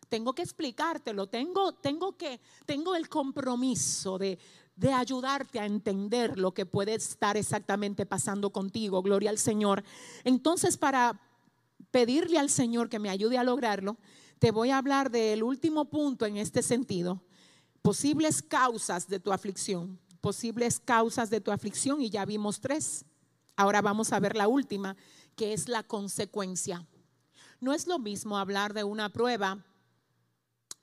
Tengo 0.09 0.35
que 0.35 0.43
explicártelo, 0.43 1.29
tengo, 1.29 1.73
tengo 1.73 2.17
que, 2.17 2.41
tengo 2.67 2.97
el 2.97 3.09
compromiso 3.09 4.19
de 4.19 4.41
de 4.81 4.95
ayudarte 4.95 5.61
a 5.61 5.67
entender 5.67 6.39
lo 6.39 6.55
que 6.55 6.65
puede 6.65 6.95
estar 6.95 7.37
exactamente 7.37 8.07
pasando 8.07 8.49
contigo. 8.49 9.03
Gloria 9.03 9.29
al 9.29 9.37
Señor. 9.37 9.85
Entonces, 10.25 10.79
para 10.79 11.21
pedirle 11.91 12.39
al 12.39 12.49
Señor 12.49 12.89
que 12.89 12.99
me 12.99 13.11
ayude 13.11 13.37
a 13.37 13.45
lograrlo, 13.45 13.99
te 14.39 14.51
voy 14.51 14.71
a 14.71 14.79
hablar 14.79 15.11
del 15.11 15.43
último 15.43 15.91
punto 15.91 16.25
en 16.25 16.39
este 16.39 16.63
sentido. 16.63 17.23
Posibles 17.83 18.41
causas 18.41 19.07
de 19.07 19.21
tu 19.21 19.35
aflicción. 19.35 20.01
Posibles 20.23 20.81
causas 20.81 21.29
de 21.29 21.43
tu 21.43 21.53
aflicción 21.53 22.01
y 22.01 22.09
ya 22.09 22.25
vimos 22.25 22.59
tres. 22.61 23.05
Ahora 23.57 23.83
vamos 23.83 24.15
a 24.15 24.19
ver 24.19 24.35
la 24.35 24.49
última, 24.49 24.97
que 25.37 25.53
es 25.53 25.69
la 25.69 25.83
consecuencia. 25.83 26.87
No 27.61 27.75
es 27.75 27.87
lo 27.87 27.99
mismo 27.99 28.39
hablar 28.39 28.73
de 28.73 28.85
una 28.85 29.11
prueba 29.11 29.63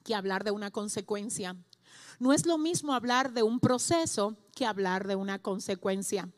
que 0.04 0.14
hablar 0.14 0.44
de 0.44 0.52
una 0.52 0.70
consecuencia. 0.70 1.56
No 2.20 2.34
es 2.34 2.46
lo 2.46 2.58
mismo 2.58 2.94
hablar 2.94 3.34
de 3.34 3.44
un 3.44 3.60
proceso 3.60 4.36
que 4.56 4.66
hablar 4.66 5.08
de 5.08 5.16
una 5.16 5.40
consecuencia. 5.40 6.30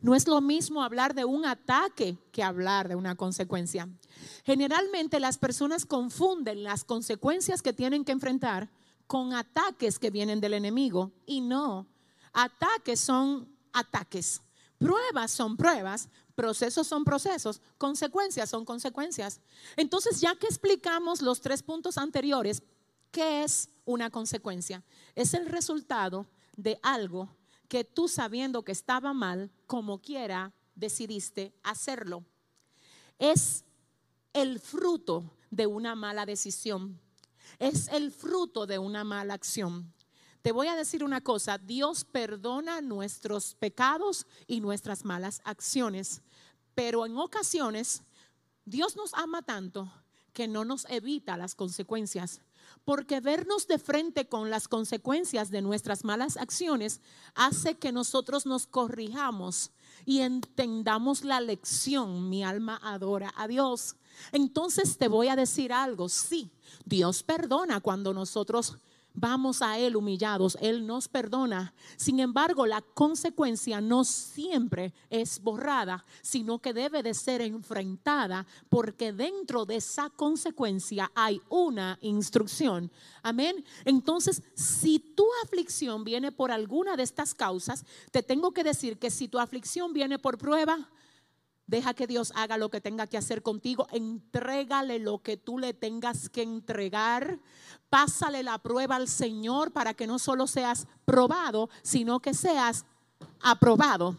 No 0.00 0.14
es 0.14 0.28
lo 0.28 0.40
mismo 0.40 0.82
hablar 0.82 1.14
de 1.14 1.24
un 1.24 1.44
ataque 1.44 2.18
que 2.30 2.42
hablar 2.42 2.88
de 2.88 2.94
una 2.94 3.14
consecuencia. 3.16 3.88
Generalmente 4.44 5.20
las 5.20 5.38
personas 5.38 5.86
confunden 5.86 6.62
las 6.62 6.84
consecuencias 6.84 7.62
que 7.62 7.72
tienen 7.72 8.04
que 8.04 8.12
enfrentar 8.12 8.70
con 9.06 9.34
ataques 9.34 9.98
que 9.98 10.10
vienen 10.10 10.40
del 10.40 10.54
enemigo 10.54 11.12
y 11.26 11.40
no. 11.40 11.86
Ataques 12.32 13.00
son 13.00 13.48
ataques. 13.72 14.42
Pruebas 14.78 15.30
son 15.30 15.56
pruebas, 15.56 16.08
procesos 16.34 16.86
son 16.86 17.04
procesos, 17.04 17.60
consecuencias 17.78 18.50
son 18.50 18.64
consecuencias. 18.64 19.40
Entonces, 19.76 20.20
ya 20.20 20.34
que 20.34 20.46
explicamos 20.46 21.22
los 21.22 21.40
tres 21.40 21.62
puntos 21.62 21.98
anteriores, 21.98 22.62
¿qué 23.12 23.44
es 23.44 23.68
una 23.84 24.10
consecuencia? 24.10 24.82
Es 25.14 25.34
el 25.34 25.46
resultado 25.46 26.26
de 26.56 26.80
algo 26.82 27.28
que 27.68 27.84
tú 27.84 28.08
sabiendo 28.08 28.64
que 28.64 28.72
estaba 28.72 29.12
mal, 29.12 29.52
como 29.66 30.02
quiera, 30.02 30.52
decidiste 30.74 31.54
hacerlo. 31.62 32.24
Es 33.18 33.64
el 34.32 34.58
fruto 34.58 35.30
de 35.50 35.66
una 35.66 35.94
mala 35.94 36.26
decisión. 36.26 36.98
Es 37.58 37.88
el 37.88 38.10
fruto 38.10 38.66
de 38.66 38.78
una 38.78 39.04
mala 39.04 39.34
acción. 39.34 39.92
Te 40.42 40.50
voy 40.50 40.66
a 40.66 40.74
decir 40.74 41.04
una 41.04 41.20
cosa, 41.20 41.56
Dios 41.56 42.04
perdona 42.04 42.80
nuestros 42.80 43.54
pecados 43.54 44.26
y 44.48 44.60
nuestras 44.60 45.04
malas 45.04 45.40
acciones, 45.44 46.20
pero 46.74 47.06
en 47.06 47.16
ocasiones 47.16 48.02
Dios 48.64 48.96
nos 48.96 49.14
ama 49.14 49.42
tanto 49.42 49.92
que 50.32 50.48
no 50.48 50.64
nos 50.64 50.84
evita 50.90 51.36
las 51.36 51.54
consecuencias, 51.54 52.40
porque 52.84 53.20
vernos 53.20 53.66
de 53.66 53.78
frente 53.78 54.28
con 54.28 54.50
las 54.50 54.68
consecuencias 54.68 55.50
de 55.50 55.62
nuestras 55.62 56.04
malas 56.04 56.36
acciones 56.36 57.00
hace 57.34 57.78
que 57.78 57.92
nosotros 57.92 58.46
nos 58.46 58.66
corrijamos 58.66 59.70
y 60.04 60.20
entendamos 60.20 61.24
la 61.24 61.40
lección. 61.40 62.28
Mi 62.28 62.44
alma 62.44 62.80
adora 62.82 63.32
a 63.36 63.46
Dios. 63.48 63.96
Entonces 64.32 64.98
te 64.98 65.08
voy 65.08 65.28
a 65.28 65.36
decir 65.36 65.72
algo, 65.72 66.08
sí, 66.08 66.50
Dios 66.84 67.22
perdona 67.22 67.80
cuando 67.80 68.12
nosotros 68.12 68.76
vamos 69.14 69.62
a 69.62 69.78
Él 69.78 69.96
humillados, 69.96 70.56
Él 70.60 70.86
nos 70.86 71.08
perdona. 71.08 71.74
Sin 71.96 72.20
embargo, 72.20 72.66
la 72.66 72.80
consecuencia 72.80 73.80
no 73.80 74.04
siempre 74.04 74.92
es 75.10 75.40
borrada, 75.40 76.04
sino 76.22 76.58
que 76.58 76.72
debe 76.72 77.02
de 77.02 77.14
ser 77.14 77.40
enfrentada 77.40 78.46
porque 78.68 79.12
dentro 79.12 79.64
de 79.64 79.76
esa 79.76 80.10
consecuencia 80.10 81.10
hay 81.14 81.40
una 81.48 81.98
instrucción. 82.00 82.90
Amén. 83.22 83.64
Entonces, 83.84 84.42
si 84.54 84.98
tu 84.98 85.26
aflicción 85.44 86.04
viene 86.04 86.32
por 86.32 86.50
alguna 86.50 86.96
de 86.96 87.02
estas 87.02 87.34
causas, 87.34 87.84
te 88.10 88.22
tengo 88.22 88.52
que 88.52 88.64
decir 88.64 88.98
que 88.98 89.10
si 89.10 89.28
tu 89.28 89.38
aflicción 89.38 89.92
viene 89.92 90.18
por 90.18 90.38
prueba, 90.38 90.88
Deja 91.72 91.94
que 91.94 92.06
Dios 92.06 92.34
haga 92.36 92.58
lo 92.58 92.68
que 92.68 92.82
tenga 92.82 93.06
que 93.06 93.16
hacer 93.16 93.42
contigo. 93.42 93.86
Entrégale 93.92 94.98
lo 94.98 95.22
que 95.22 95.38
tú 95.38 95.58
le 95.58 95.72
tengas 95.72 96.28
que 96.28 96.42
entregar. 96.42 97.40
Pásale 97.88 98.42
la 98.42 98.58
prueba 98.58 98.96
al 98.96 99.08
Señor 99.08 99.72
para 99.72 99.94
que 99.94 100.06
no 100.06 100.18
solo 100.18 100.46
seas 100.46 100.86
probado, 101.06 101.70
sino 101.82 102.20
que 102.20 102.34
seas 102.34 102.84
aprobado. 103.40 104.18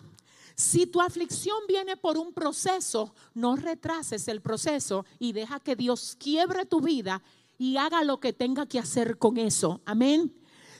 Si 0.55 0.87
tu 0.87 0.99
aflicción 0.99 1.59
viene 1.67 1.95
por 1.95 2.17
un 2.17 2.33
proceso, 2.33 3.13
no 3.35 3.55
retrases 3.55 4.27
el 4.29 4.41
proceso 4.41 5.05
y 5.19 5.33
deja 5.33 5.59
que 5.59 5.75
Dios 5.75 6.17
quiebre 6.19 6.65
tu 6.65 6.81
vida 6.81 7.21
y 7.59 7.77
haga 7.77 8.03
lo 8.03 8.19
que 8.19 8.33
tenga 8.33 8.65
que 8.65 8.79
hacer 8.79 9.19
con 9.19 9.37
eso. 9.37 9.79
Amén. 9.85 10.33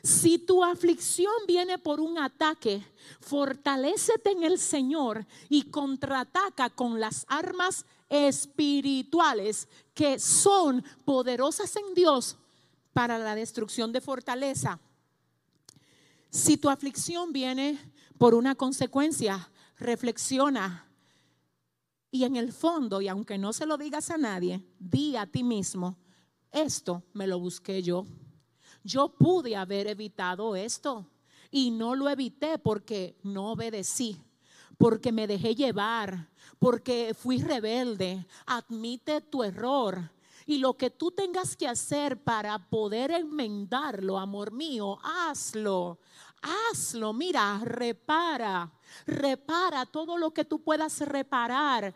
Si 0.04 0.38
tu 0.38 0.66
aflicción 0.66 1.32
viene 1.48 1.78
por 1.78 2.02
un 2.02 2.18
ataque, 2.18 2.86
fortalécete 3.22 4.32
en 4.32 4.44
el 4.44 4.60
Señor 4.60 5.26
y 5.48 5.64
contraataca 5.64 6.70
con 6.70 7.00
las 7.00 7.26
armas 7.30 7.86
espirituales 8.10 9.70
que 9.94 10.20
son 10.20 10.84
poderosas 11.06 11.74
en 11.78 11.94
Dios 11.94 12.38
para 12.92 13.18
la 13.18 13.34
destrucción 13.34 13.94
de 13.94 14.02
fortaleza. 14.02 14.78
Si 16.30 16.58
tu 16.58 16.70
aflicción 16.70 17.32
viene 17.32 17.80
por 18.18 18.36
una 18.36 18.56
consecuencia, 18.56 19.50
reflexiona 19.78 20.86
y 22.12 22.26
en 22.26 22.36
el 22.36 22.52
fondo, 22.52 23.00
y 23.02 23.08
aunque 23.08 23.38
no 23.38 23.54
se 23.54 23.66
lo 23.66 23.78
digas 23.78 24.12
a 24.12 24.18
nadie, 24.18 24.64
di 24.78 25.16
a 25.16 25.26
ti 25.26 25.44
mismo, 25.44 25.98
esto 26.52 27.04
me 27.14 27.26
lo 27.26 27.40
busqué 27.40 27.82
yo. 27.82 28.06
Yo 28.84 29.10
pude 29.10 29.56
haber 29.56 29.88
evitado 29.88 30.56
esto 30.56 31.06
y 31.50 31.72
no 31.72 31.96
lo 31.96 32.10
evité 32.10 32.58
porque 32.58 33.16
no 33.24 33.52
obedecí, 33.52 34.22
porque 34.78 35.12
me 35.12 35.28
dejé 35.28 35.56
llevar, 35.56 36.30
porque 36.60 37.16
fui 37.18 37.42
rebelde. 37.42 38.26
Admite 38.46 39.22
tu 39.22 39.44
error. 39.44 40.12
Y 40.46 40.58
lo 40.58 40.74
que 40.74 40.90
tú 40.90 41.12
tengas 41.12 41.56
que 41.56 41.68
hacer 41.68 42.22
para 42.22 42.58
poder 42.70 43.12
enmendarlo, 43.12 44.20
amor 44.20 44.52
mío, 44.52 45.00
hazlo. 45.02 46.00
Hazlo, 46.42 47.14
mira, 47.14 47.62
repara, 47.64 48.70
repara 49.06 49.86
todo 49.86 50.18
lo 50.18 50.32
que 50.32 50.44
tú 50.44 50.62
puedas 50.62 51.00
reparar 51.00 51.96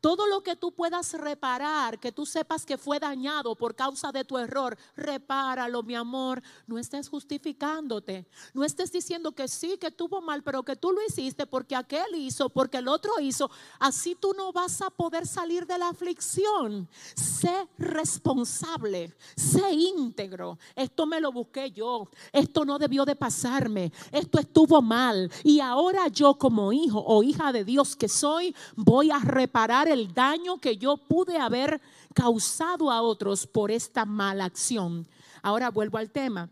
todo 0.00 0.26
lo 0.26 0.42
que 0.42 0.56
tú 0.56 0.72
puedas 0.72 1.12
reparar, 1.14 1.98
que 1.98 2.12
tú 2.12 2.24
sepas 2.24 2.64
que 2.64 2.78
fue 2.78 2.98
dañado 2.98 3.54
por 3.56 3.74
causa 3.74 4.12
de 4.12 4.24
tu 4.24 4.38
error, 4.38 4.76
repáralo, 4.96 5.82
mi 5.82 5.94
amor. 5.94 6.42
No 6.66 6.78
estés 6.78 7.08
justificándote. 7.08 8.26
No 8.54 8.64
estés 8.64 8.92
diciendo 8.92 9.32
que 9.32 9.48
sí, 9.48 9.76
que 9.78 9.90
tuvo 9.90 10.20
mal, 10.20 10.42
pero 10.42 10.62
que 10.62 10.76
tú 10.76 10.92
lo 10.92 11.04
hiciste 11.04 11.46
porque 11.46 11.74
aquel 11.74 12.14
hizo, 12.14 12.48
porque 12.48 12.78
el 12.78 12.88
otro 12.88 13.18
hizo. 13.20 13.50
Así 13.78 14.14
tú 14.14 14.34
no 14.34 14.52
vas 14.52 14.80
a 14.82 14.90
poder 14.90 15.26
salir 15.26 15.66
de 15.66 15.78
la 15.78 15.88
aflicción. 15.88 16.88
Sé 17.14 17.68
responsable, 17.78 19.14
sé 19.36 19.72
íntegro. 19.72 20.58
Esto 20.76 21.06
me 21.06 21.20
lo 21.20 21.32
busqué 21.32 21.72
yo. 21.72 22.08
Esto 22.32 22.64
no 22.64 22.78
debió 22.78 23.04
de 23.04 23.16
pasarme. 23.16 23.92
Esto 24.12 24.38
estuvo 24.38 24.80
mal. 24.80 25.30
Y 25.42 25.60
ahora 25.60 26.08
yo 26.08 26.34
como 26.34 26.72
hijo 26.72 27.02
o 27.04 27.22
hija 27.22 27.52
de 27.52 27.64
Dios 27.64 27.96
que 27.96 28.08
soy, 28.08 28.54
voy 28.76 29.10
a 29.10 29.18
reparar 29.18 29.87
el 29.92 30.12
daño 30.12 30.58
que 30.58 30.76
yo 30.76 30.96
pude 30.96 31.38
haber 31.38 31.80
causado 32.14 32.90
a 32.90 33.02
otros 33.02 33.46
por 33.46 33.70
esta 33.70 34.04
mala 34.04 34.44
acción. 34.44 35.06
Ahora 35.42 35.70
vuelvo 35.70 35.98
al 35.98 36.10
tema. 36.10 36.50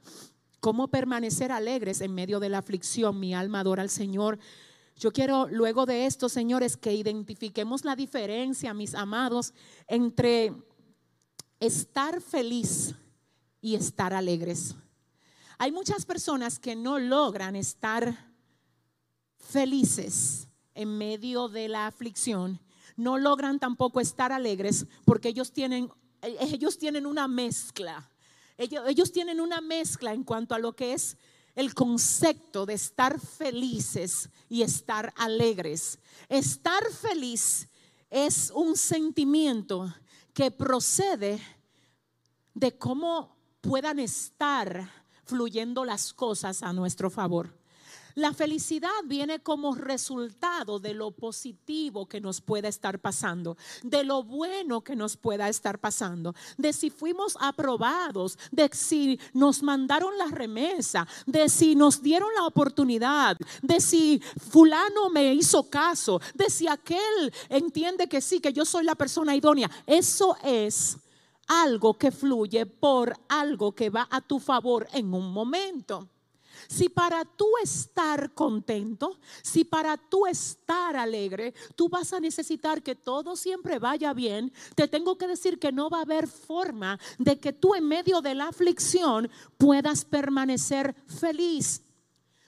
¿Cómo 0.61 0.89
permanecer 0.89 1.53
alegres 1.53 2.01
en 2.01 2.15
medio 2.15 2.41
de 2.41 2.49
la 2.49 2.59
aflicción? 2.59 3.21
Mi 3.21 3.35
alma 3.35 3.61
adora 3.61 3.83
al 3.83 3.91
Señor. 3.91 4.39
Yo 4.97 5.13
quiero 5.13 5.47
luego 5.49 5.87
de 5.87 6.07
esto, 6.07 6.29
señores, 6.29 6.77
que 6.77 6.95
identifiquemos 6.95 7.85
la 7.85 7.95
diferencia, 7.95 8.73
mis 8.73 8.95
amados, 8.95 9.53
entre 9.87 10.53
estar 11.61 12.21
feliz 12.21 12.95
y 13.61 13.75
estar 13.75 14.15
alegres. 14.15 14.75
Hay 15.59 15.73
muchas 15.73 16.05
personas 16.05 16.59
que 16.59 16.77
no 16.77 16.99
logran 16.99 17.57
estar 17.57 18.35
felices 19.39 20.49
en 20.75 20.99
medio 20.99 21.49
de 21.49 21.69
la 21.69 21.87
aflicción 21.87 22.61
no 22.97 23.19
logran 23.19 23.59
tampoco 23.59 24.01
estar 24.01 24.33
alegres 24.33 24.87
porque 25.05 25.29
ellos 25.29 25.53
tienen, 25.53 25.91
ellos 26.23 26.79
tienen 26.79 27.07
una 27.07 27.29
mezcla. 27.29 28.11
Ellos, 28.59 28.85
ellos 28.89 29.13
tienen 29.13 29.41
una 29.41 29.61
mezcla 29.61 30.13
en 30.13 30.25
cuanto 30.25 30.55
a 30.55 30.59
lo 30.59 30.75
que 30.75 30.95
es 30.95 31.17
el 31.55 31.75
concepto 31.75 32.67
de 32.67 32.75
estar 32.75 33.19
felices 33.21 34.29
y 34.49 34.63
estar 34.63 35.13
alegres. 35.17 35.99
Estar 36.29 36.85
feliz 36.93 37.69
es 38.11 38.51
un 38.55 38.77
sentimiento 38.77 39.93
que 40.33 40.51
procede 40.51 41.41
de 42.55 42.77
cómo 42.79 43.37
puedan 43.61 43.99
estar 43.99 44.91
fluyendo 45.25 45.85
las 45.85 46.13
cosas 46.13 46.63
a 46.63 46.73
nuestro 46.73 47.11
favor. 47.11 47.59
La 48.17 48.33
felicidad 48.33 48.89
viene 49.05 49.41
como 49.41 49.75
resultado 49.75 50.79
de 50.79 50.95
lo 50.95 51.11
positivo 51.11 52.07
que 52.07 52.19
nos 52.19 52.41
pueda 52.41 52.67
estar 52.67 52.99
pasando, 52.99 53.59
de 53.83 54.05
lo 54.05 54.23
bueno 54.23 54.81
que 54.81 54.97
nos 54.97 55.19
pueda 55.19 55.51
estar 55.51 55.79
pasando, 55.79 56.35
de 56.57 56.73
si 56.73 56.89
fuimos 56.89 57.37
aprobados, 57.39 58.39
de 58.51 58.71
si 58.73 59.21
nos 59.35 59.63
mandaron 59.63 60.17
la 60.17 60.29
remesa, 60.29 61.07
de 61.27 61.51
si 61.51 61.75
nos 61.75 62.03
dieron 62.03 62.31
la 62.35 62.47
oportunidad, 62.47 63.37
de 63.61 63.81
si 63.83 64.23
fulano 64.51 65.11
me 65.11 65.35
hizo 65.35 65.69
caso, 65.69 66.19
de 66.33 66.49
si 66.49 66.67
aquel 66.67 67.35
entiende 67.51 68.09
que 68.09 68.23
sí, 68.23 68.41
que 68.41 68.55
yo 68.55 68.65
soy 68.65 68.85
la 68.85 68.95
persona 68.95 69.37
idónea. 69.37 69.71
Eso 69.87 70.39
es 70.43 70.97
algo 71.49 71.99
que 71.99 72.11
fluye 72.11 72.65
por 72.65 73.15
algo 73.29 73.73
que 73.73 73.91
va 73.91 74.09
a 74.11 74.23
tu 74.23 74.41
favor 74.41 74.89
en 74.95 75.13
un 75.13 75.31
momento. 75.31 76.09
Si 76.69 76.89
para 76.89 77.25
tú 77.25 77.47
estar 77.63 78.33
contento, 78.35 79.19
si 79.43 79.65
para 79.65 79.97
tú 79.97 80.27
estar 80.27 80.97
alegre, 80.97 81.55
tú 81.75 81.89
vas 81.89 82.13
a 82.13 82.21
necesitar 82.21 82.83
que 82.83 82.95
todo 82.95 83.37
siempre 83.37 83.79
vaya 83.79 84.13
bien, 84.13 84.53
te 84.75 84.89
tengo 84.89 85.17
que 85.19 85.27
decir 85.27 85.59
que 85.59 85.73
no 85.73 85.91
va 85.91 85.99
a 85.99 86.03
haber 86.03 86.29
forma 86.29 86.99
de 87.19 87.39
que 87.39 87.53
tú 87.53 87.75
en 87.75 87.87
medio 87.87 88.21
de 88.21 88.35
la 88.35 88.49
aflicción 88.49 89.31
puedas 89.59 90.05
permanecer 90.05 90.95
feliz. 91.07 91.83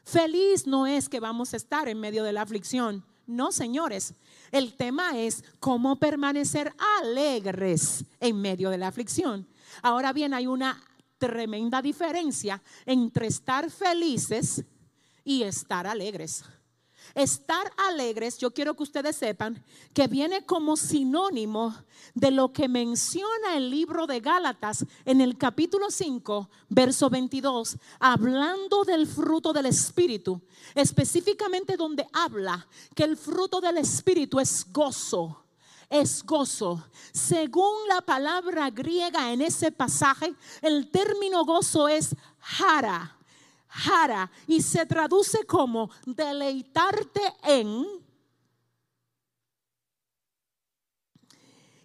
Feliz 0.04 0.66
no 0.66 0.86
es 0.86 1.08
que 1.08 1.20
vamos 1.20 1.52
a 1.52 1.58
estar 1.58 1.88
en 1.88 2.00
medio 2.00 2.24
de 2.24 2.32
la 2.32 2.42
aflicción. 2.42 3.04
No, 3.26 3.52
señores. 3.52 4.14
El 4.50 4.74
tema 4.74 5.18
es 5.18 5.44
cómo 5.60 5.96
permanecer 5.96 6.72
alegres 7.00 8.06
en 8.18 8.40
medio 8.40 8.70
de 8.70 8.78
la 8.78 8.88
aflicción. 8.88 9.46
Ahora 9.82 10.14
bien, 10.14 10.32
hay 10.32 10.46
una 10.46 10.82
tremenda 11.18 11.82
diferencia 11.82 12.62
entre 12.86 13.26
estar 13.26 13.70
felices 13.70 14.64
y 15.24 15.42
estar 15.42 15.86
alegres. 15.86 16.44
Estar 17.14 17.72
alegres, 17.88 18.38
yo 18.38 18.52
quiero 18.52 18.74
que 18.74 18.82
ustedes 18.82 19.16
sepan 19.16 19.62
que 19.94 20.06
viene 20.08 20.44
como 20.44 20.76
sinónimo 20.76 21.74
de 22.14 22.30
lo 22.30 22.52
que 22.52 22.68
menciona 22.68 23.56
el 23.56 23.70
libro 23.70 24.06
de 24.06 24.20
Gálatas 24.20 24.84
en 25.04 25.20
el 25.20 25.38
capítulo 25.38 25.90
5, 25.90 26.50
verso 26.68 27.08
22, 27.08 27.78
hablando 27.98 28.84
del 28.84 29.06
fruto 29.06 29.52
del 29.52 29.66
Espíritu, 29.66 30.40
específicamente 30.74 31.76
donde 31.76 32.06
habla 32.12 32.68
que 32.94 33.04
el 33.04 33.16
fruto 33.16 33.60
del 33.60 33.78
Espíritu 33.78 34.38
es 34.38 34.66
gozo 34.70 35.47
es 35.90 36.24
gozo. 36.24 36.84
Según 37.12 37.88
la 37.88 38.00
palabra 38.00 38.70
griega 38.70 39.32
en 39.32 39.42
ese 39.42 39.72
pasaje, 39.72 40.34
el 40.62 40.90
término 40.90 41.44
gozo 41.44 41.88
es 41.88 42.14
jara 42.38 43.18
jara 43.68 44.30
y 44.46 44.62
se 44.62 44.86
traduce 44.86 45.44
como 45.44 45.90
deleitarte 46.06 47.20
en 47.44 47.86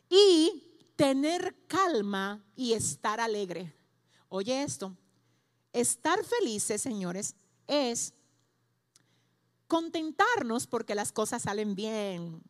y 0.09 0.91
tener 0.95 1.55
calma 1.67 2.43
y 2.55 2.73
estar 2.73 3.19
alegre. 3.19 3.73
Oye 4.29 4.63
esto, 4.63 4.95
estar 5.71 6.23
felices, 6.23 6.81
señores, 6.81 7.35
es 7.67 8.13
contentarnos 9.67 10.67
porque 10.67 10.95
las 10.95 11.11
cosas 11.11 11.43
salen 11.43 11.75
bien. 11.75 12.41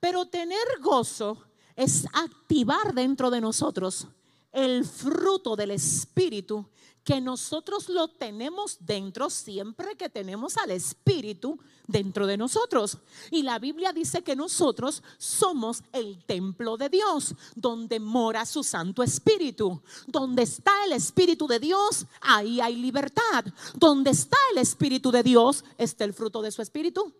Pero 0.00 0.26
tener 0.26 0.66
gozo 0.80 1.38
es 1.76 2.06
activar 2.12 2.94
dentro 2.94 3.30
de 3.30 3.40
nosotros 3.40 4.06
el 4.52 4.84
fruto 4.84 5.56
del 5.56 5.72
Espíritu 5.72 6.66
que 7.08 7.20
nosotros 7.22 7.88
lo 7.88 8.08
tenemos 8.08 8.76
dentro 8.80 9.30
siempre 9.30 9.96
que 9.96 10.10
tenemos 10.10 10.58
al 10.58 10.72
Espíritu 10.72 11.58
dentro 11.86 12.26
de 12.26 12.36
nosotros. 12.36 12.98
Y 13.30 13.42
la 13.42 13.58
Biblia 13.58 13.94
dice 13.94 14.22
que 14.22 14.36
nosotros 14.36 15.02
somos 15.16 15.82
el 15.92 16.22
templo 16.26 16.76
de 16.76 16.90
Dios, 16.90 17.34
donde 17.54 17.98
mora 17.98 18.44
su 18.44 18.62
Santo 18.62 19.02
Espíritu. 19.02 19.80
Donde 20.06 20.42
está 20.42 20.84
el 20.84 20.92
Espíritu 20.92 21.46
de 21.46 21.58
Dios, 21.58 22.04
ahí 22.20 22.60
hay 22.60 22.76
libertad. 22.76 23.46
Donde 23.74 24.10
está 24.10 24.36
el 24.52 24.58
Espíritu 24.58 25.10
de 25.10 25.22
Dios, 25.22 25.64
está 25.78 26.04
el 26.04 26.12
fruto 26.12 26.42
de 26.42 26.50
su 26.50 26.60
Espíritu. 26.60 27.14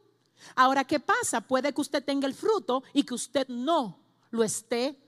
Ahora, 0.54 0.84
¿qué 0.84 1.00
pasa? 1.00 1.40
Puede 1.40 1.72
que 1.72 1.80
usted 1.80 2.04
tenga 2.04 2.26
el 2.26 2.34
fruto 2.34 2.82
y 2.92 3.02
que 3.02 3.14
usted 3.14 3.48
no 3.48 3.98
lo 4.30 4.44
esté 4.44 4.98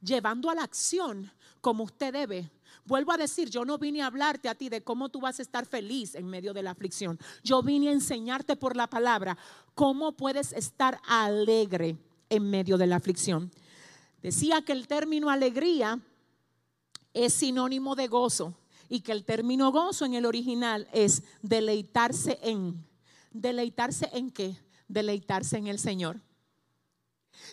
llevando 0.00 0.50
a 0.50 0.54
la 0.54 0.62
acción 0.62 1.30
como 1.60 1.84
usted 1.84 2.12
debe. 2.12 2.50
Vuelvo 2.84 3.12
a 3.12 3.16
decir, 3.16 3.50
yo 3.50 3.64
no 3.64 3.78
vine 3.78 4.02
a 4.02 4.06
hablarte 4.06 4.48
a 4.48 4.54
ti 4.54 4.68
de 4.68 4.82
cómo 4.82 5.10
tú 5.10 5.20
vas 5.20 5.38
a 5.38 5.42
estar 5.42 5.66
feliz 5.66 6.14
en 6.14 6.26
medio 6.26 6.54
de 6.54 6.62
la 6.62 6.70
aflicción. 6.70 7.18
Yo 7.44 7.62
vine 7.62 7.88
a 7.88 7.92
enseñarte 7.92 8.56
por 8.56 8.76
la 8.76 8.88
palabra 8.88 9.36
cómo 9.74 10.12
puedes 10.12 10.52
estar 10.52 11.00
alegre 11.06 11.96
en 12.28 12.48
medio 12.48 12.78
de 12.78 12.86
la 12.86 12.96
aflicción. 12.96 13.50
Decía 14.22 14.62
que 14.62 14.72
el 14.72 14.86
término 14.86 15.30
alegría 15.30 16.00
es 17.12 17.34
sinónimo 17.34 17.94
de 17.94 18.08
gozo 18.08 18.54
y 18.88 19.00
que 19.00 19.12
el 19.12 19.24
término 19.24 19.70
gozo 19.72 20.04
en 20.04 20.14
el 20.14 20.26
original 20.26 20.88
es 20.92 21.22
deleitarse 21.42 22.38
en. 22.42 22.89
¿Deleitarse 23.30 24.08
en 24.12 24.30
qué? 24.30 24.56
Deleitarse 24.88 25.56
en 25.56 25.66
el 25.66 25.78
Señor 25.78 26.20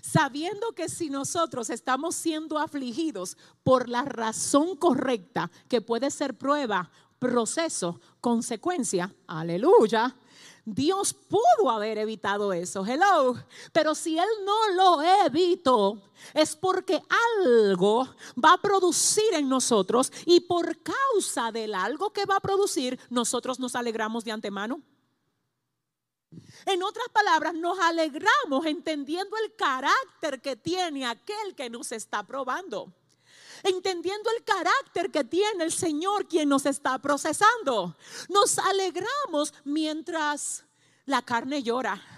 sabiendo 0.01 0.73
que 0.73 0.89
si 0.89 1.09
nosotros 1.09 1.69
estamos 1.69 2.15
siendo 2.15 2.57
afligidos 2.57 3.37
por 3.63 3.89
la 3.89 4.03
razón 4.03 4.75
correcta, 4.75 5.49
que 5.67 5.81
puede 5.81 6.11
ser 6.11 6.37
prueba, 6.37 6.91
proceso, 7.19 7.99
consecuencia, 8.21 9.13
aleluya, 9.27 10.15
Dios 10.65 11.13
pudo 11.13 11.71
haber 11.71 11.97
evitado 11.97 12.51
eso, 12.51 12.85
hello. 12.85 13.35
Pero 13.71 13.95
si 13.95 14.17
Él 14.17 14.27
no 14.45 14.73
lo 14.75 15.01
evitó, 15.25 16.01
es 16.33 16.57
porque 16.57 17.01
algo 17.39 18.05
va 18.43 18.53
a 18.53 18.61
producir 18.61 19.33
en 19.33 19.47
nosotros 19.47 20.11
y 20.25 20.41
por 20.41 20.77
causa 20.83 21.53
del 21.53 21.73
algo 21.73 22.11
que 22.11 22.25
va 22.25 22.35
a 22.35 22.41
producir, 22.41 22.99
nosotros 23.09 23.59
nos 23.59 23.75
alegramos 23.75 24.25
de 24.25 24.33
antemano. 24.33 24.81
En 26.65 26.83
otras 26.83 27.07
palabras, 27.09 27.53
nos 27.53 27.79
alegramos 27.79 28.65
entendiendo 28.65 29.37
el 29.37 29.55
carácter 29.55 30.41
que 30.41 30.55
tiene 30.55 31.05
aquel 31.05 31.55
que 31.55 31.69
nos 31.69 31.91
está 31.91 32.23
probando. 32.23 32.93
Entendiendo 33.63 34.29
el 34.37 34.43
carácter 34.43 35.09
que 35.09 35.23
tiene 35.23 35.63
el 35.63 35.71
Señor 35.71 36.27
quien 36.27 36.49
nos 36.49 36.65
está 36.65 36.99
procesando. 36.99 37.95
Nos 38.29 38.59
alegramos 38.59 39.53
mientras 39.63 40.65
la 41.05 41.21
carne 41.21 41.63
llora 41.63 42.16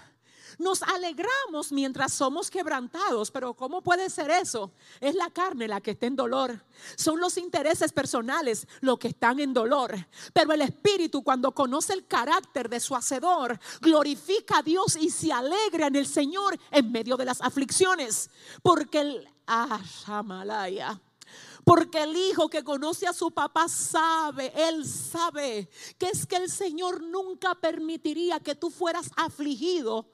nos 0.60 0.82
alegramos 0.82 1.72
mientras 1.72 2.12
somos 2.12 2.50
quebrantados, 2.50 3.30
pero 3.30 3.54
¿cómo 3.54 3.82
puede 3.82 4.10
ser 4.10 4.30
eso? 4.30 4.70
Es 5.00 5.14
la 5.14 5.30
carne 5.30 5.66
la 5.66 5.80
que 5.80 5.92
está 5.92 6.06
en 6.06 6.16
dolor. 6.16 6.62
Son 6.96 7.18
los 7.18 7.36
intereses 7.36 7.92
personales 7.92 8.68
los 8.80 8.98
que 8.98 9.08
están 9.08 9.40
en 9.40 9.52
dolor. 9.52 9.94
Pero 10.32 10.52
el 10.52 10.62
Espíritu 10.62 11.22
cuando 11.22 11.52
conoce 11.52 11.94
el 11.94 12.06
carácter 12.06 12.68
de 12.68 12.80
su 12.80 12.94
Hacedor, 12.94 13.58
glorifica 13.80 14.58
a 14.58 14.62
Dios 14.62 14.96
y 14.96 15.10
se 15.10 15.32
alegra 15.32 15.86
en 15.88 15.96
el 15.96 16.06
Señor 16.06 16.58
en 16.70 16.92
medio 16.92 17.16
de 17.16 17.24
las 17.24 17.40
aflicciones. 17.40 18.30
Porque 18.62 19.00
el... 19.00 19.28
Ah, 19.46 19.80
porque 21.64 22.02
el 22.02 22.16
hijo 22.16 22.48
que 22.48 22.64
conoce 22.64 23.06
a 23.06 23.12
su 23.12 23.30
papá 23.32 23.68
sabe, 23.68 24.52
él 24.56 24.86
sabe 24.86 25.68
que 25.98 26.06
es 26.06 26.26
que 26.26 26.36
el 26.36 26.50
Señor 26.50 27.02
nunca 27.02 27.54
permitiría 27.54 28.40
que 28.40 28.54
tú 28.54 28.70
fueras 28.70 29.10
afligido 29.16 30.06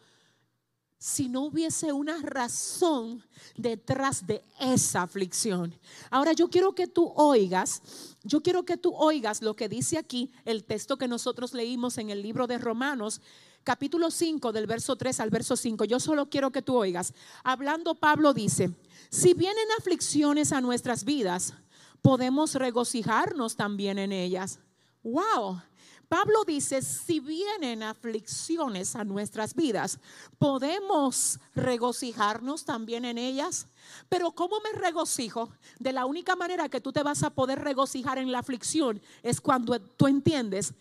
si 0.98 1.28
no 1.28 1.42
hubiese 1.42 1.92
una 1.92 2.18
razón 2.22 3.22
detrás 3.56 4.26
de 4.26 4.42
esa 4.58 5.02
aflicción. 5.02 5.78
Ahora 6.10 6.32
yo 6.32 6.48
quiero 6.48 6.74
que 6.74 6.86
tú 6.86 7.12
oigas, 7.16 7.82
yo 8.22 8.42
quiero 8.42 8.64
que 8.64 8.76
tú 8.76 8.94
oigas 8.94 9.42
lo 9.42 9.54
que 9.54 9.68
dice 9.68 9.98
aquí 9.98 10.32
el 10.44 10.64
texto 10.64 10.96
que 10.96 11.08
nosotros 11.08 11.52
leímos 11.52 11.98
en 11.98 12.10
el 12.10 12.22
libro 12.22 12.46
de 12.46 12.58
Romanos, 12.58 13.20
capítulo 13.62 14.10
5 14.10 14.52
del 14.52 14.66
verso 14.66 14.96
3 14.96 15.20
al 15.20 15.30
verso 15.30 15.56
5. 15.56 15.84
Yo 15.84 16.00
solo 16.00 16.30
quiero 16.30 16.50
que 16.50 16.62
tú 16.62 16.76
oigas. 16.76 17.12
Hablando 17.44 17.94
Pablo 17.94 18.32
dice, 18.32 18.70
si 19.10 19.34
vienen 19.34 19.66
aflicciones 19.78 20.52
a 20.52 20.60
nuestras 20.60 21.04
vidas, 21.04 21.52
podemos 22.00 22.54
regocijarnos 22.54 23.56
también 23.56 23.98
en 23.98 24.12
ellas. 24.12 24.60
Wow, 25.02 25.60
Pablo 26.08 26.44
dice, 26.44 26.82
si 26.82 27.18
vienen 27.18 27.82
aflicciones 27.82 28.94
a 28.94 29.04
nuestras 29.04 29.54
vidas, 29.54 29.98
podemos 30.38 31.40
regocijarnos 31.54 32.64
también 32.64 33.04
en 33.04 33.18
ellas. 33.18 33.66
Pero 34.08 34.30
¿cómo 34.32 34.60
me 34.60 34.78
regocijo? 34.78 35.50
De 35.78 35.92
la 35.92 36.06
única 36.06 36.36
manera 36.36 36.68
que 36.68 36.80
tú 36.80 36.92
te 36.92 37.02
vas 37.02 37.22
a 37.22 37.30
poder 37.30 37.60
regocijar 37.60 38.18
en 38.18 38.30
la 38.30 38.38
aflicción 38.38 39.02
es 39.22 39.40
cuando 39.40 39.78
tú 39.80 40.06
entiendes 40.06 40.74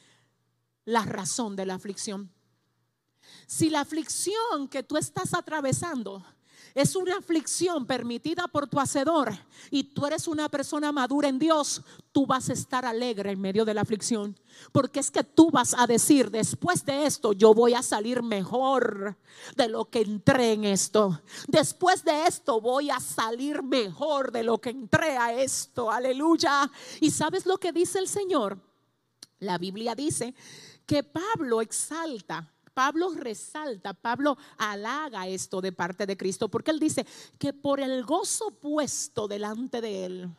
la 0.86 1.04
razón 1.04 1.56
de 1.56 1.66
la 1.66 1.74
aflicción. 1.74 2.32
Si 3.48 3.70
la 3.70 3.82
aflicción 3.82 4.68
que 4.70 4.84
tú 4.84 4.98
estás 4.98 5.34
atravesando 5.34 6.24
es 6.76 6.98
una 6.98 7.16
aflicción 7.18 7.86
permitida 7.86 8.50
por 8.50 8.68
tu 8.68 8.82
hacedor 8.82 9.32
y 9.72 9.84
tú 9.86 10.06
eres 10.06 10.28
una 10.28 10.50
persona 10.50 10.92
madura 10.92 11.30
en 11.30 11.40
Dios, 11.40 11.82
tú 12.12 12.26
vas 12.26 12.50
a 12.50 12.54
estar 12.54 12.86
alegre 12.86 13.32
en 13.32 13.40
medio 13.40 13.64
de 13.64 13.74
la 13.74 13.82
aflicción. 13.82 14.38
Porque 14.74 15.00
es 15.00 15.10
que 15.10 15.24
tú 15.24 15.50
vas 15.50 15.74
a 15.74 15.88
decir, 15.88 16.30
después 16.30 16.86
de 16.86 17.06
esto 17.06 17.32
yo 17.32 17.54
voy 17.54 17.74
a 17.74 17.82
salir 17.82 18.22
mejor 18.22 19.18
de 19.56 19.70
lo 19.70 19.86
que 19.86 20.02
entré 20.02 20.52
en 20.52 20.66
esto. 20.66 21.22
Después 21.48 22.04
de 22.04 22.28
esto 22.28 22.60
voy 22.60 22.90
a 22.90 23.00
salir 23.00 23.64
mejor 23.64 24.34
de 24.34 24.44
lo 24.44 24.60
que 24.60 24.72
entré 24.72 25.18
a 25.18 25.34
esto. 25.34 25.90
Aleluya. 25.90 26.70
¿Y 27.00 27.10
sabes 27.10 27.46
lo 27.46 27.58
que 27.58 27.72
dice 27.72 28.00
el 28.00 28.10
Señor? 28.10 28.60
La 29.40 29.58
Biblia 29.58 29.96
dice 29.96 30.36
que 30.86 31.04
Pablo 31.04 31.62
exalta 31.62 32.52
Pablo 32.76 33.10
resalta, 33.16 33.94
Pablo 33.94 34.38
halaga 34.58 35.28
esto 35.28 35.62
de 35.62 35.72
parte 35.72 36.06
de 36.06 36.18
Cristo, 36.18 36.50
porque 36.50 36.72
él 36.72 36.80
dice 36.80 37.08
que 37.40 37.54
por 37.54 37.80
el 37.80 38.04
gozo 38.04 38.52
puesto 38.52 39.28
delante 39.28 39.80
de 39.80 40.06
él, 40.06 40.30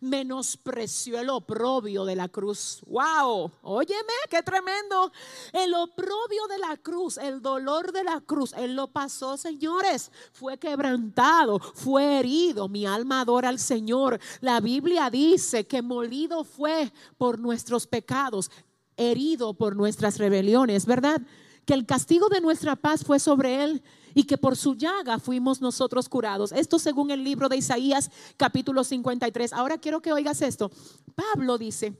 menospreció 0.00 1.20
el 1.20 1.30
oprobio 1.30 2.04
de 2.04 2.16
la 2.16 2.28
cruz. 2.28 2.80
¡Wow! 2.86 3.52
Óyeme, 3.62 4.12
qué 4.28 4.42
tremendo. 4.42 5.12
El 5.52 5.74
oprobio 5.74 6.46
de 6.48 6.58
la 6.58 6.76
cruz, 6.76 7.18
el 7.18 7.40
dolor 7.40 7.92
de 7.92 8.04
la 8.04 8.20
cruz, 8.20 8.52
Él 8.54 8.74
lo 8.74 8.88
pasó, 8.88 9.36
señores. 9.36 10.10
Fue 10.32 10.58
quebrantado, 10.58 11.60
fue 11.60 12.18
herido. 12.18 12.68
Mi 12.68 12.86
alma 12.86 13.20
adora 13.20 13.48
al 13.48 13.58
Señor. 13.58 14.18
La 14.40 14.60
Biblia 14.60 15.10
dice 15.10 15.66
que 15.66 15.82
molido 15.82 16.44
fue 16.44 16.92
por 17.16 17.38
nuestros 17.38 17.86
pecados, 17.86 18.50
herido 18.96 19.54
por 19.54 19.76
nuestras 19.76 20.18
rebeliones, 20.18 20.86
¿verdad? 20.86 21.20
Que 21.66 21.74
el 21.74 21.84
castigo 21.84 22.30
de 22.30 22.40
nuestra 22.40 22.76
paz 22.76 23.04
fue 23.04 23.18
sobre 23.18 23.62
Él 23.62 23.82
y 24.14 24.24
que 24.24 24.38
por 24.38 24.56
su 24.56 24.74
llaga 24.74 25.18
fuimos 25.18 25.60
nosotros 25.60 26.08
curados. 26.08 26.50
Esto 26.52 26.78
según 26.78 27.10
el 27.10 27.22
libro 27.22 27.50
de 27.50 27.58
Isaías 27.58 28.10
capítulo 28.38 28.82
53. 28.82 29.52
Ahora 29.52 29.76
quiero 29.76 30.00
que 30.00 30.10
oigas 30.10 30.40
esto. 30.40 30.70
Pablo 31.14 31.58
dice, 31.58 31.94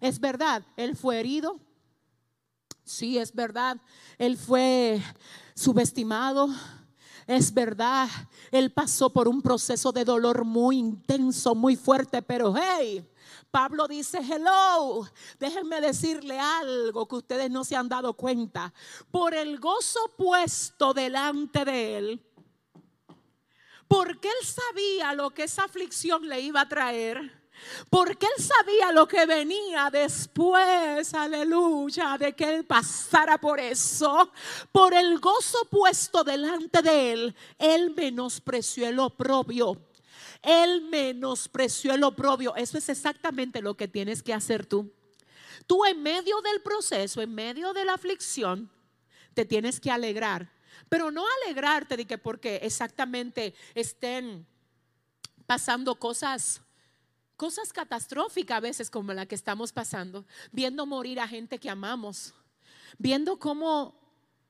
es 0.00 0.20
verdad, 0.20 0.64
él 0.76 0.96
fue 0.96 1.18
herido. 1.18 1.58
Sí, 2.84 3.18
es 3.18 3.34
verdad, 3.34 3.78
él 4.16 4.36
fue 4.36 5.02
subestimado. 5.56 6.48
Es 7.26 7.52
verdad, 7.52 8.08
él 8.52 8.70
pasó 8.70 9.12
por 9.12 9.26
un 9.26 9.42
proceso 9.42 9.90
de 9.90 10.04
dolor 10.04 10.44
muy 10.44 10.78
intenso, 10.78 11.56
muy 11.56 11.74
fuerte, 11.74 12.22
pero 12.22 12.54
hey, 12.56 13.04
Pablo 13.56 13.88
dice, 13.88 14.18
hello, 14.18 15.08
déjenme 15.40 15.80
decirle 15.80 16.38
algo 16.38 17.08
que 17.08 17.14
ustedes 17.14 17.50
no 17.50 17.64
se 17.64 17.74
han 17.74 17.88
dado 17.88 18.12
cuenta. 18.12 18.70
Por 19.10 19.32
el 19.32 19.58
gozo 19.58 20.12
puesto 20.14 20.92
delante 20.92 21.64
de 21.64 21.96
él, 21.96 22.26
porque 23.88 24.28
él 24.28 24.46
sabía 24.46 25.14
lo 25.14 25.30
que 25.30 25.44
esa 25.44 25.64
aflicción 25.64 26.28
le 26.28 26.38
iba 26.38 26.60
a 26.60 26.68
traer. 26.68 27.46
Porque 27.88 28.26
él 28.26 28.44
sabía 28.44 28.92
lo 28.92 29.08
que 29.08 29.24
venía 29.24 29.88
después, 29.90 31.14
aleluya, 31.14 32.18
de 32.18 32.34
que 32.34 32.56
él 32.56 32.66
pasara 32.66 33.38
por 33.38 33.58
eso. 33.58 34.30
Por 34.70 34.92
el 34.92 35.18
gozo 35.18 35.66
puesto 35.70 36.22
delante 36.22 36.82
de 36.82 37.12
él, 37.12 37.36
él 37.58 37.94
menospreció 37.96 38.86
el 38.86 38.98
oprobio 38.98 39.80
él 40.46 40.82
menospreció 40.82 41.92
el 41.92 42.04
oprobio. 42.04 42.54
Eso 42.54 42.78
es 42.78 42.88
exactamente 42.88 43.60
lo 43.60 43.76
que 43.76 43.88
tienes 43.88 44.22
que 44.22 44.32
hacer 44.32 44.64
tú. 44.64 44.92
Tú 45.66 45.84
en 45.84 46.00
medio 46.00 46.40
del 46.40 46.62
proceso, 46.62 47.20
en 47.20 47.34
medio 47.34 47.72
de 47.72 47.84
la 47.84 47.94
aflicción, 47.94 48.70
te 49.34 49.44
tienes 49.44 49.80
que 49.80 49.90
alegrar. 49.90 50.52
Pero 50.88 51.10
no 51.10 51.24
alegrarte 51.42 51.96
de 51.96 52.06
que 52.06 52.16
porque 52.16 52.56
exactamente 52.62 53.54
estén 53.74 54.46
pasando 55.46 55.96
cosas 55.96 56.62
cosas 57.36 57.70
catastróficas 57.70 58.56
a 58.56 58.60
veces 58.60 58.88
como 58.88 59.12
la 59.12 59.26
que 59.26 59.34
estamos 59.34 59.70
pasando, 59.70 60.24
viendo 60.52 60.86
morir 60.86 61.20
a 61.20 61.28
gente 61.28 61.58
que 61.58 61.68
amamos, 61.68 62.32
viendo 62.96 63.38
cómo 63.38 63.94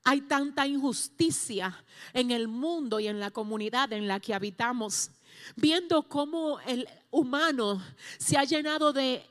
hay 0.05 0.21
tanta 0.21 0.69
injusticia 0.69 1.85
en 2.13 2.31
el 2.31 2.47
mundo 2.47 3.01
y 3.01 3.09
en 3.09 3.19
la 3.19 3.33
comunidad 3.33 3.93
en 3.93 4.07
la 4.07 4.21
que 4.21 4.35
habitamos 4.35 5.11
viendo 5.57 6.03
cómo 6.09 6.61
el 6.61 6.89
humano 7.11 7.83
se 8.19 8.37
ha 8.37 8.45
llenado 8.45 8.93
de 8.93 9.25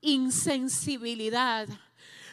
insensibilidad 0.00 1.68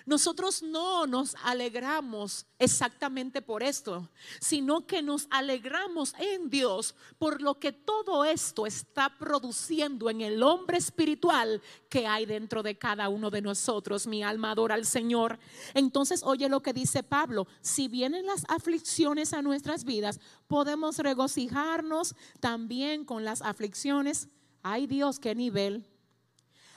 nosotros 0.06 0.62
no 0.62 1.08
nos 1.08 1.36
alegramos 1.44 2.46
exactamente 2.60 3.42
por 3.42 3.64
esto, 3.64 4.10
sino 4.40 4.86
que 4.86 5.02
nos 5.02 5.28
alegramos 5.32 6.14
en 6.20 6.50
Dios 6.50 6.96
por 7.18 7.42
lo 7.42 7.60
que 7.60 7.72
todo 7.72 8.24
esto 8.24 8.68
está 8.68 9.18
produciendo 9.18 10.10
en 10.10 10.22
el 10.22 10.44
hombre 10.44 10.78
espiritual 10.78 11.62
que 11.90 12.06
hay 12.06 12.26
dentro 12.26 12.62
de 12.62 12.78
cada 12.78 13.10
uno 13.10 13.32
de 13.32 13.42
nosotros. 13.42 14.06
Mi 14.06 14.24
alma 14.24 14.52
adora 14.52 14.76
al 14.76 14.86
Señor. 14.86 15.40
Entonces, 15.74 16.22
oye 16.24 16.50
lo 16.50 16.62
que 16.62 16.74
dice 16.74 17.02
Pablo, 17.02 17.48
si 17.62 17.88
vienen 17.88 18.28
las 18.28 18.46
aflicciones 18.48 19.34
a 19.34 19.42
nuestras 19.42 19.86
vidas, 19.86 20.20
podemos 20.48 21.00
regocijarnos 21.00 22.16
también 22.40 23.06
con 23.06 23.26
las 23.26 23.42
aflicciones. 23.42 24.30
Ay 24.62 24.86
Dios, 24.86 25.20
qué 25.20 25.34
nivel. 25.34 25.95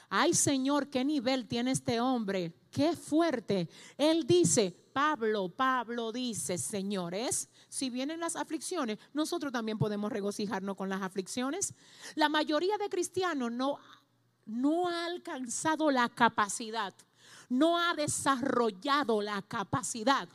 Ay 0.09 0.33
Señor, 0.33 0.89
qué 0.89 1.05
nivel 1.05 1.47
tiene 1.47 1.71
este 1.71 1.99
hombre 1.99 2.53
Qué 2.71 2.95
fuerte. 2.95 3.67
Él 3.97 4.27
dice, 4.27 4.75
Pablo, 4.93 5.49
Pablo 5.49 6.11
dice, 6.11 6.57
señores, 6.57 7.49
si 7.67 7.89
vienen 7.89 8.19
las 8.19 8.35
aflicciones, 8.35 8.99
nosotros 9.13 9.51
también 9.51 9.79
podemos 9.79 10.11
regocijarnos 10.11 10.75
con 10.75 10.87
las 10.87 11.01
aflicciones. 11.01 11.73
La 12.15 12.29
mayoría 12.29 12.77
de 12.77 12.89
cristianos 12.89 13.51
no, 13.51 13.77
no 14.45 14.87
ha 14.87 15.05
alcanzado 15.05 15.89
la 15.89 16.09
capacidad, 16.09 16.93
no 17.49 17.79
ha 17.79 17.95
desarrollado 17.95 19.21
la 19.21 19.41
capacidad 19.41 20.29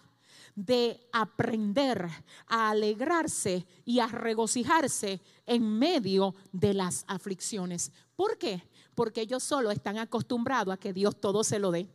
de 0.57 1.09
aprender 1.13 2.09
a 2.47 2.71
alegrarse 2.71 3.67
y 3.85 4.01
a 4.01 4.09
regocijarse 4.09 5.21
en 5.47 5.79
medio 5.79 6.35
de 6.53 6.75
las 6.75 7.05
aflicciones. 7.07 7.93
¿Por 8.17 8.39
qué? 8.39 8.63
Porque 8.95 9.23
ellos 9.23 9.43
solo 9.43 9.71
están 9.71 9.99
acostumbrados 9.99 10.73
a 10.73 10.77
que 10.77 10.93
Dios 10.93 11.21
todo 11.21 11.45
se 11.45 11.59
lo 11.59 11.71
dé 11.71 11.89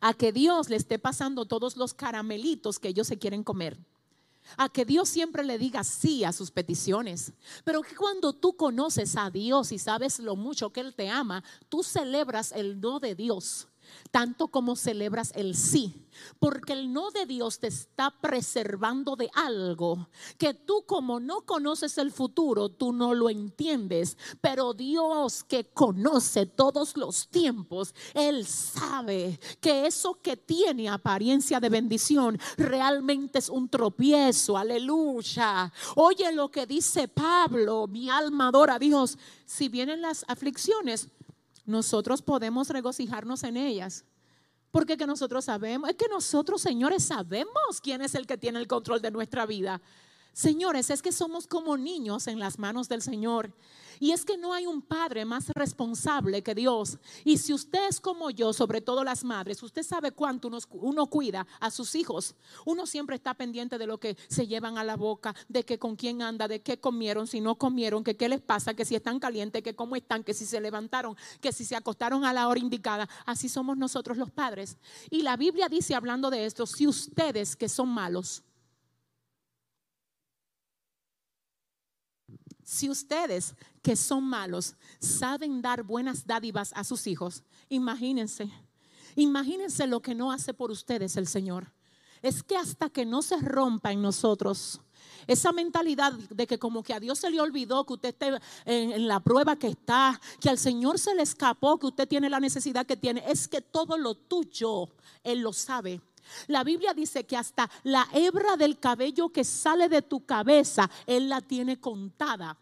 a 0.00 0.14
que 0.14 0.32
Dios 0.32 0.68
le 0.68 0.76
esté 0.76 0.98
pasando 0.98 1.46
todos 1.46 1.76
los 1.76 1.94
caramelitos 1.94 2.78
que 2.78 2.88
ellos 2.88 3.06
se 3.06 3.18
quieren 3.18 3.42
comer. 3.42 3.78
A 4.56 4.68
que 4.68 4.86
Dios 4.86 5.08
siempre 5.08 5.44
le 5.44 5.58
diga 5.58 5.84
sí 5.84 6.24
a 6.24 6.32
sus 6.32 6.50
peticiones. 6.50 7.32
Pero 7.64 7.82
que 7.82 7.94
cuando 7.94 8.32
tú 8.32 8.56
conoces 8.56 9.16
a 9.16 9.30
Dios 9.30 9.72
y 9.72 9.78
sabes 9.78 10.20
lo 10.20 10.36
mucho 10.36 10.70
que 10.70 10.80
Él 10.80 10.94
te 10.94 11.10
ama, 11.10 11.44
tú 11.68 11.82
celebras 11.82 12.52
el 12.52 12.80
no 12.80 12.98
de 12.98 13.14
Dios 13.14 13.67
tanto 14.10 14.48
como 14.48 14.76
celebras 14.76 15.32
el 15.34 15.54
sí. 15.54 16.04
Porque 16.38 16.72
el 16.72 16.92
no 16.92 17.10
de 17.10 17.26
Dios 17.26 17.60
te 17.60 17.68
está 17.68 18.10
preservando 18.10 19.16
de 19.16 19.30
algo 19.34 20.08
que 20.36 20.54
tú 20.54 20.84
como 20.86 21.20
no 21.20 21.42
conoces 21.42 21.98
el 21.98 22.10
futuro, 22.10 22.68
tú 22.68 22.92
no 22.92 23.14
lo 23.14 23.30
entiendes. 23.30 24.16
Pero 24.40 24.74
Dios 24.74 25.44
que 25.44 25.66
conoce 25.66 26.46
todos 26.46 26.96
los 26.96 27.28
tiempos, 27.28 27.94
Él 28.14 28.46
sabe 28.46 29.38
que 29.60 29.86
eso 29.86 30.20
que 30.20 30.36
tiene 30.36 30.88
apariencia 30.88 31.60
de 31.60 31.68
bendición 31.68 32.38
realmente 32.56 33.38
es 33.38 33.48
un 33.48 33.68
tropiezo. 33.68 34.56
Aleluya. 34.56 35.72
Oye 35.96 36.32
lo 36.32 36.50
que 36.50 36.66
dice 36.66 37.08
Pablo, 37.08 37.86
mi 37.86 38.10
alma 38.10 38.48
adora 38.48 38.74
a 38.74 38.78
Dios. 38.78 39.18
Si 39.44 39.68
vienen 39.68 40.02
las 40.02 40.24
aflicciones, 40.28 41.08
nosotros 41.68 42.22
podemos 42.22 42.70
regocijarnos 42.70 43.44
en 43.44 43.58
ellas. 43.58 44.04
Porque 44.70 44.96
que 44.96 45.06
nosotros 45.06 45.44
sabemos, 45.44 45.90
es 45.90 45.96
que 45.96 46.08
nosotros, 46.08 46.60
señores, 46.60 47.04
sabemos 47.04 47.80
quién 47.82 48.00
es 48.02 48.14
el 48.14 48.26
que 48.26 48.38
tiene 48.38 48.58
el 48.58 48.66
control 48.66 49.00
de 49.02 49.10
nuestra 49.10 49.44
vida. 49.46 49.80
Señores, 50.38 50.88
es 50.90 51.02
que 51.02 51.10
somos 51.10 51.48
como 51.48 51.76
niños 51.76 52.28
en 52.28 52.38
las 52.38 52.60
manos 52.60 52.88
del 52.88 53.02
Señor. 53.02 53.52
Y 53.98 54.12
es 54.12 54.24
que 54.24 54.38
no 54.38 54.52
hay 54.52 54.66
un 54.66 54.82
padre 54.82 55.24
más 55.24 55.48
responsable 55.48 56.44
que 56.44 56.54
Dios. 56.54 56.98
Y 57.24 57.38
si 57.38 57.52
usted 57.52 57.88
es 57.88 57.98
como 57.98 58.30
yo, 58.30 58.52
sobre 58.52 58.80
todo 58.80 59.02
las 59.02 59.24
madres, 59.24 59.60
usted 59.64 59.82
sabe 59.82 60.12
cuánto 60.12 60.48
uno, 60.70 61.06
cuida 61.06 61.44
a 61.58 61.72
sus 61.72 61.96
hijos. 61.96 62.36
Uno 62.64 62.86
siempre 62.86 63.16
está 63.16 63.34
pendiente 63.34 63.78
de 63.78 63.88
lo 63.88 63.98
que 63.98 64.16
se 64.28 64.46
llevan 64.46 64.78
a 64.78 64.84
la 64.84 64.96
boca, 64.96 65.34
de 65.48 65.64
que 65.64 65.76
con 65.76 65.96
quién 65.96 66.22
anda, 66.22 66.46
de 66.46 66.62
qué 66.62 66.78
comieron, 66.78 67.26
si 67.26 67.40
no 67.40 67.56
comieron, 67.56 68.04
que 68.04 68.16
qué 68.16 68.28
les 68.28 68.40
pasa, 68.40 68.74
que 68.74 68.84
si 68.84 68.94
están 68.94 69.18
calientes, 69.18 69.64
que 69.64 69.74
cómo 69.74 69.96
están, 69.96 70.22
que 70.22 70.34
si 70.34 70.46
se 70.46 70.60
levantaron, 70.60 71.16
que 71.40 71.50
si 71.50 71.64
se 71.64 71.74
acostaron 71.74 72.24
a 72.24 72.32
la 72.32 72.46
hora 72.46 72.60
indicada. 72.60 73.08
Así 73.26 73.48
somos 73.48 73.76
nosotros 73.76 74.16
los 74.16 74.30
padres. 74.30 74.76
Y 75.10 75.22
la 75.22 75.36
Biblia 75.36 75.68
dice, 75.68 75.96
hablando 75.96 76.30
de 76.30 76.46
esto, 76.46 76.64
si 76.64 76.86
ustedes 76.86 77.56
que 77.56 77.68
son 77.68 77.88
malos, 77.88 78.44
Si 82.68 82.90
ustedes 82.90 83.54
que 83.80 83.96
son 83.96 84.24
malos 84.24 84.74
saben 85.00 85.62
dar 85.62 85.84
buenas 85.84 86.26
dádivas 86.26 86.70
a 86.74 86.84
sus 86.84 87.06
hijos, 87.06 87.42
imagínense, 87.70 88.50
imagínense 89.16 89.86
lo 89.86 90.02
que 90.02 90.14
no 90.14 90.30
hace 90.30 90.52
por 90.52 90.70
ustedes 90.70 91.16
el 91.16 91.26
Señor. 91.26 91.72
Es 92.20 92.42
que 92.42 92.58
hasta 92.58 92.90
que 92.90 93.06
no 93.06 93.22
se 93.22 93.38
rompa 93.38 93.90
en 93.90 94.02
nosotros 94.02 94.82
esa 95.26 95.50
mentalidad 95.50 96.12
de 96.12 96.46
que 96.46 96.58
como 96.58 96.82
que 96.82 96.92
a 96.92 97.00
Dios 97.00 97.18
se 97.18 97.30
le 97.30 97.40
olvidó 97.40 97.86
que 97.86 97.94
usted 97.94 98.10
esté 98.10 98.38
en, 98.66 98.92
en, 98.92 99.08
la 99.08 99.20
prueba 99.20 99.56
que 99.56 99.68
está, 99.68 100.20
que 100.38 100.50
al 100.50 100.58
Señor 100.58 100.98
se 100.98 101.14
le 101.14 101.22
escapó 101.22 101.78
que 101.78 101.86
usted 101.86 102.06
tiene 102.06 102.28
la 102.28 102.38
necesidad 102.38 102.84
que 102.84 102.98
tiene, 102.98 103.24
es 103.26 103.48
que 103.48 103.62
todo 103.62 103.96
lo 103.96 104.14
tuyo 104.14 104.90
Él 105.24 105.40
lo 105.40 105.54
sabe. 105.54 106.02
La 106.46 106.64
Biblia 106.64 106.94
dice 106.94 107.24
que 107.24 107.36
hasta 107.36 107.70
la 107.84 108.06
hebra 108.12 108.56
del 108.56 108.78
cabello 108.78 109.28
que 109.30 109.44
sale 109.44 109.88
de 109.88 110.02
tu 110.02 110.24
cabeza, 110.24 110.90
Él 111.06 111.28
la 111.28 111.40
tiene 111.40 111.78
contada. 111.78 112.56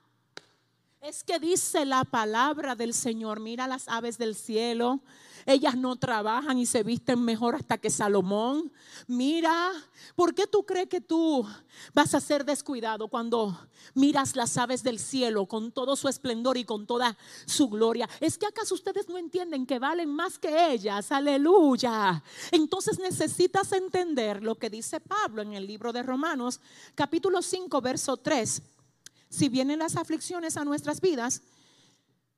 Es 1.07 1.23
que 1.23 1.39
dice 1.39 1.85
la 1.85 2.03
palabra 2.03 2.75
del 2.75 2.93
Señor, 2.93 3.39
mira 3.39 3.69
las 3.69 3.87
aves 3.87 4.19
del 4.19 4.35
cielo, 4.35 4.99
ellas 5.47 5.77
no 5.77 5.95
trabajan 5.95 6.59
y 6.59 6.67
se 6.67 6.83
visten 6.83 7.23
mejor 7.23 7.55
hasta 7.55 7.79
que 7.79 7.91
Salomón. 7.91 8.73
Mira, 9.07 9.71
¿por 10.17 10.35
qué 10.35 10.49
tú 10.49 10.67
crees 10.67 10.89
que 10.89 11.01
tú 11.01 11.47
vas 11.95 12.13
a 12.13 12.21
ser 12.21 12.45
descuidado 12.45 13.07
cuando 13.07 13.57
miras 13.95 14.35
las 14.35 14.59
aves 14.59 14.83
del 14.83 14.99
cielo 14.99 15.47
con 15.47 15.71
todo 15.71 15.95
su 15.95 16.09
esplendor 16.09 16.57
y 16.57 16.65
con 16.65 16.89
toda 16.89 17.17
su 17.45 17.69
gloria? 17.69 18.09
¿Es 18.19 18.37
que 18.37 18.47
acaso 18.47 18.75
ustedes 18.75 19.09
no 19.09 19.17
entienden 19.17 19.65
que 19.65 19.79
valen 19.79 20.09
más 20.09 20.41
que 20.41 20.73
ellas? 20.73 21.13
Aleluya. 21.13 22.21
Entonces 22.51 22.99
necesitas 22.99 23.71
entender 23.71 24.43
lo 24.43 24.57
que 24.57 24.71
dice 24.71 24.99
Pablo 24.99 25.43
en 25.43 25.53
el 25.53 25.69
libro 25.69 25.93
de 25.93 26.03
Romanos, 26.03 26.59
capítulo 26.97 27.43
5, 27.43 27.81
verso 27.81 28.17
3. 28.17 28.61
Si 29.29 29.49
vienen 29.49 29.81
las 29.81 29.97
aflicciones 29.97 30.57
a 30.57 30.65
nuestras 30.65 31.01
vidas, 31.01 31.43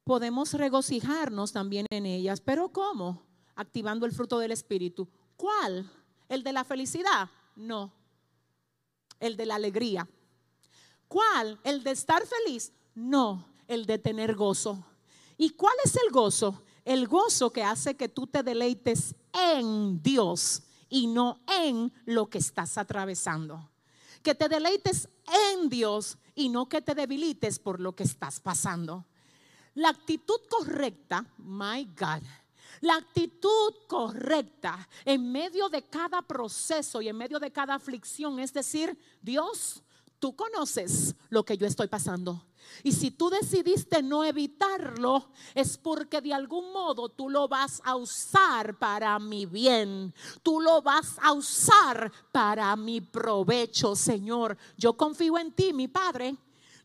podemos 0.04 0.54
regocijarnos 0.54 1.52
también 1.52 1.86
en 1.90 2.06
ellas. 2.06 2.40
Pero 2.40 2.70
¿cómo? 2.70 3.26
Activando 3.54 4.06
el 4.06 4.12
fruto 4.12 4.38
del 4.38 4.52
Espíritu. 4.52 5.08
¿Cuál? 5.36 5.90
¿El 6.28 6.42
de 6.42 6.52
la 6.52 6.64
felicidad? 6.64 7.28
No. 7.56 7.92
El 9.20 9.36
de 9.36 9.46
la 9.46 9.56
alegría. 9.56 10.08
¿Cuál? 11.08 11.58
¿El 11.64 11.82
de 11.82 11.90
estar 11.90 12.22
feliz? 12.26 12.72
No. 12.94 13.46
El 13.66 13.84
de 13.84 13.98
tener 13.98 14.34
gozo. 14.34 14.84
¿Y 15.36 15.50
cuál 15.50 15.74
es 15.84 15.94
el 15.96 16.10
gozo? 16.10 16.62
El 16.84 17.06
gozo 17.06 17.50
que 17.50 17.62
hace 17.62 17.96
que 17.96 18.08
tú 18.08 18.26
te 18.26 18.42
deleites 18.42 19.14
en 19.52 20.02
Dios 20.02 20.62
y 20.88 21.06
no 21.06 21.40
en 21.46 21.92
lo 22.06 22.28
que 22.28 22.38
estás 22.38 22.78
atravesando. 22.78 23.70
Que 24.22 24.34
te 24.34 24.48
deleites 24.48 25.08
en 25.54 25.68
Dios 25.68 26.16
y 26.38 26.48
no 26.48 26.68
que 26.68 26.80
te 26.80 26.94
debilites 26.94 27.58
por 27.58 27.80
lo 27.80 27.94
que 27.94 28.04
estás 28.04 28.38
pasando. 28.38 29.04
La 29.74 29.88
actitud 29.88 30.40
correcta, 30.48 31.26
my 31.38 31.84
God, 31.84 32.22
la 32.80 32.94
actitud 32.94 33.74
correcta 33.88 34.88
en 35.04 35.32
medio 35.32 35.68
de 35.68 35.82
cada 35.82 36.22
proceso 36.22 37.02
y 37.02 37.08
en 37.08 37.16
medio 37.16 37.40
de 37.40 37.50
cada 37.50 37.74
aflicción 37.74 38.38
es 38.38 38.52
decir, 38.52 38.96
Dios, 39.20 39.82
tú 40.20 40.36
conoces 40.36 41.16
lo 41.28 41.44
que 41.44 41.56
yo 41.56 41.66
estoy 41.66 41.88
pasando. 41.88 42.47
Y 42.82 42.92
si 42.92 43.10
tú 43.10 43.30
decidiste 43.30 44.02
no 44.02 44.24
evitarlo, 44.24 45.30
es 45.54 45.76
porque 45.76 46.20
de 46.20 46.34
algún 46.34 46.72
modo 46.72 47.08
tú 47.08 47.28
lo 47.28 47.48
vas 47.48 47.80
a 47.84 47.96
usar 47.96 48.78
para 48.78 49.18
mi 49.18 49.46
bien. 49.46 50.14
Tú 50.42 50.60
lo 50.60 50.82
vas 50.82 51.16
a 51.22 51.32
usar 51.32 52.12
para 52.32 52.74
mi 52.76 53.00
provecho, 53.00 53.96
Señor. 53.96 54.56
Yo 54.76 54.96
confío 54.96 55.38
en 55.38 55.52
ti, 55.52 55.72
mi 55.72 55.88
Padre. 55.88 56.36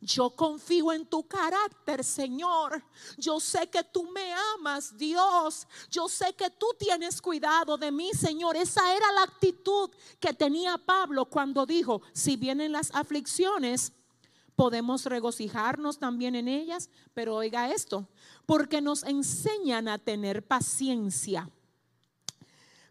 Yo 0.03 0.31
confío 0.31 0.91
en 0.91 1.05
tu 1.05 1.25
carácter, 1.25 2.03
Señor. 2.03 2.83
Yo 3.17 3.39
sé 3.39 3.69
que 3.69 3.83
tú 3.83 4.03
me 4.11 4.33
amas, 4.55 4.97
Dios. 4.97 5.65
Yo 5.89 6.09
sé 6.09 6.33
que 6.33 6.49
tú 6.49 6.67
tienes 6.77 7.21
cuidado 7.21 7.77
de 7.77 7.89
mí, 7.91 8.11
Señor. 8.13 8.57
Esa 8.57 8.93
era 8.93 9.11
la 9.13 9.23
actitud 9.23 9.89
que 10.19 10.33
tenía 10.33 10.77
Pablo 10.77 11.25
cuando 11.25 11.65
dijo, 11.65 12.01
si 12.11 12.35
vienen 12.35 12.73
las 12.73 12.93
aflicciones, 12.93 13.93
podemos 14.55 15.05
regocijarnos 15.05 15.99
también 15.99 16.35
en 16.35 16.47
ellas. 16.47 16.89
Pero 17.13 17.35
oiga 17.35 17.71
esto, 17.71 18.07
porque 18.45 18.81
nos 18.81 19.03
enseñan 19.03 19.87
a 19.87 19.97
tener 19.97 20.45
paciencia 20.45 21.49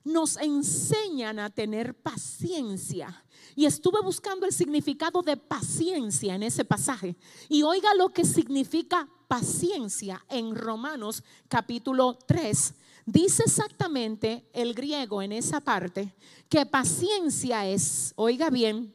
nos 0.04 0.36
enseñan 0.36 1.38
a 1.38 1.50
tener 1.50 1.94
paciencia. 1.94 3.24
Y 3.54 3.66
estuve 3.66 4.00
buscando 4.02 4.46
el 4.46 4.52
significado 4.52 5.22
de 5.22 5.36
paciencia 5.36 6.34
en 6.34 6.42
ese 6.42 6.64
pasaje. 6.64 7.16
Y 7.48 7.62
oiga 7.62 7.94
lo 7.94 8.08
que 8.08 8.24
significa 8.24 9.08
paciencia 9.28 10.24
en 10.28 10.54
Romanos 10.54 11.22
capítulo 11.48 12.18
3. 12.26 12.74
Dice 13.04 13.42
exactamente 13.44 14.48
el 14.52 14.74
griego 14.74 15.22
en 15.22 15.32
esa 15.32 15.60
parte 15.60 16.14
que 16.48 16.66
paciencia 16.66 17.66
es, 17.66 18.12
oiga 18.16 18.50
bien, 18.50 18.94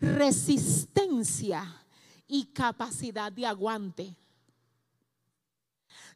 resistencia 0.00 1.85
y 2.28 2.46
capacidad 2.46 3.30
de 3.32 3.46
aguante. 3.46 4.14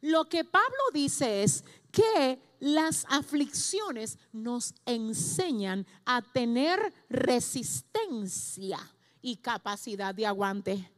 Lo 0.01 0.27
que 0.27 0.43
Pablo 0.43 0.83
dice 0.93 1.43
es 1.43 1.63
que 1.91 2.41
las 2.59 3.05
aflicciones 3.09 4.17
nos 4.31 4.73
enseñan 4.85 5.85
a 6.05 6.21
tener 6.21 6.93
resistencia 7.09 8.79
y 9.21 9.37
capacidad 9.37 10.13
de 10.13 10.25
aguante. 10.25 10.91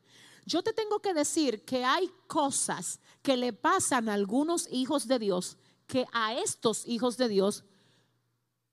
Yo 0.45 0.61
te 0.61 0.74
tengo 0.74 0.99
que 0.99 1.14
decir 1.14 1.64
que 1.64 1.86
hay 1.86 2.09
cosas 2.28 2.99
que 3.22 3.38
le 3.38 3.53
pasan 3.53 4.09
a 4.09 4.14
algunos 4.14 4.68
hijos 4.72 5.07
de 5.07 5.20
Dios 5.20 5.57
que 5.88 6.05
a 6.11 6.34
estos 6.34 6.88
hijos 6.88 7.18
de 7.18 7.28
Dios, 7.28 7.64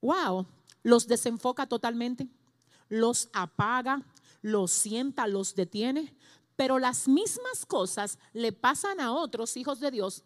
wow, 0.01 0.45
los 0.83 1.07
desenfoca 1.07 1.67
totalmente, 1.67 2.27
los 2.89 3.29
apaga, 3.33 4.03
los 4.41 4.71
sienta, 4.71 5.27
los 5.27 5.53
detiene. 5.55 6.15
Pero 6.61 6.77
las 6.77 7.07
mismas 7.07 7.65
cosas 7.65 8.19
le 8.33 8.51
pasan 8.51 8.99
a 8.99 9.13
otros 9.13 9.57
hijos 9.57 9.79
de 9.79 9.89
Dios 9.89 10.23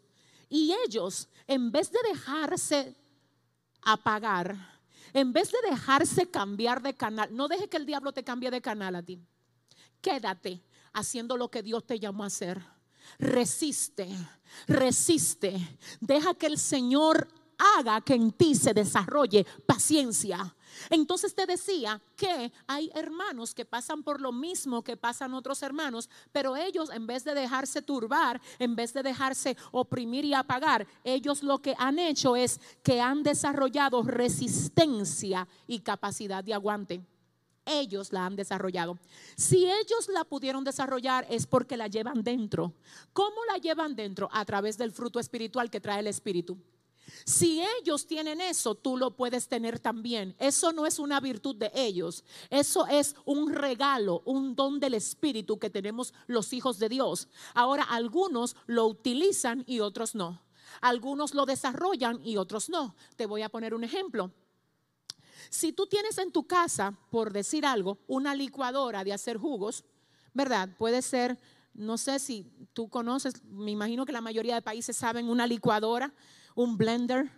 y 0.49 0.73
ellos, 0.85 1.29
en 1.47 1.71
vez 1.71 1.89
de 1.89 1.99
dejarse 2.09 2.93
apagar, 3.81 4.81
en 5.13 5.31
vez 5.31 5.49
de 5.49 5.69
dejarse 5.69 6.29
cambiar 6.29 6.81
de 6.81 6.93
canal, 6.93 7.33
no 7.33 7.47
deje 7.47 7.69
que 7.69 7.77
el 7.77 7.85
diablo 7.85 8.11
te 8.11 8.25
cambie 8.25 8.51
de 8.51 8.61
canal 8.61 8.95
a 8.95 9.01
ti. 9.01 9.17
Quédate 10.01 10.61
haciendo 10.91 11.37
lo 11.37 11.49
que 11.49 11.63
Dios 11.63 11.85
te 11.85 12.01
llamó 12.01 12.25
a 12.25 12.27
hacer. 12.27 12.61
Resiste, 13.17 14.09
resiste. 14.67 15.55
Deja 16.01 16.33
que 16.33 16.47
el 16.47 16.57
Señor 16.57 17.29
haga 17.77 18.01
que 18.01 18.15
en 18.15 18.33
ti 18.33 18.55
se 18.55 18.73
desarrolle 18.73 19.45
paciencia. 19.65 20.53
Entonces 20.89 21.33
te 21.33 21.45
decía 21.45 22.01
que 22.15 22.51
hay 22.67 22.91
hermanos 22.93 23.53
que 23.53 23.65
pasan 23.65 24.03
por 24.03 24.21
lo 24.21 24.31
mismo 24.31 24.83
que 24.83 24.97
pasan 24.97 25.33
otros 25.33 25.61
hermanos, 25.63 26.09
pero 26.31 26.55
ellos 26.55 26.89
en 26.89 27.07
vez 27.07 27.23
de 27.23 27.33
dejarse 27.33 27.81
turbar, 27.81 28.41
en 28.59 28.75
vez 28.75 28.93
de 28.93 29.03
dejarse 29.03 29.57
oprimir 29.71 30.25
y 30.25 30.33
apagar, 30.33 30.87
ellos 31.03 31.43
lo 31.43 31.61
que 31.61 31.75
han 31.77 31.99
hecho 31.99 32.35
es 32.35 32.59
que 32.83 33.01
han 33.01 33.23
desarrollado 33.23 34.03
resistencia 34.03 35.47
y 35.67 35.79
capacidad 35.79 36.43
de 36.43 36.53
aguante. 36.53 37.01
Ellos 37.65 38.13
la 38.13 38.25
han 38.25 38.35
desarrollado. 38.35 38.99
Si 39.35 39.65
ellos 39.65 40.07
la 40.09 40.23
pudieron 40.23 40.63
desarrollar 40.63 41.25
es 41.29 41.47
porque 41.47 41.77
la 41.77 41.87
llevan 41.87 42.23
dentro. 42.23 42.73
¿Cómo 43.11 43.37
la 43.51 43.57
llevan 43.57 43.95
dentro? 43.95 44.29
A 44.31 44.45
través 44.45 44.77
del 44.77 44.91
fruto 44.91 45.19
espiritual 45.19 45.71
que 45.71 45.81
trae 45.81 45.99
el 45.99 46.07
Espíritu. 46.07 46.57
Si 47.25 47.63
ellos 47.79 48.07
tienen 48.07 48.41
eso, 48.41 48.75
tú 48.75 48.97
lo 48.97 49.15
puedes 49.15 49.47
tener 49.47 49.79
también. 49.79 50.35
Eso 50.39 50.73
no 50.73 50.85
es 50.85 50.99
una 50.99 51.19
virtud 51.19 51.55
de 51.55 51.71
ellos. 51.73 52.23
Eso 52.49 52.87
es 52.87 53.15
un 53.25 53.53
regalo, 53.53 54.21
un 54.25 54.55
don 54.55 54.79
del 54.79 54.93
Espíritu 54.93 55.57
que 55.57 55.69
tenemos 55.69 56.13
los 56.27 56.53
hijos 56.53 56.79
de 56.79 56.89
Dios. 56.89 57.27
Ahora, 57.53 57.83
algunos 57.83 58.55
lo 58.65 58.85
utilizan 58.87 59.63
y 59.67 59.79
otros 59.79 60.15
no. 60.15 60.41
Algunos 60.81 61.33
lo 61.33 61.45
desarrollan 61.45 62.19
y 62.23 62.37
otros 62.37 62.69
no. 62.69 62.95
Te 63.15 63.25
voy 63.25 63.41
a 63.41 63.49
poner 63.49 63.73
un 63.73 63.83
ejemplo. 63.83 64.31
Si 65.49 65.73
tú 65.73 65.87
tienes 65.87 66.17
en 66.17 66.31
tu 66.31 66.47
casa, 66.47 66.97
por 67.09 67.31
decir 67.31 67.65
algo, 67.65 67.99
una 68.07 68.35
licuadora 68.35 69.03
de 69.03 69.13
hacer 69.13 69.37
jugos, 69.37 69.83
¿verdad? 70.33 70.69
Puede 70.77 71.01
ser, 71.01 71.39
no 71.73 71.97
sé 71.97 72.19
si 72.19 72.51
tú 72.73 72.89
conoces, 72.89 73.43
me 73.45 73.71
imagino 73.71 74.05
que 74.05 74.11
la 74.11 74.21
mayoría 74.21 74.55
de 74.55 74.61
países 74.61 74.97
saben 74.97 75.29
una 75.29 75.47
licuadora 75.47 76.13
un 76.55 76.77
blender. 76.77 77.31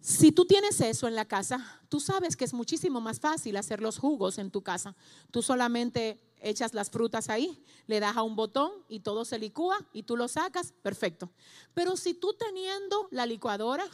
Si 0.00 0.32
tú 0.32 0.46
tienes 0.46 0.80
eso 0.80 1.08
en 1.08 1.14
la 1.14 1.24
casa, 1.24 1.80
tú 1.88 2.00
sabes 2.00 2.36
que 2.36 2.44
es 2.44 2.54
muchísimo 2.54 3.00
más 3.00 3.20
fácil 3.20 3.56
hacer 3.56 3.80
los 3.80 3.98
jugos 3.98 4.38
en 4.38 4.50
tu 4.50 4.62
casa. 4.62 4.94
Tú 5.30 5.42
solamente 5.42 6.20
echas 6.40 6.74
las 6.74 6.90
frutas 6.90 7.28
ahí, 7.28 7.64
le 7.86 8.00
das 8.00 8.16
a 8.16 8.22
un 8.22 8.36
botón 8.36 8.72
y 8.88 9.00
todo 9.00 9.24
se 9.24 9.38
licúa 9.38 9.78
y 9.92 10.04
tú 10.04 10.16
lo 10.16 10.28
sacas, 10.28 10.72
perfecto. 10.82 11.30
Pero 11.74 11.96
si 11.96 12.14
tú 12.14 12.34
teniendo 12.34 13.08
la 13.10 13.26
licuadora, 13.26 13.84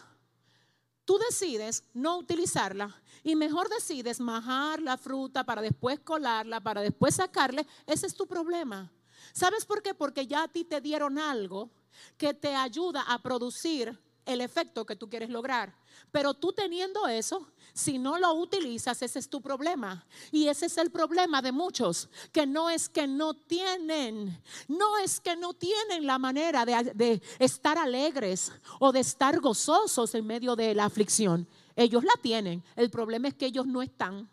tú 1.04 1.18
decides 1.18 1.84
no 1.94 2.18
utilizarla 2.18 2.94
y 3.22 3.34
mejor 3.36 3.68
decides 3.68 4.20
majar 4.20 4.82
la 4.82 4.98
fruta 4.98 5.44
para 5.44 5.62
después 5.62 6.00
colarla, 6.00 6.60
para 6.60 6.82
después 6.82 7.14
sacarle, 7.14 7.66
ese 7.86 8.06
es 8.06 8.14
tu 8.14 8.26
problema. 8.26 8.92
¿Sabes 9.32 9.64
por 9.64 9.82
qué? 9.82 9.94
Porque 9.94 10.26
ya 10.26 10.42
a 10.44 10.48
ti 10.48 10.64
te 10.64 10.80
dieron 10.80 11.18
algo 11.18 11.70
que 12.16 12.34
te 12.34 12.54
ayuda 12.54 13.02
a 13.02 13.22
producir 13.22 13.98
el 14.24 14.40
efecto 14.40 14.84
que 14.86 14.96
tú 14.96 15.08
quieres 15.08 15.30
lograr. 15.30 15.74
Pero 16.10 16.34
tú 16.34 16.52
teniendo 16.52 17.06
eso, 17.08 17.48
si 17.72 17.98
no 17.98 18.18
lo 18.18 18.34
utilizas, 18.34 19.00
ese 19.02 19.18
es 19.18 19.28
tu 19.28 19.40
problema. 19.40 20.06
Y 20.30 20.48
ese 20.48 20.66
es 20.66 20.76
el 20.78 20.90
problema 20.90 21.40
de 21.40 21.52
muchos, 21.52 22.08
que 22.32 22.46
no 22.46 22.68
es 22.70 22.88
que 22.88 23.06
no 23.06 23.34
tienen, 23.34 24.42
no 24.68 24.98
es 24.98 25.20
que 25.20 25.36
no 25.36 25.54
tienen 25.54 26.06
la 26.06 26.18
manera 26.18 26.64
de, 26.64 26.92
de 26.94 27.22
estar 27.38 27.78
alegres 27.78 28.52
o 28.78 28.92
de 28.92 29.00
estar 29.00 29.40
gozosos 29.40 30.14
en 30.14 30.26
medio 30.26 30.54
de 30.54 30.74
la 30.74 30.84
aflicción. 30.84 31.48
Ellos 31.74 32.04
la 32.04 32.20
tienen. 32.20 32.62
El 32.76 32.90
problema 32.90 33.28
es 33.28 33.34
que 33.34 33.46
ellos 33.46 33.66
no 33.66 33.82
están. 33.82 34.28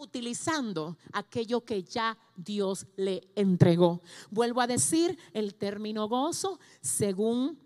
utilizando 0.00 0.96
aquello 1.12 1.64
que 1.64 1.82
ya 1.82 2.16
Dios 2.36 2.86
le 2.96 3.28
entregó. 3.34 4.00
Vuelvo 4.30 4.60
a 4.60 4.68
decir, 4.68 5.18
el 5.32 5.56
término 5.56 6.08
gozo, 6.08 6.60
según 6.80 7.58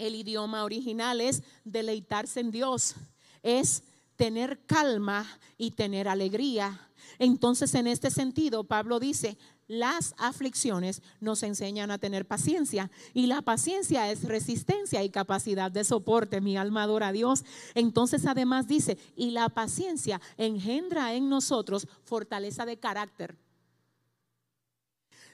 el 0.00 0.14
idioma 0.14 0.64
original, 0.64 1.20
es 1.20 1.42
deleitarse 1.64 2.40
en 2.40 2.50
Dios, 2.50 2.94
es 3.42 3.82
tener 4.16 4.64
calma 4.66 5.26
y 5.56 5.70
tener 5.70 6.08
alegría. 6.08 6.88
Entonces, 7.18 7.74
en 7.74 7.86
este 7.86 8.10
sentido, 8.10 8.64
Pablo 8.64 9.00
dice, 9.00 9.38
las 9.70 10.14
aflicciones 10.18 11.00
nos 11.20 11.44
enseñan 11.44 11.92
a 11.92 11.98
tener 11.98 12.26
paciencia 12.26 12.90
y 13.14 13.28
la 13.28 13.40
paciencia 13.40 14.10
es 14.10 14.24
resistencia 14.24 15.04
y 15.04 15.10
capacidad 15.10 15.70
de 15.70 15.84
soporte. 15.84 16.40
Mi 16.40 16.56
alma 16.56 16.82
adora 16.82 17.08
a 17.08 17.12
Dios. 17.12 17.44
Entonces 17.74 18.26
además 18.26 18.66
dice, 18.66 18.98
y 19.14 19.30
la 19.30 19.48
paciencia 19.48 20.20
engendra 20.36 21.14
en 21.14 21.28
nosotros 21.28 21.86
fortaleza 22.02 22.66
de 22.66 22.78
carácter. 22.78 23.36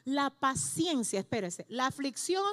La 0.04 0.28
paciencia, 0.28 1.18
espérese, 1.18 1.64
la 1.70 1.86
aflicción 1.86 2.44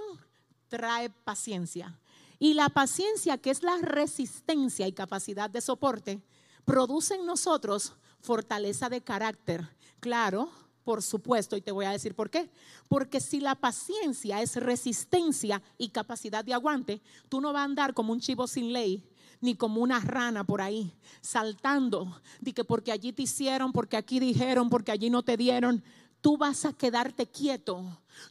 trae 0.70 1.10
paciencia. 1.10 2.00
Y 2.44 2.56
la 2.56 2.68
paciencia, 2.68 3.38
que 3.38 3.52
es 3.52 3.64
la 3.64 3.78
resistencia 3.78 4.86
y 4.86 4.92
capacidad 4.92 5.50
de 5.50 5.62
soporte, 5.62 6.22
produce 6.66 7.16
en 7.16 7.26
nosotros 7.26 7.94
fortaleza 8.20 8.90
de 8.90 9.00
carácter. 9.00 9.66
Claro, 10.02 10.50
por 10.84 11.02
supuesto, 11.02 11.56
y 11.56 11.62
te 11.62 11.72
voy 11.72 11.86
a 11.86 11.92
decir 11.92 12.16
por 12.16 12.30
qué. 12.30 12.52
Porque 12.90 13.22
si 13.22 13.40
la 13.40 13.56
paciencia 13.56 14.42
es 14.42 14.58
resistencia 14.58 15.62
y 15.78 15.88
capacidad 15.88 16.44
de 16.44 16.54
aguante, 16.54 17.02
tú 17.30 17.40
no 17.40 17.54
vas 17.54 17.62
a 17.62 17.64
andar 17.64 17.94
como 17.94 18.12
un 18.12 18.20
chivo 18.20 18.46
sin 18.46 18.74
ley, 18.74 19.10
ni 19.40 19.56
como 19.56 19.80
una 19.80 20.02
rana 20.02 20.44
por 20.44 20.62
ahí, 20.62 20.94
saltando, 21.22 22.20
de 22.42 22.52
que 22.52 22.66
porque 22.66 22.92
allí 22.92 23.14
te 23.14 23.22
hicieron, 23.22 23.72
porque 23.72 23.96
aquí 23.96 24.20
dijeron, 24.20 24.70
porque 24.70 24.92
allí 24.92 25.10
no 25.10 25.24
te 25.24 25.38
dieron. 25.38 25.82
Tú 26.24 26.38
vas 26.38 26.64
a 26.64 26.72
quedarte 26.72 27.28
quieto. 27.28 27.84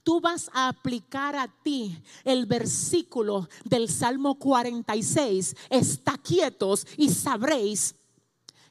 Tú 0.03 0.19
vas 0.19 0.51
a 0.55 0.69
aplicar 0.69 1.37
a 1.37 1.47
ti 1.47 1.95
el 2.25 2.47
versículo 2.47 3.51
del 3.65 3.91
Salmo 3.91 4.37
46. 4.37 5.55
Está 5.69 6.17
quietos 6.17 6.87
y 6.97 7.11
sabréis 7.11 7.95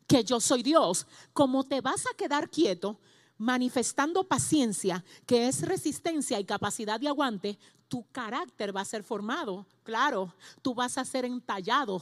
que 0.07 0.23
yo 0.23 0.39
soy 0.39 0.63
Dios. 0.63 1.05
Como 1.33 1.63
te 1.63 1.81
vas 1.81 2.07
a 2.07 2.17
quedar 2.17 2.49
quieto, 2.49 2.97
manifestando 3.37 4.23
paciencia, 4.23 5.05
que 5.27 5.47
es 5.47 5.61
resistencia 5.61 6.39
y 6.39 6.43
capacidad 6.43 6.99
de 6.99 7.07
aguante, 7.07 7.59
tu 7.91 8.05
carácter 8.09 8.73
va 8.73 8.79
a 8.79 8.85
ser 8.85 9.03
formado. 9.03 9.65
Claro, 9.83 10.33
tú 10.61 10.73
vas 10.73 10.97
a 10.97 11.03
ser 11.03 11.25
entallado. 11.25 12.01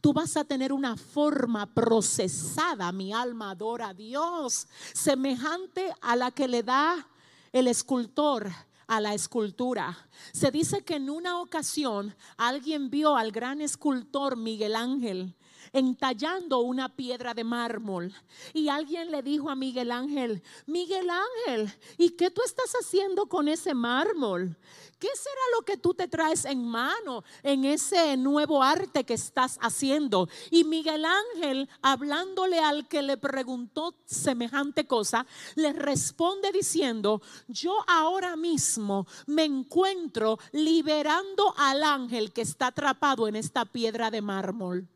Tú 0.00 0.12
vas 0.12 0.36
a 0.36 0.42
tener 0.42 0.72
una 0.72 0.96
forma 0.96 1.64
procesada, 1.64 2.90
mi 2.90 3.12
alma 3.12 3.52
adora 3.52 3.90
a 3.90 3.94
Dios, 3.94 4.66
semejante 4.92 5.94
a 6.00 6.16
la 6.16 6.32
que 6.32 6.48
le 6.48 6.64
da 6.64 7.06
el 7.52 7.68
escultor 7.68 8.50
a 8.88 9.00
la 9.00 9.14
escultura. 9.14 10.08
Se 10.32 10.50
dice 10.50 10.82
que 10.82 10.96
en 10.96 11.08
una 11.08 11.40
ocasión 11.40 12.16
alguien 12.36 12.90
vio 12.90 13.16
al 13.16 13.30
gran 13.30 13.60
escultor 13.60 14.36
Miguel 14.36 14.74
Ángel 14.74 15.36
entallando 15.72 16.58
una 16.60 16.94
piedra 16.94 17.34
de 17.34 17.44
mármol. 17.44 18.14
Y 18.52 18.68
alguien 18.68 19.10
le 19.10 19.22
dijo 19.22 19.50
a 19.50 19.54
Miguel 19.54 19.92
Ángel, 19.92 20.42
Miguel 20.66 21.08
Ángel, 21.10 21.72
¿y 21.96 22.10
qué 22.10 22.30
tú 22.30 22.42
estás 22.44 22.72
haciendo 22.80 23.26
con 23.26 23.48
ese 23.48 23.74
mármol? 23.74 24.56
¿Qué 24.98 25.08
será 25.14 25.40
lo 25.56 25.64
que 25.64 25.76
tú 25.76 25.94
te 25.94 26.08
traes 26.08 26.44
en 26.44 26.64
mano 26.66 27.22
en 27.44 27.64
ese 27.64 28.16
nuevo 28.16 28.62
arte 28.62 29.04
que 29.04 29.14
estás 29.14 29.56
haciendo? 29.60 30.28
Y 30.50 30.64
Miguel 30.64 31.04
Ángel, 31.04 31.68
hablándole 31.82 32.58
al 32.58 32.88
que 32.88 33.02
le 33.02 33.16
preguntó 33.16 33.94
semejante 34.06 34.86
cosa, 34.86 35.24
le 35.54 35.72
responde 35.72 36.50
diciendo, 36.50 37.22
yo 37.46 37.76
ahora 37.86 38.34
mismo 38.34 39.06
me 39.26 39.44
encuentro 39.44 40.38
liberando 40.52 41.54
al 41.56 41.84
ángel 41.84 42.32
que 42.32 42.42
está 42.42 42.68
atrapado 42.68 43.28
en 43.28 43.36
esta 43.36 43.64
piedra 43.64 44.10
de 44.10 44.22
mármol. 44.22 44.88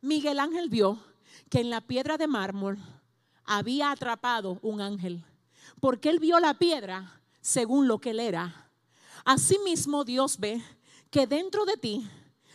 Miguel 0.00 0.40
Ángel 0.40 0.68
vio 0.68 0.98
que 1.48 1.60
en 1.60 1.70
la 1.70 1.80
piedra 1.80 2.16
de 2.16 2.26
mármol 2.26 2.78
había 3.44 3.90
atrapado 3.90 4.58
un 4.62 4.80
ángel, 4.80 5.24
porque 5.80 6.10
él 6.10 6.18
vio 6.18 6.38
la 6.38 6.54
piedra 6.54 7.20
según 7.40 7.88
lo 7.88 7.98
que 7.98 8.10
él 8.10 8.20
era. 8.20 8.70
Asimismo 9.24 10.04
Dios 10.04 10.38
ve 10.38 10.62
que 11.10 11.26
dentro 11.26 11.64
de 11.64 11.76
ti 11.76 12.08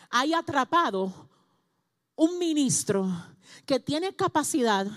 hay 0.10 0.34
atrapado 0.34 1.12
un 2.16 2.38
ministro 2.38 3.10
que 3.66 3.80
tiene 3.80 4.16
capacidad 4.16 4.88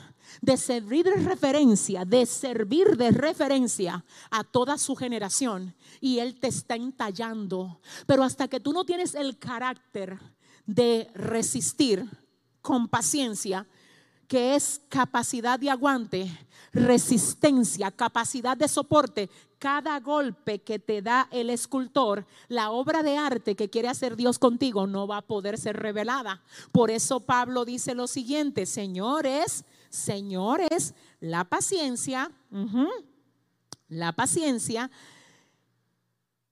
de 0.40 0.57
servir 0.57 1.05
de 1.07 1.16
referencia, 1.16 2.05
de 2.05 2.26
servir 2.26 2.97
de 2.97 3.11
referencia 3.11 4.05
a 4.30 4.44
toda 4.44 4.76
su 4.76 4.94
generación. 4.97 5.74
Y 6.01 6.18
Él 6.18 6.38
te 6.38 6.49
está 6.49 6.74
entallando. 6.74 7.80
Pero 8.07 8.22
hasta 8.22 8.49
que 8.49 8.61
tú 8.61 8.72
no 8.72 8.84
tienes 8.84 9.14
el 9.14 9.38
carácter 9.38 10.18
de 10.66 11.11
resistir, 11.14 12.09
con 12.67 12.89
paciencia, 12.89 13.64
que 14.27 14.57
es 14.57 14.81
capacidad 14.89 15.57
de 15.57 15.71
aguante, 15.71 16.37
resistencia, 16.73 17.93
capacidad 17.93 18.57
de 18.57 18.67
soporte. 18.67 19.31
Cada 19.61 20.01
golpe 20.01 20.59
que 20.62 20.81
te 20.81 21.01
da 21.01 21.29
el 21.31 21.51
escultor, 21.51 22.27
la 22.49 22.73
obra 22.73 23.05
de 23.05 23.17
arte 23.17 23.55
que 23.55 23.71
quiere 23.71 23.87
hacer 23.87 24.17
Dios 24.17 24.41
contigo 24.41 24.89
no 24.89 25.07
va 25.07 25.19
a 25.19 25.23
poder 25.23 25.59
ser 25.59 25.77
revelada. 25.77 26.43
Por 26.73 26.91
eso 26.91 27.21
Pablo 27.21 27.64
dice 27.64 27.95
lo 27.95 28.09
siguiente, 28.09 28.67
señores, 28.67 29.64
señores, 29.89 30.93
la 31.21 31.45
paciencia, 31.45 32.33
la 33.87 34.11
paciencia 34.11 34.91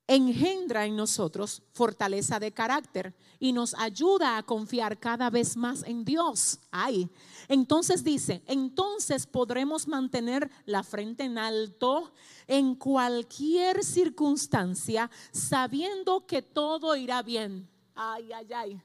engendra 0.07 0.85
en 0.85 0.95
nosotros 0.95 1.63
fortaleza 1.73 2.39
de 2.39 2.51
carácter 2.51 3.15
y 3.39 3.53
nos 3.53 3.73
ayuda 3.73 4.37
a 4.37 4.43
confiar 4.43 4.99
cada 4.99 5.29
vez 5.29 5.57
más 5.57 5.83
en 5.83 6.05
Dios. 6.05 6.59
Ay, 6.71 7.09
entonces 7.47 8.03
dice, 8.03 8.43
entonces 8.45 9.25
podremos 9.25 9.87
mantener 9.87 10.49
la 10.65 10.83
frente 10.83 11.23
en 11.23 11.37
alto 11.37 12.11
en 12.47 12.75
cualquier 12.75 13.83
circunstancia, 13.83 15.09
sabiendo 15.31 16.25
que 16.25 16.41
todo 16.41 16.95
irá 16.95 17.21
bien. 17.23 17.67
Ay, 17.95 18.31
ay, 18.31 18.53
ay. 18.53 18.81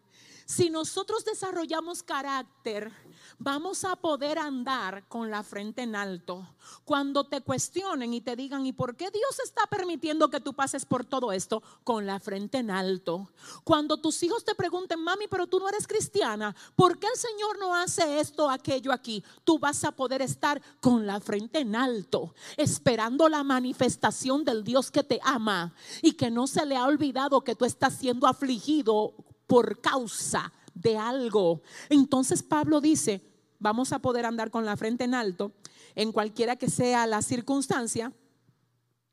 Si 0.46 0.70
nosotros 0.70 1.24
desarrollamos 1.24 2.02
carácter, 2.02 2.90
vamos 3.39 3.85
a 3.85 3.97
poder 3.97 4.39
andar 4.39 5.07
con 5.09 5.31
la 5.31 5.43
frente 5.43 5.83
en 5.83 5.97
alto. 5.97 6.47
Cuando 6.85 7.24
te 7.24 7.41
cuestionen 7.41 8.12
y 8.14 8.20
te 8.20 8.37
digan, 8.37 8.66
¿y 8.66 8.72
por 8.72 8.97
qué 8.97 9.11
Dios 9.11 9.41
está 9.45 9.66
permitiendo 9.66 10.31
que 10.31 10.41
tú 10.41 10.55
pases 10.55 10.85
por 10.85 11.05
todo 11.05 11.33
esto? 11.33 11.62
Con 11.85 12.07
la 12.07 12.20
frente 12.20 12.59
en 12.59 12.70
alto. 12.70 13.31
Cuando 13.64 13.97
tus 13.99 14.22
hijos 14.22 14.45
te 14.45 14.55
pregunten, 14.55 15.03
mami, 15.03 15.26
pero 15.28 15.47
tú 15.47 15.59
no 15.59 15.68
eres 15.68 15.87
cristiana, 15.87 16.55
¿por 16.76 16.99
qué 16.99 17.07
el 17.07 17.18
Señor 17.18 17.59
no 17.59 17.74
hace 17.74 18.20
esto, 18.20 18.51
aquello 18.51 18.93
aquí? 18.93 19.24
Tú 19.45 19.59
vas 19.59 19.85
a 19.85 19.93
poder 19.93 20.22
estar 20.22 20.61
con 20.81 21.07
la 21.07 21.20
frente 21.20 21.61
en 21.61 21.76
alto, 21.76 22.35
esperando 22.57 23.28
la 23.28 23.43
manifestación 23.43 24.45
del 24.45 24.64
Dios 24.64 24.91
que 24.91 25.03
te 25.03 25.20
ama 25.22 25.74
y 26.03 26.12
que 26.12 26.31
no 26.31 26.47
se 26.47 26.66
le 26.66 26.76
ha 26.76 26.87
olvidado 26.87 27.43
que 27.43 27.55
tú 27.55 27.64
estás 27.64 27.95
siendo 27.95 28.26
afligido 28.26 29.14
por 29.47 29.81
causa 29.81 30.53
de 30.74 30.96
algo. 30.96 31.62
Entonces 31.88 32.42
Pablo 32.42 32.80
dice, 32.80 33.22
vamos 33.58 33.92
a 33.92 34.00
poder 34.00 34.26
andar 34.26 34.50
con 34.50 34.64
la 34.64 34.76
frente 34.76 35.04
en 35.04 35.14
alto 35.14 35.52
en 35.94 36.12
cualquiera 36.12 36.56
que 36.56 36.70
sea 36.70 37.06
la 37.06 37.22
circunstancia, 37.22 38.12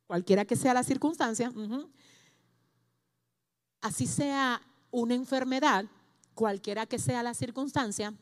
cualquiera 0.06 0.46
que 0.46 0.56
sea 0.56 0.74
la 0.74 0.84
circunstancia, 0.84 1.52
así 3.82 4.06
sea 4.06 4.62
una 4.92 5.16
enfermedad, 5.16 5.86
cualquiera 6.34 6.86
que 6.86 7.00
sea 7.00 7.24
la 7.24 7.34
circunstancia, 7.34 8.14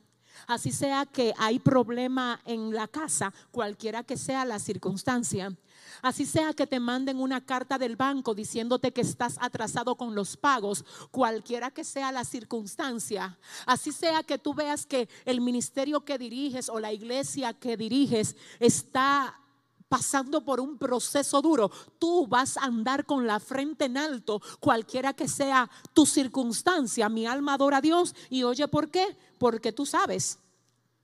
así 0.47 0.71
sea 0.71 1.05
que 1.05 1.33
hay 1.37 1.59
problema 1.59 2.39
en 2.45 2.73
la 2.73 2.87
casa, 2.87 3.33
cualquiera 3.51 4.03
que 4.03 4.17
sea 4.17 4.45
la 4.45 4.59
circunstancia, 4.59 5.55
Así 6.01 6.25
sea 6.25 6.53
que 6.53 6.67
te 6.67 6.79
manden 6.79 7.19
una 7.19 7.43
carta 7.43 7.77
del 7.77 7.95
banco 7.95 8.35
diciéndote 8.35 8.91
que 8.91 9.01
estás 9.01 9.37
atrasado 9.39 9.95
con 9.95 10.15
los 10.15 10.37
pagos, 10.37 10.85
cualquiera 11.11 11.71
que 11.71 11.83
sea 11.83 12.11
la 12.11 12.23
circunstancia. 12.23 13.37
Así 13.65 13.91
sea 13.91 14.23
que 14.23 14.37
tú 14.37 14.53
veas 14.53 14.85
que 14.85 15.09
el 15.25 15.41
ministerio 15.41 16.01
que 16.01 16.17
diriges 16.17 16.69
o 16.69 16.79
la 16.79 16.93
iglesia 16.93 17.53
que 17.53 17.77
diriges 17.77 18.35
está 18.59 19.39
pasando 19.87 20.43
por 20.43 20.59
un 20.59 20.77
proceso 20.77 21.41
duro, 21.41 21.71
tú 21.99 22.27
vas 22.27 22.57
a 22.57 22.63
andar 22.63 23.05
con 23.05 23.27
la 23.27 23.39
frente 23.39 23.85
en 23.85 23.97
alto, 23.97 24.41
cualquiera 24.59 25.13
que 25.13 25.27
sea 25.27 25.69
tu 25.93 26.05
circunstancia. 26.05 27.09
Mi 27.09 27.25
alma 27.25 27.53
adora 27.53 27.77
a 27.77 27.81
Dios 27.81 28.15
y 28.29 28.43
oye, 28.43 28.67
¿por 28.67 28.89
qué? 28.89 29.17
Porque 29.37 29.71
tú 29.71 29.85
sabes. 29.85 30.39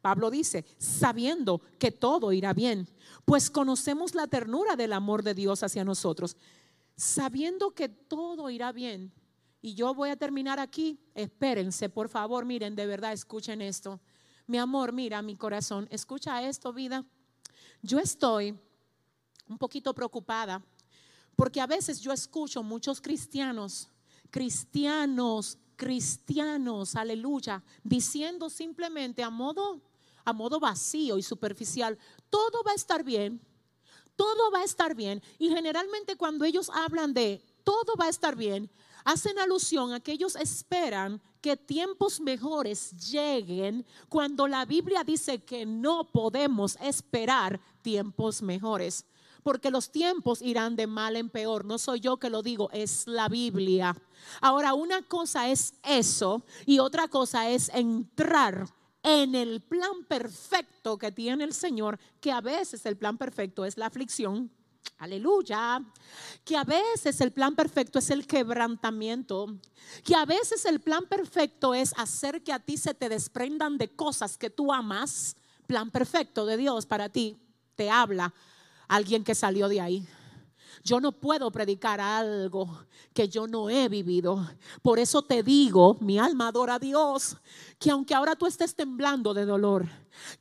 Pablo 0.02 0.32
dice, 0.32 0.66
sabiendo 0.80 1.62
que 1.78 1.92
todo 1.92 2.32
irá 2.32 2.54
bien 2.54 2.88
pues 3.26 3.50
conocemos 3.50 4.16
la 4.16 4.28
ternura 4.28 4.76
del 4.76 4.94
amor 4.94 5.24
de 5.24 5.34
Dios 5.34 5.64
hacia 5.64 5.84
nosotros, 5.84 6.38
sabiendo 6.96 7.72
que 7.72 7.90
todo 7.90 8.50
irá 8.50 8.72
bien. 8.72 9.12
Y 9.62 9.76
yo 9.76 9.94
voy 9.94 10.10
a 10.10 10.16
terminar 10.16 10.60
aquí. 10.60 11.00
Espérense, 11.14 11.90
por 11.90 12.10
favor, 12.10 12.46
miren, 12.46 12.76
de 12.76 12.86
verdad, 12.86 13.14
escuchen 13.14 13.62
esto. 13.62 14.00
Mi 14.48 14.58
amor, 14.58 14.92
mira 14.92 15.22
mi 15.22 15.36
corazón, 15.36 15.88
escucha 15.92 16.48
esto, 16.48 16.74
vida. 16.74 17.06
Yo 17.82 18.00
estoy 18.00 18.60
un 19.52 19.58
poquito 19.58 19.94
preocupada 19.94 20.64
porque 21.36 21.62
a 21.62 21.68
veces 21.68 22.00
yo 22.00 22.12
escucho 22.12 22.62
muchos 22.64 23.02
cristianos, 23.02 23.90
cristianos, 24.30 25.58
cristianos, 25.76 26.96
aleluya, 26.96 27.64
diciendo 27.84 28.50
simplemente 28.50 29.24
a 29.24 29.30
modo 29.30 29.82
a 30.24 30.34
modo 30.34 30.60
vacío 30.60 31.18
y 31.18 31.24
superficial, 31.24 31.98
todo 32.30 32.64
va 32.64 32.74
a 32.74 32.76
estar 32.76 33.04
bien, 33.04 33.42
todo 34.16 34.52
va 34.52 34.60
a 34.60 34.64
estar 34.64 34.94
bien. 34.94 35.22
Y 35.40 35.50
generalmente 35.50 36.16
cuando 36.16 36.46
ellos 36.46 36.70
hablan 36.70 37.12
de 37.12 37.44
todo 37.64 37.96
va 38.00 38.06
a 38.06 38.10
estar 38.10 38.36
bien, 38.36 38.70
hacen 39.04 39.40
alusión 39.40 39.94
a 39.94 40.00
que 40.00 40.12
ellos 40.12 40.36
esperan 40.36 41.20
que 41.42 41.58
tiempos 41.58 42.20
mejores 42.20 42.92
lleguen 43.12 43.84
cuando 44.10 44.48
la 44.48 44.64
Biblia 44.66 45.04
dice 45.04 45.44
que 45.44 45.66
no 45.66 46.12
podemos 46.12 46.78
esperar 46.82 47.60
tiempos 47.82 48.44
mejores. 48.44 49.06
Porque 49.44 49.72
los 49.72 49.92
tiempos 49.92 50.42
irán 50.42 50.76
de 50.76 50.88
mal 50.88 51.16
en 51.16 51.30
peor. 51.30 51.66
No 51.66 51.78
soy 51.78 52.00
yo 52.00 52.18
que 52.18 52.30
lo 52.30 52.44
digo, 52.44 52.70
es 52.72 53.08
la 53.08 53.28
Biblia. 53.28 53.96
Ahora, 54.40 54.74
una 54.74 55.02
cosa 55.02 55.50
es 55.50 55.74
eso 55.84 56.44
y 56.66 56.80
otra 56.80 57.08
cosa 57.08 57.50
es 57.50 57.70
entrar 57.70 58.68
en 59.04 59.34
el 59.34 59.62
plan 59.62 60.06
perfecto 60.08 60.98
que 60.98 61.12
tiene 61.12 61.44
el 61.44 61.54
Señor, 61.54 62.00
que 62.20 62.32
a 62.32 62.42
veces 62.42 62.86
el 62.86 62.98
plan 62.98 63.18
perfecto 63.18 63.66
es 63.66 63.78
la 63.78 63.88
aflicción, 63.88 64.52
Aleluya. 64.98 65.84
Que 66.44 66.56
a 66.56 66.64
veces 66.64 67.22
el 67.22 67.32
plan 67.32 67.56
perfecto 67.56 67.98
es 67.98 68.12
el 68.12 68.28
quebrantamiento. 68.28 69.48
Que 70.04 70.16
a 70.16 70.26
veces 70.26 70.64
el 70.66 70.80
plan 70.80 71.06
perfecto 71.08 71.74
es 71.74 71.92
hacer 71.98 72.44
que 72.44 72.54
a 72.54 72.60
ti 72.60 72.78
se 72.78 72.94
te 72.94 73.10
desprendan 73.10 73.80
de 73.80 73.90
cosas 73.90 74.38
que 74.38 74.52
tú 74.52 74.72
amas. 74.72 75.36
Plan 75.66 75.90
perfecto 75.90 76.46
de 76.46 76.58
Dios 76.58 76.86
para 76.86 77.10
ti. 77.10 77.38
Te 77.76 77.90
habla 77.90 78.32
alguien 78.92 79.24
que 79.24 79.34
salió 79.34 79.70
de 79.70 79.80
ahí. 79.80 80.08
Yo 80.84 81.00
no 81.00 81.14
puedo 81.14 81.50
predicar 81.50 82.02
algo 82.02 82.86
que 83.14 83.30
yo 83.30 83.48
no 83.48 83.70
he 83.70 83.88
vivido. 83.88 84.46
Por 84.82 85.00
eso 85.00 85.22
te 85.22 85.44
digo, 85.44 85.98
mi 86.02 86.20
alma 86.20 86.50
adora 86.50 86.76
a 86.76 86.80
Dios, 86.80 87.38
que 87.80 87.90
aunque 87.90 88.14
ahora 88.14 88.36
tú 88.36 88.48
estés 88.48 88.76
temblando 88.76 89.34
de 89.34 89.46
dolor, 89.46 89.88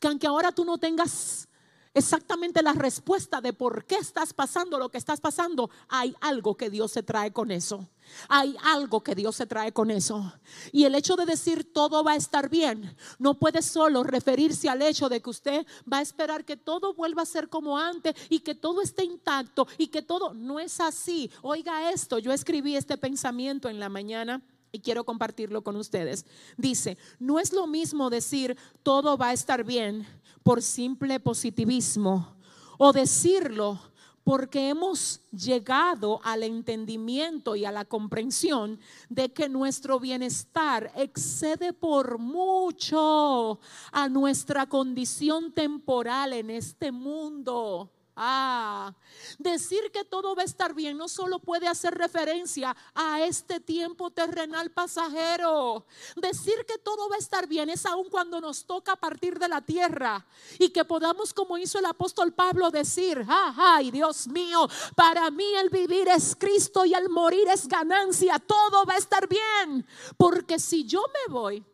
que 0.00 0.08
aunque 0.08 0.26
ahora 0.26 0.50
tú 0.50 0.64
no 0.64 0.78
tengas 0.78 1.48
exactamente 1.94 2.62
la 2.62 2.72
respuesta 2.72 3.40
de 3.40 3.52
por 3.52 3.84
qué 3.84 3.96
estás 3.96 4.32
pasando 4.32 4.78
lo 4.78 4.90
que 4.90 4.98
estás 4.98 5.20
pasando, 5.20 5.70
hay 5.88 6.14
algo 6.20 6.56
que 6.56 6.70
Dios 6.70 6.92
se 6.92 7.02
trae 7.02 7.32
con 7.32 7.50
eso. 7.50 7.88
Hay 8.28 8.56
algo 8.64 9.02
que 9.02 9.14
Dios 9.14 9.36
se 9.36 9.46
trae 9.46 9.72
con 9.72 9.90
eso. 9.90 10.32
Y 10.72 10.84
el 10.84 10.94
hecho 10.94 11.16
de 11.16 11.26
decir 11.26 11.72
todo 11.72 12.02
va 12.02 12.12
a 12.12 12.16
estar 12.16 12.48
bien, 12.48 12.96
no 13.18 13.38
puede 13.38 13.62
solo 13.62 14.02
referirse 14.02 14.68
al 14.68 14.82
hecho 14.82 15.08
de 15.08 15.20
que 15.20 15.30
usted 15.30 15.66
va 15.90 15.98
a 15.98 16.02
esperar 16.02 16.44
que 16.44 16.56
todo 16.56 16.94
vuelva 16.94 17.22
a 17.22 17.26
ser 17.26 17.48
como 17.48 17.78
antes 17.78 18.14
y 18.28 18.40
que 18.40 18.54
todo 18.54 18.82
esté 18.82 19.04
intacto 19.04 19.66
y 19.78 19.88
que 19.88 20.02
todo 20.02 20.34
no 20.34 20.58
es 20.58 20.80
así. 20.80 21.30
Oiga 21.42 21.90
esto, 21.90 22.18
yo 22.18 22.32
escribí 22.32 22.76
este 22.76 22.96
pensamiento 22.98 23.68
en 23.68 23.78
la 23.78 23.88
mañana 23.88 24.42
y 24.72 24.80
quiero 24.80 25.04
compartirlo 25.04 25.62
con 25.62 25.76
ustedes. 25.76 26.26
Dice, 26.56 26.98
no 27.18 27.38
es 27.38 27.52
lo 27.52 27.66
mismo 27.66 28.10
decir 28.10 28.56
todo 28.82 29.16
va 29.16 29.28
a 29.28 29.32
estar 29.32 29.64
bien 29.64 30.06
por 30.42 30.62
simple 30.62 31.20
positivismo 31.20 32.36
o 32.78 32.92
decirlo 32.92 33.78
porque 34.24 34.68
hemos 34.68 35.20
llegado 35.32 36.20
al 36.22 36.42
entendimiento 36.42 37.56
y 37.56 37.64
a 37.64 37.72
la 37.72 37.84
comprensión 37.84 38.78
de 39.08 39.32
que 39.32 39.48
nuestro 39.48 39.98
bienestar 39.98 40.92
excede 40.94 41.72
por 41.72 42.18
mucho 42.18 43.58
a 43.92 44.08
nuestra 44.08 44.68
condición 44.68 45.52
temporal 45.52 46.32
en 46.32 46.50
este 46.50 46.92
mundo. 46.92 47.90
Ah, 48.16 48.92
decir 49.38 49.90
que 49.92 50.04
todo 50.04 50.34
va 50.34 50.42
a 50.42 50.44
estar 50.44 50.74
bien 50.74 50.98
no 50.98 51.08
solo 51.08 51.38
puede 51.38 51.68
hacer 51.68 51.94
referencia 51.94 52.76
a 52.94 53.22
este 53.22 53.60
tiempo 53.60 54.10
terrenal 54.10 54.70
pasajero. 54.70 55.86
Decir 56.16 56.66
que 56.66 56.76
todo 56.78 57.08
va 57.08 57.16
a 57.16 57.18
estar 57.18 57.46
bien 57.46 57.70
es 57.70 57.86
aún 57.86 58.08
cuando 58.10 58.40
nos 58.40 58.66
toca 58.66 58.96
partir 58.96 59.38
de 59.38 59.48
la 59.48 59.60
tierra 59.60 60.26
y 60.58 60.70
que 60.70 60.84
podamos, 60.84 61.32
como 61.32 61.56
hizo 61.56 61.78
el 61.78 61.86
apóstol 61.86 62.32
Pablo, 62.32 62.70
decir, 62.70 63.24
ay 63.28 63.90
Dios 63.90 64.26
mío, 64.26 64.68
para 64.96 65.30
mí 65.30 65.54
el 65.54 65.70
vivir 65.70 66.08
es 66.08 66.36
Cristo 66.36 66.84
y 66.84 66.94
el 66.94 67.08
morir 67.08 67.48
es 67.48 67.68
ganancia. 67.68 68.38
Todo 68.38 68.84
va 68.84 68.94
a 68.94 68.98
estar 68.98 69.28
bien. 69.28 69.86
Porque 70.16 70.58
si 70.58 70.84
yo 70.84 71.02
me 71.14 71.32
voy, 71.32 71.64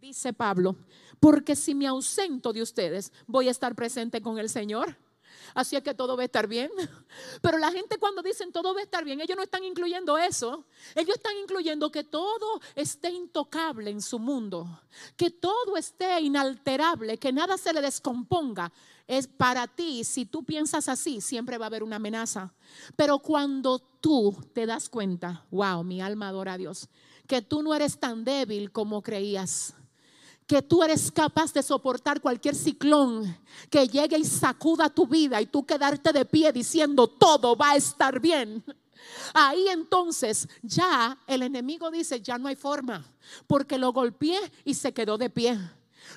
dice 0.00 0.32
Pablo, 0.32 0.76
porque 1.20 1.54
si 1.54 1.74
me 1.74 1.86
ausento 1.86 2.52
de 2.52 2.62
ustedes, 2.62 3.12
voy 3.26 3.48
a 3.48 3.50
estar 3.50 3.74
presente 3.74 4.20
con 4.20 4.38
el 4.38 4.48
Señor 4.48 5.03
así 5.54 5.76
es 5.76 5.82
que 5.82 5.94
todo 5.94 6.16
va 6.16 6.22
a 6.22 6.26
estar 6.26 6.46
bien. 6.46 6.70
Pero 7.40 7.58
la 7.58 7.72
gente 7.72 7.98
cuando 7.98 8.22
dicen 8.22 8.52
todo 8.52 8.74
va 8.74 8.80
a 8.80 8.82
estar 8.84 9.04
bien, 9.04 9.20
ellos 9.20 9.36
no 9.36 9.42
están 9.42 9.64
incluyendo 9.64 10.18
eso. 10.18 10.66
Ellos 10.94 11.16
están 11.16 11.36
incluyendo 11.36 11.90
que 11.90 12.04
todo 12.04 12.60
esté 12.74 13.10
intocable 13.10 13.90
en 13.90 14.02
su 14.02 14.18
mundo, 14.18 14.80
que 15.16 15.30
todo 15.30 15.76
esté 15.76 16.20
inalterable, 16.20 17.18
que 17.18 17.32
nada 17.32 17.56
se 17.56 17.72
le 17.72 17.80
descomponga. 17.80 18.72
Es 19.06 19.26
para 19.26 19.66
ti, 19.66 20.02
si 20.04 20.26
tú 20.26 20.44
piensas 20.44 20.88
así, 20.88 21.20
siempre 21.20 21.58
va 21.58 21.66
a 21.66 21.68
haber 21.68 21.82
una 21.82 21.96
amenaza. 21.96 22.52
Pero 22.96 23.18
cuando 23.18 23.78
tú 23.78 24.36
te 24.52 24.66
das 24.66 24.88
cuenta, 24.88 25.44
wow, 25.50 25.84
mi 25.84 26.00
alma 26.00 26.28
adora 26.28 26.54
a 26.54 26.58
Dios, 26.58 26.88
que 27.26 27.42
tú 27.42 27.62
no 27.62 27.74
eres 27.74 27.98
tan 27.98 28.24
débil 28.24 28.72
como 28.72 29.02
creías 29.02 29.74
que 30.46 30.62
tú 30.62 30.82
eres 30.82 31.10
capaz 31.10 31.52
de 31.52 31.62
soportar 31.62 32.20
cualquier 32.20 32.54
ciclón 32.54 33.36
que 33.70 33.88
llegue 33.88 34.18
y 34.18 34.24
sacuda 34.24 34.90
tu 34.90 35.06
vida 35.06 35.40
y 35.40 35.46
tú 35.46 35.64
quedarte 35.64 36.12
de 36.12 36.24
pie 36.24 36.52
diciendo 36.52 37.08
todo 37.08 37.56
va 37.56 37.70
a 37.70 37.76
estar 37.76 38.20
bien. 38.20 38.62
Ahí 39.32 39.68
entonces 39.68 40.48
ya 40.62 41.18
el 41.26 41.42
enemigo 41.42 41.90
dice, 41.90 42.20
ya 42.20 42.38
no 42.38 42.48
hay 42.48 42.56
forma, 42.56 43.04
porque 43.46 43.78
lo 43.78 43.92
golpeé 43.92 44.38
y 44.64 44.74
se 44.74 44.92
quedó 44.92 45.18
de 45.18 45.30
pie. 45.30 45.58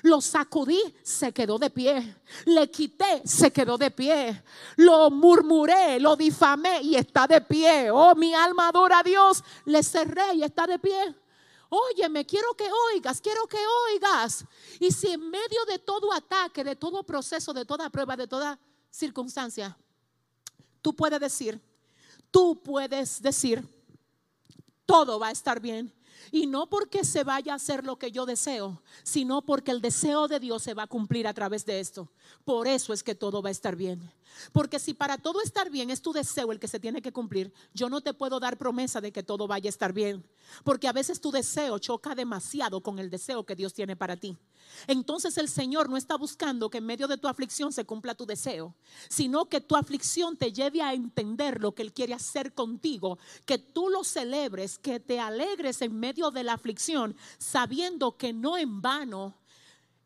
Lo 0.02 0.20
sacudí, 0.20 0.80
se 1.02 1.32
quedó 1.32 1.58
de 1.58 1.70
pie. 1.70 2.16
Le 2.44 2.70
quité, 2.70 3.22
se 3.24 3.50
quedó 3.50 3.78
de 3.78 3.90
pie. 3.90 4.42
Lo 4.76 5.10
murmuré, 5.10 5.98
lo 5.98 6.14
difamé 6.14 6.82
y 6.82 6.94
está 6.94 7.26
de 7.26 7.40
pie. 7.40 7.90
Oh, 7.90 8.14
mi 8.14 8.34
alma 8.34 8.68
adora 8.68 9.00
a 9.00 9.02
Dios. 9.02 9.42
Le 9.64 9.82
cerré 9.82 10.34
y 10.34 10.42
está 10.42 10.66
de 10.66 10.78
pie. 10.78 11.14
Óyeme, 11.68 12.24
quiero 12.24 12.54
que 12.54 12.68
oigas, 12.92 13.20
quiero 13.20 13.46
que 13.46 13.58
oigas. 13.92 14.44
Y 14.80 14.90
si 14.90 15.08
en 15.08 15.30
medio 15.30 15.64
de 15.66 15.78
todo 15.78 16.12
ataque, 16.12 16.64
de 16.64 16.76
todo 16.76 17.02
proceso, 17.02 17.52
de 17.52 17.64
toda 17.64 17.90
prueba, 17.90 18.16
de 18.16 18.26
toda 18.26 18.58
circunstancia, 18.90 19.76
tú 20.80 20.94
puedes 20.94 21.20
decir, 21.20 21.60
tú 22.30 22.62
puedes 22.62 23.20
decir, 23.20 23.62
todo 24.86 25.18
va 25.18 25.28
a 25.28 25.32
estar 25.32 25.60
bien. 25.60 25.92
Y 26.30 26.46
no 26.46 26.68
porque 26.68 27.04
se 27.04 27.24
vaya 27.24 27.52
a 27.52 27.56
hacer 27.56 27.84
lo 27.84 27.98
que 27.98 28.10
yo 28.10 28.26
deseo, 28.26 28.82
sino 29.02 29.42
porque 29.42 29.70
el 29.70 29.80
deseo 29.80 30.28
de 30.28 30.40
Dios 30.40 30.62
se 30.62 30.74
va 30.74 30.84
a 30.84 30.86
cumplir 30.86 31.26
a 31.26 31.34
través 31.34 31.64
de 31.64 31.80
esto. 31.80 32.10
Por 32.44 32.66
eso 32.66 32.92
es 32.92 33.02
que 33.02 33.14
todo 33.14 33.40
va 33.42 33.48
a 33.48 33.52
estar 33.52 33.76
bien. 33.76 34.10
Porque 34.52 34.78
si 34.78 34.94
para 34.94 35.18
todo 35.18 35.40
estar 35.40 35.70
bien 35.70 35.90
es 35.90 36.02
tu 36.02 36.12
deseo 36.12 36.52
el 36.52 36.58
que 36.58 36.68
se 36.68 36.80
tiene 36.80 37.02
que 37.02 37.12
cumplir, 37.12 37.52
yo 37.72 37.88
no 37.88 38.00
te 38.00 38.14
puedo 38.14 38.40
dar 38.40 38.58
promesa 38.58 39.00
de 39.00 39.12
que 39.12 39.22
todo 39.22 39.46
vaya 39.46 39.68
a 39.68 39.70
estar 39.70 39.92
bien. 39.92 40.24
Porque 40.64 40.88
a 40.88 40.92
veces 40.92 41.20
tu 41.20 41.30
deseo 41.30 41.78
choca 41.78 42.14
demasiado 42.14 42.80
con 42.80 42.98
el 42.98 43.10
deseo 43.10 43.44
que 43.44 43.56
Dios 43.56 43.74
tiene 43.74 43.96
para 43.96 44.16
ti. 44.16 44.36
Entonces 44.86 45.38
el 45.38 45.48
Señor 45.48 45.88
no 45.88 45.96
está 45.96 46.16
buscando 46.16 46.70
que 46.70 46.78
en 46.78 46.86
medio 46.86 47.08
de 47.08 47.16
tu 47.16 47.28
aflicción 47.28 47.72
se 47.72 47.84
cumpla 47.84 48.14
tu 48.14 48.26
deseo, 48.26 48.74
sino 49.08 49.46
que 49.46 49.60
tu 49.60 49.76
aflicción 49.76 50.36
te 50.36 50.52
lleve 50.52 50.82
a 50.82 50.94
entender 50.94 51.60
lo 51.60 51.74
que 51.74 51.82
Él 51.82 51.92
quiere 51.92 52.14
hacer 52.14 52.54
contigo, 52.54 53.18
que 53.44 53.58
tú 53.58 53.88
lo 53.88 54.04
celebres, 54.04 54.78
que 54.78 55.00
te 55.00 55.20
alegres 55.20 55.82
en 55.82 55.98
medio 55.98 56.30
de 56.30 56.44
la 56.44 56.54
aflicción, 56.54 57.16
sabiendo 57.38 58.16
que 58.16 58.32
no 58.32 58.56
en 58.58 58.80
vano 58.80 59.34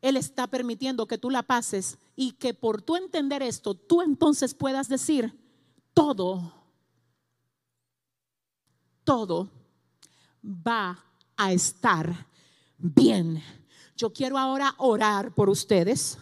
Él 0.01 0.17
está 0.17 0.47
permitiendo 0.47 1.07
que 1.07 1.17
tú 1.17 1.29
la 1.29 1.43
pases 1.43 1.97
y 2.15 2.33
que 2.33 2.53
por 2.53 2.81
tu 2.81 2.95
entender 2.95 3.41
esto, 3.43 3.75
tú 3.75 4.01
entonces 4.01 4.53
puedas 4.53 4.87
decir, 4.87 5.37
todo, 5.93 6.53
todo 9.03 9.49
va 10.43 11.03
a 11.37 11.53
estar 11.53 12.27
bien 12.77 13.41
yo 13.95 14.11
quiero 14.11 14.37
ahora 14.37 14.73
orar 14.79 15.33
por 15.33 15.49
ustedes. 15.49 16.17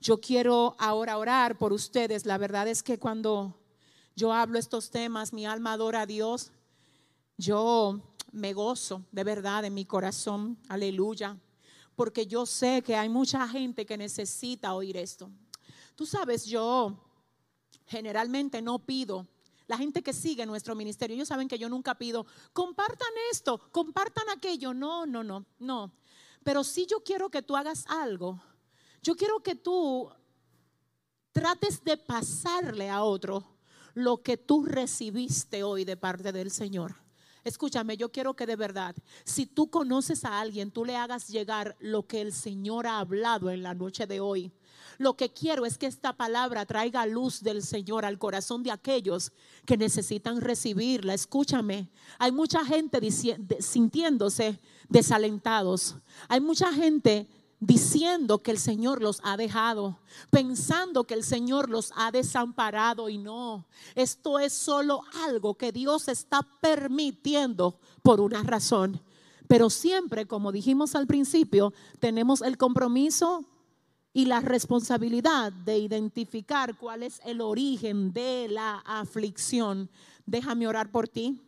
Yo 0.00 0.20
quiero 0.20 0.74
ahora 0.78 1.18
orar 1.18 1.58
por 1.58 1.72
ustedes. 1.72 2.24
La 2.24 2.38
verdad 2.38 2.66
es 2.66 2.82
que 2.82 2.98
cuando 2.98 3.54
yo 4.16 4.32
hablo 4.32 4.58
estos 4.58 4.90
temas, 4.90 5.32
mi 5.32 5.44
alma 5.44 5.74
adora 5.74 6.02
a 6.02 6.06
Dios. 6.06 6.50
Yo 7.36 8.00
me 8.32 8.52
gozo 8.54 9.04
de 9.12 9.24
verdad 9.24 9.64
en 9.66 9.74
mi 9.74 9.84
corazón. 9.84 10.58
Aleluya. 10.68 11.38
Porque 11.94 12.26
yo 12.26 12.46
sé 12.46 12.82
que 12.82 12.96
hay 12.96 13.10
mucha 13.10 13.46
gente 13.46 13.84
que 13.84 13.98
necesita 13.98 14.74
oír 14.74 14.96
esto. 14.96 15.30
Tú 15.94 16.06
sabes, 16.06 16.46
yo 16.46 16.96
generalmente 17.86 18.62
no 18.62 18.78
pido 18.78 19.26
la 19.70 19.78
gente 19.78 20.02
que 20.02 20.12
sigue 20.12 20.44
nuestro 20.46 20.74
ministerio, 20.74 21.14
ellos 21.14 21.28
saben 21.28 21.46
que 21.46 21.56
yo 21.56 21.68
nunca 21.68 21.96
pido, 21.96 22.26
compartan 22.52 23.12
esto, 23.30 23.70
compartan 23.70 24.28
aquello. 24.28 24.74
No, 24.74 25.06
no, 25.06 25.22
no, 25.22 25.46
no. 25.60 25.92
Pero 26.42 26.64
si 26.64 26.86
yo 26.86 27.04
quiero 27.04 27.30
que 27.30 27.42
tú 27.42 27.56
hagas 27.56 27.84
algo 27.86 28.42
Yo 29.00 29.14
quiero 29.14 29.40
que 29.44 29.54
tú 29.54 30.10
trates 31.30 31.84
de 31.84 31.96
pasarle 31.96 32.90
a 32.90 33.04
otro 33.04 33.58
lo 33.94 34.22
que 34.24 34.36
tú 34.36 34.64
recibiste 34.64 35.62
hoy 35.62 35.84
de 35.84 35.96
parte 35.96 36.32
del 36.32 36.50
Señor. 36.50 36.96
Escúchame, 37.44 37.96
yo 37.96 38.10
quiero 38.10 38.34
que 38.34 38.46
de 38.46 38.56
verdad, 38.56 38.96
si 39.24 39.46
tú 39.46 39.70
conoces 39.70 40.24
a 40.24 40.40
alguien, 40.40 40.72
tú 40.72 40.84
le 40.84 40.96
hagas 40.96 41.28
llegar 41.28 41.76
lo 41.78 42.08
que 42.08 42.20
el 42.20 42.32
Señor 42.32 42.88
ha 42.88 42.98
hablado 42.98 43.50
en 43.50 43.62
la 43.62 43.74
noche 43.74 44.08
de 44.08 44.18
hoy. 44.18 44.52
Lo 44.98 45.16
que 45.16 45.32
quiero 45.32 45.66
es 45.66 45.78
que 45.78 45.86
esta 45.86 46.12
palabra 46.12 46.66
traiga 46.66 47.06
luz 47.06 47.42
del 47.42 47.62
Señor 47.62 48.04
al 48.04 48.18
corazón 48.18 48.62
de 48.62 48.70
aquellos 48.70 49.32
que 49.66 49.76
necesitan 49.76 50.40
recibirla. 50.40 51.14
Escúchame, 51.14 51.88
hay 52.18 52.32
mucha 52.32 52.64
gente 52.64 53.00
sintiéndose 53.60 54.60
desalentados. 54.88 55.96
Hay 56.28 56.40
mucha 56.40 56.72
gente 56.72 57.28
diciendo 57.60 58.42
que 58.42 58.50
el 58.50 58.58
Señor 58.58 59.02
los 59.02 59.20
ha 59.22 59.36
dejado, 59.36 59.98
pensando 60.30 61.04
que 61.04 61.14
el 61.14 61.22
Señor 61.22 61.68
los 61.68 61.92
ha 61.94 62.10
desamparado 62.10 63.10
y 63.10 63.18
no, 63.18 63.66
esto 63.94 64.38
es 64.38 64.54
solo 64.54 65.02
algo 65.26 65.54
que 65.54 65.70
Dios 65.70 66.08
está 66.08 66.40
permitiendo 66.62 67.78
por 68.02 68.20
una 68.20 68.42
razón. 68.42 69.00
Pero 69.46 69.68
siempre, 69.68 70.26
como 70.26 70.52
dijimos 70.52 70.94
al 70.94 71.06
principio, 71.06 71.74
tenemos 71.98 72.40
el 72.40 72.56
compromiso 72.56 73.44
y 74.12 74.26
la 74.26 74.40
responsabilidad 74.40 75.52
de 75.52 75.78
identificar 75.78 76.76
cuál 76.76 77.02
es 77.02 77.20
el 77.24 77.40
origen 77.40 78.12
de 78.12 78.48
la 78.48 78.78
aflicción. 78.84 79.88
Déjame 80.26 80.66
orar 80.66 80.90
por 80.90 81.08
ti. 81.08 81.40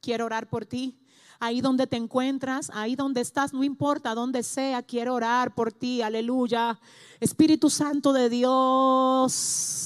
Quiero 0.00 0.26
orar 0.26 0.48
por 0.48 0.66
ti 0.66 0.98
ahí 1.40 1.60
donde 1.60 1.86
te 1.86 1.96
encuentras, 1.96 2.70
ahí 2.74 2.96
donde 2.96 3.20
estás, 3.20 3.52
no 3.52 3.62
importa 3.64 4.14
dónde 4.14 4.42
sea, 4.42 4.82
quiero 4.82 5.14
orar 5.14 5.54
por 5.54 5.72
ti, 5.72 6.02
aleluya. 6.02 6.78
Espíritu 7.20 7.70
Santo 7.70 8.12
de 8.12 8.28
Dios. 8.28 9.84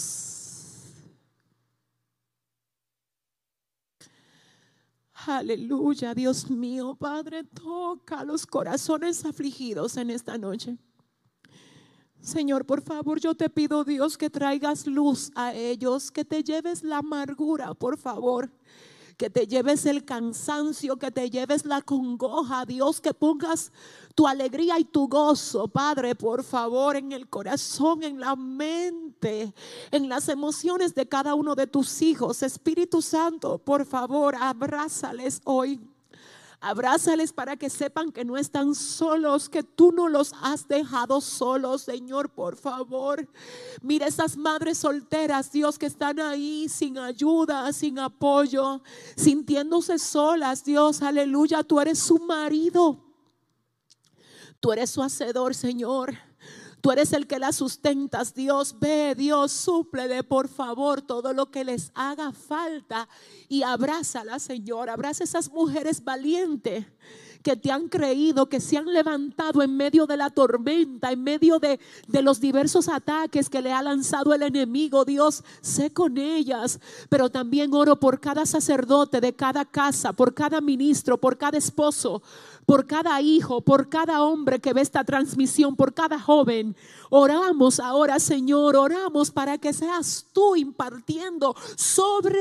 Aleluya, 5.27 6.15
Dios 6.15 6.51
mío, 6.51 6.97
Padre, 6.97 7.45
toca 7.45 8.25
los 8.25 8.45
corazones 8.45 9.25
afligidos 9.25 9.97
en 9.97 10.11
esta 10.11 10.37
noche. 10.37 10.79
Señor, 12.23 12.65
por 12.65 12.83
favor, 12.83 13.19
yo 13.19 13.35
te 13.35 13.51
pido, 13.51 13.85
Dios, 13.85 14.17
que 14.17 14.31
traigas 14.31 14.87
luz 14.87 15.33
a 15.35 15.53
ellos, 15.55 16.11
que 16.11 16.25
te 16.25 16.45
lleves 16.45 16.85
la 16.85 16.99
amargura, 16.99 17.75
por 17.75 17.99
favor 17.99 18.51
que 19.23 19.31
te 19.31 19.47
lleves 19.47 19.87
el 19.87 20.05
cansancio, 20.05 20.97
que 20.97 21.13
te 21.13 21.31
lleves 21.31 21.65
la 21.65 21.81
congoja, 21.83 22.65
Dios, 22.65 23.01
que 23.01 23.15
pongas 23.15 23.71
tu 24.17 24.27
alegría 24.27 24.81
y 24.81 24.85
tu 24.85 25.07
gozo, 25.07 25.69
Padre, 25.69 26.17
por 26.17 26.43
favor, 26.43 26.97
en 26.97 27.13
el 27.13 27.29
corazón, 27.29 28.03
en 28.03 28.19
la 28.19 28.35
mente, 28.35 29.55
en 29.93 30.09
las 30.09 30.29
emociones 30.29 30.95
de 30.97 31.07
cada 31.07 31.37
uno 31.37 31.55
de 31.55 31.69
tus 31.69 32.03
hijos. 32.03 32.43
Espíritu 32.43 33.01
Santo, 33.01 33.59
por 33.59 33.87
favor, 33.87 34.35
abrázales 34.35 35.41
hoy. 35.45 35.79
Abrázales 36.65 37.33
para 37.33 37.57
que 37.57 37.69
sepan 37.69 38.13
que 38.13 38.25
no 38.25 38.37
están 38.37 38.77
solos, 38.77 39.49
que 39.49 39.65
tú 39.65 39.91
no 39.91 40.09
los 40.09 40.33
has 40.43 40.69
dejado 40.69 41.21
solos, 41.21 41.83
Señor, 41.83 42.31
por 42.31 42.57
favor. 42.57 43.29
Mira 43.83 44.07
esas 44.07 44.37
madres 44.37 44.79
solteras, 44.79 45.51
Dios, 45.51 45.77
que 45.77 45.87
están 45.87 46.21
ahí 46.21 46.69
sin 46.69 46.99
ayuda, 46.99 47.73
sin 47.73 47.99
apoyo, 47.99 48.81
sintiéndose 49.17 49.99
solas, 49.99 50.63
Dios, 50.63 51.03
aleluya, 51.03 51.65
tú 51.65 51.81
eres 51.81 51.99
su 51.99 52.21
marido. 52.21 53.05
Tú 54.61 54.71
eres 54.71 54.91
su 54.91 55.03
hacedor, 55.03 55.57
Señor. 55.57 56.17
Tú 56.83 56.91
eres 56.91 57.13
el 57.13 57.29
que 57.29 57.39
la 57.39 57.53
sustentas, 57.53 58.35
Dios. 58.35 58.75
Ve, 58.81 59.15
Dios, 59.17 59.53
súplele 59.53 60.25
por 60.25 60.49
favor 60.49 61.01
todo 61.01 61.33
lo 61.33 61.49
que 61.49 61.63
les 61.63 61.93
haga 61.95 62.33
falta 62.33 63.09
y 63.49 63.63
abrázala, 63.63 64.41
Señor. 64.41 64.91
Abraza 64.91 65.23
esas 65.23 65.49
mujeres 65.53 66.03
valientes 66.03 66.85
que 67.43 67.57
te 67.57 67.71
han 67.71 67.89
creído, 67.89 68.49
que 68.49 68.61
se 68.61 68.79
han 68.79 68.87
levantado 68.87 69.63
en 69.63 69.77
medio 69.77 70.07
de 70.07 70.17
la 70.17 70.31
tormenta, 70.31 71.13
en 71.13 71.23
medio 71.23 71.59
de, 71.59 71.79
de, 72.09 72.23
los 72.23 72.41
diversos 72.41 72.89
ataques 72.89 73.49
que 73.49 73.63
le 73.63 73.73
ha 73.73 73.83
lanzado 73.83 74.33
el 74.33 74.43
enemigo. 74.43 75.05
Dios, 75.05 75.45
sé 75.61 75.93
con 75.93 76.19
ellas, 76.19 76.81
pero 77.09 77.31
también 77.31 77.75
oro 77.75 77.99
por 77.99 78.21
cada 78.21 78.47
sacerdote 78.47 79.21
de 79.21 79.35
cada 79.35 79.65
casa, 79.65 80.13
por 80.13 80.35
cada 80.35 80.61
ministro, 80.61 81.19
por 81.19 81.37
cada 81.37 81.59
esposo, 81.59 82.23
por 82.67 82.87
cada 82.87 83.21
hijo, 83.21 83.61
por 83.63 83.89
cada 83.89 84.23
hombre 84.23 84.61
que 84.61 84.73
ve 84.73 84.81
esta 84.81 85.05
transmisión, 85.05 85.77
por 85.77 85.95
cada 85.95 86.19
joven. 86.19 86.77
Oramos 87.11 87.81
ahora, 87.81 88.19
Señor, 88.19 88.77
oramos 88.77 89.31
para 89.31 89.59
que 89.59 89.73
seas 89.73 90.27
tú 90.33 90.57
impartiendo 90.57 91.55
sobre 91.77 92.41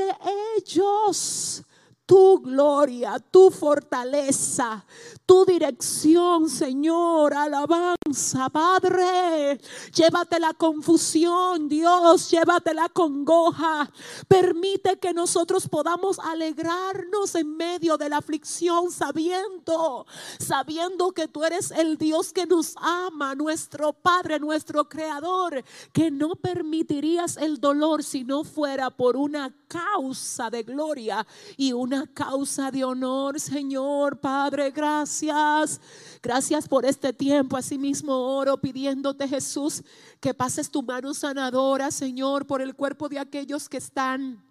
ellos 0.56 1.64
tu 2.12 2.40
gloria, 2.40 3.18
tu 3.30 3.50
fortaleza, 3.50 4.84
tu 5.24 5.46
dirección, 5.46 6.46
Señor. 6.50 7.32
Alabanza, 7.32 8.50
Padre. 8.50 9.58
Llévate 9.94 10.38
la 10.38 10.52
confusión, 10.52 11.70
Dios. 11.70 12.30
Llévate 12.30 12.74
la 12.74 12.90
congoja. 12.90 13.90
Permite 14.28 14.98
que 14.98 15.14
nosotros 15.14 15.66
podamos 15.66 16.18
alegrarnos 16.18 17.34
en 17.34 17.56
medio 17.56 17.96
de 17.96 18.10
la 18.10 18.18
aflicción, 18.18 18.90
sabiendo, 18.90 20.04
sabiendo 20.38 21.12
que 21.12 21.28
tú 21.28 21.44
eres 21.44 21.70
el 21.70 21.96
Dios 21.96 22.34
que 22.34 22.44
nos 22.44 22.74
ama, 22.76 23.34
nuestro 23.34 23.94
Padre, 23.94 24.38
nuestro 24.38 24.86
Creador, 24.86 25.64
que 25.94 26.10
no 26.10 26.34
permitirías 26.34 27.38
el 27.38 27.58
dolor 27.58 28.04
si 28.04 28.22
no 28.22 28.44
fuera 28.44 28.90
por 28.90 29.16
una 29.16 29.50
causa 29.66 30.50
de 30.50 30.62
gloria 30.62 31.26
y 31.56 31.72
una 31.72 32.01
causa 32.06 32.70
de 32.70 32.84
honor, 32.84 33.38
Señor 33.38 34.18
Padre. 34.20 34.70
Gracias. 34.70 35.80
Gracias 36.22 36.68
por 36.68 36.84
este 36.84 37.12
tiempo. 37.12 37.56
Asimismo 37.56 38.12
oro 38.14 38.56
pidiéndote, 38.56 39.28
Jesús, 39.28 39.82
que 40.20 40.34
pases 40.34 40.70
tu 40.70 40.82
mano 40.82 41.14
sanadora, 41.14 41.90
Señor, 41.90 42.46
por 42.46 42.62
el 42.62 42.74
cuerpo 42.74 43.08
de 43.08 43.18
aquellos 43.18 43.68
que 43.68 43.78
están 43.78 44.42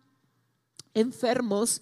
enfermos. 0.94 1.82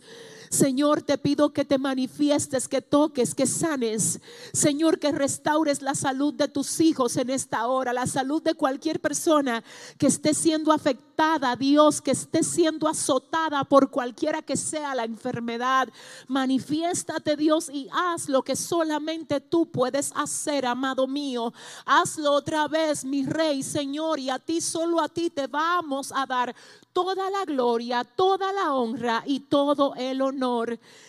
Señor, 0.50 1.04
te 1.04 1.18
pido 1.18 1.54
que 1.54 1.64
te 1.64 1.78
manifiestes, 1.78 2.68
que 2.68 2.82
toques, 2.82 3.36
que 3.36 3.46
sanes. 3.46 4.20
Señor, 4.52 5.00
que 5.00 5.12
restaures 5.12 5.84
la 5.84 5.94
salud 5.94 6.34
de 6.34 6.48
tus 6.48 6.80
hijos 6.80 7.18
en 7.18 7.30
esta 7.30 7.68
hora, 7.68 7.94
la 7.94 8.08
salud 8.08 8.42
de 8.42 8.56
cualquier 8.56 9.00
persona 9.00 9.64
que 10.00 10.08
esté 10.08 10.34
siendo 10.34 10.72
afectada, 10.72 11.56
Dios, 11.56 12.02
que 12.02 12.12
esté 12.12 12.44
siendo 12.44 12.88
azotada 12.88 13.64
por 13.64 13.92
cualquiera 13.92 14.42
que 14.42 14.58
sea 14.58 14.96
la 14.96 15.04
enfermedad. 15.04 15.90
Manifiéstate, 16.28 17.36
Dios, 17.36 17.70
y 17.72 17.88
haz 17.92 18.28
lo 18.28 18.42
que 18.42 18.56
solamente 18.56 19.42
tú 19.42 19.70
puedes 19.70 20.12
hacer, 20.16 20.66
amado 20.66 21.06
mío. 21.06 21.54
Hazlo 21.86 22.32
otra 22.32 22.68
vez, 22.68 23.06
mi 23.06 23.24
rey, 23.24 23.62
Señor, 23.62 24.20
y 24.20 24.32
a 24.32 24.40
ti, 24.40 24.62
solo 24.62 25.00
a 25.00 25.10
ti 25.10 25.30
te 25.30 25.46
vamos 25.46 26.12
a 26.16 26.26
dar 26.26 26.56
toda 26.92 27.30
la 27.30 27.46
gloria, 27.46 28.04
toda 28.04 28.52
la 28.52 28.74
honra 28.74 29.24
y 29.26 29.42
todo 29.42 29.94
el 29.96 30.22
honor. 30.22 30.39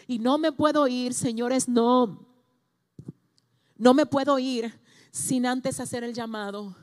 Y 0.07 0.19
no 0.19 0.39
me 0.39 0.53
puedo 0.53 0.89
ir, 0.89 1.15
señores, 1.15 1.69
no. 1.69 2.27
No 3.77 3.95
me 3.95 4.07
puedo 4.07 4.39
ir 4.39 4.79
sin 5.11 5.47
antes 5.47 5.81
hacer 5.81 6.05
el 6.05 6.15
llamado 6.15 6.77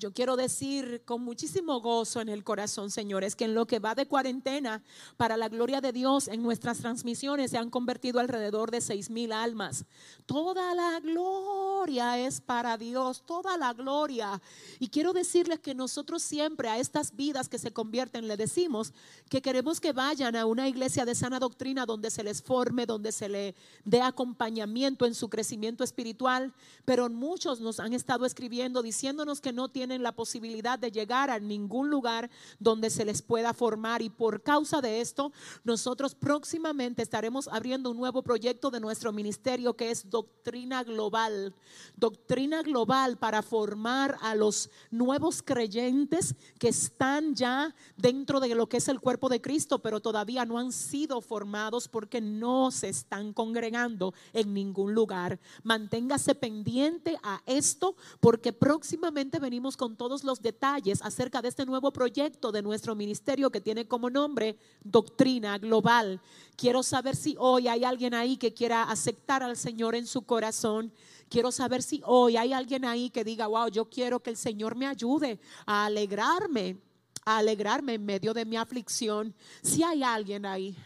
yo 0.00 0.14
quiero 0.14 0.34
decir 0.34 1.02
con 1.04 1.22
muchísimo 1.22 1.78
gozo 1.82 2.22
en 2.22 2.30
el 2.30 2.42
corazón, 2.42 2.90
señores, 2.90 3.36
que 3.36 3.44
en 3.44 3.54
lo 3.54 3.66
que 3.66 3.80
va 3.80 3.94
de 3.94 4.06
cuarentena, 4.06 4.82
para 5.18 5.36
la 5.36 5.50
gloria 5.50 5.82
de 5.82 5.92
Dios, 5.92 6.26
en 6.26 6.42
nuestras 6.42 6.78
transmisiones 6.78 7.50
se 7.50 7.58
han 7.58 7.68
convertido 7.68 8.18
alrededor 8.18 8.70
de 8.70 8.80
seis 8.80 9.10
mil 9.10 9.30
almas. 9.30 9.84
Toda 10.24 10.74
la 10.74 11.00
gloria 11.00 12.18
es 12.18 12.40
para 12.40 12.78
Dios, 12.78 13.22
toda 13.26 13.58
la 13.58 13.74
gloria. 13.74 14.40
Y 14.78 14.88
quiero 14.88 15.12
decirles 15.12 15.60
que 15.60 15.74
nosotros 15.74 16.22
siempre 16.22 16.70
a 16.70 16.78
estas 16.78 17.14
vidas 17.14 17.50
que 17.50 17.58
se 17.58 17.70
convierten, 17.70 18.26
le 18.26 18.38
decimos 18.38 18.94
que 19.28 19.42
queremos 19.42 19.80
que 19.80 19.92
vayan 19.92 20.34
a 20.34 20.46
una 20.46 20.66
iglesia 20.66 21.04
de 21.04 21.14
sana 21.14 21.38
doctrina 21.38 21.84
donde 21.84 22.10
se 22.10 22.24
les 22.24 22.40
forme, 22.40 22.86
donde 22.86 23.12
se 23.12 23.28
le 23.28 23.54
dé 23.84 24.00
acompañamiento 24.00 25.04
en 25.04 25.14
su 25.14 25.28
crecimiento 25.28 25.84
espiritual. 25.84 26.54
Pero 26.86 27.10
muchos 27.10 27.60
nos 27.60 27.80
han 27.80 27.92
estado 27.92 28.24
escribiendo 28.24 28.82
diciéndonos 28.82 29.42
que 29.42 29.52
no 29.52 29.68
tienen 29.68 29.89
la 29.98 30.12
posibilidad 30.12 30.78
de 30.78 30.90
llegar 30.90 31.30
a 31.30 31.38
ningún 31.38 31.90
lugar 31.90 32.30
donde 32.58 32.90
se 32.90 33.04
les 33.04 33.22
pueda 33.22 33.52
formar. 33.52 34.02
Y 34.02 34.10
por 34.10 34.42
causa 34.42 34.80
de 34.80 35.00
esto, 35.00 35.32
nosotros 35.64 36.14
próximamente 36.14 37.02
estaremos 37.02 37.48
abriendo 37.48 37.90
un 37.90 37.96
nuevo 37.96 38.22
proyecto 38.22 38.70
de 38.70 38.80
nuestro 38.80 39.12
ministerio 39.12 39.74
que 39.74 39.90
es 39.90 40.08
Doctrina 40.08 40.84
Global. 40.84 41.54
Doctrina 41.96 42.62
Global 42.62 43.18
para 43.18 43.42
formar 43.42 44.16
a 44.22 44.34
los 44.34 44.70
nuevos 44.90 45.42
creyentes 45.42 46.34
que 46.58 46.68
están 46.68 47.34
ya 47.34 47.74
dentro 47.96 48.40
de 48.40 48.54
lo 48.54 48.68
que 48.68 48.78
es 48.78 48.88
el 48.88 49.00
cuerpo 49.00 49.28
de 49.28 49.40
Cristo, 49.40 49.80
pero 49.80 50.00
todavía 50.00 50.44
no 50.44 50.58
han 50.58 50.72
sido 50.72 51.20
formados 51.20 51.88
porque 51.88 52.20
no 52.20 52.70
se 52.70 52.88
están 52.88 53.32
congregando 53.32 54.14
en 54.32 54.54
ningún 54.54 54.94
lugar. 54.94 55.38
Manténgase 55.62 56.34
pendiente 56.34 57.18
a 57.22 57.42
esto 57.46 57.96
porque 58.20 58.52
próximamente 58.52 59.38
venimos 59.38 59.76
con 59.80 59.96
todos 59.96 60.24
los 60.24 60.42
detalles 60.42 61.00
acerca 61.00 61.40
de 61.40 61.48
este 61.48 61.64
nuevo 61.64 61.90
proyecto 61.90 62.52
de 62.52 62.60
nuestro 62.60 62.94
ministerio 62.94 63.48
que 63.48 63.62
tiene 63.62 63.88
como 63.88 64.10
nombre 64.10 64.58
Doctrina 64.84 65.56
Global. 65.56 66.20
Quiero 66.54 66.82
saber 66.82 67.16
si 67.16 67.34
hoy 67.38 67.66
hay 67.66 67.82
alguien 67.84 68.12
ahí 68.12 68.36
que 68.36 68.52
quiera 68.52 68.82
aceptar 68.82 69.42
al 69.42 69.56
Señor 69.56 69.94
en 69.94 70.06
su 70.06 70.20
corazón. 70.20 70.92
Quiero 71.30 71.50
saber 71.50 71.82
si 71.82 72.02
hoy 72.04 72.36
hay 72.36 72.52
alguien 72.52 72.84
ahí 72.84 73.08
que 73.08 73.24
diga, 73.24 73.46
wow, 73.46 73.68
yo 73.68 73.88
quiero 73.88 74.20
que 74.20 74.28
el 74.28 74.36
Señor 74.36 74.76
me 74.76 74.86
ayude 74.86 75.40
a 75.64 75.86
alegrarme, 75.86 76.76
a 77.24 77.38
alegrarme 77.38 77.94
en 77.94 78.04
medio 78.04 78.34
de 78.34 78.44
mi 78.44 78.58
aflicción. 78.58 79.34
Si 79.62 79.82
hay 79.82 80.02
alguien 80.02 80.44
ahí. 80.44 80.76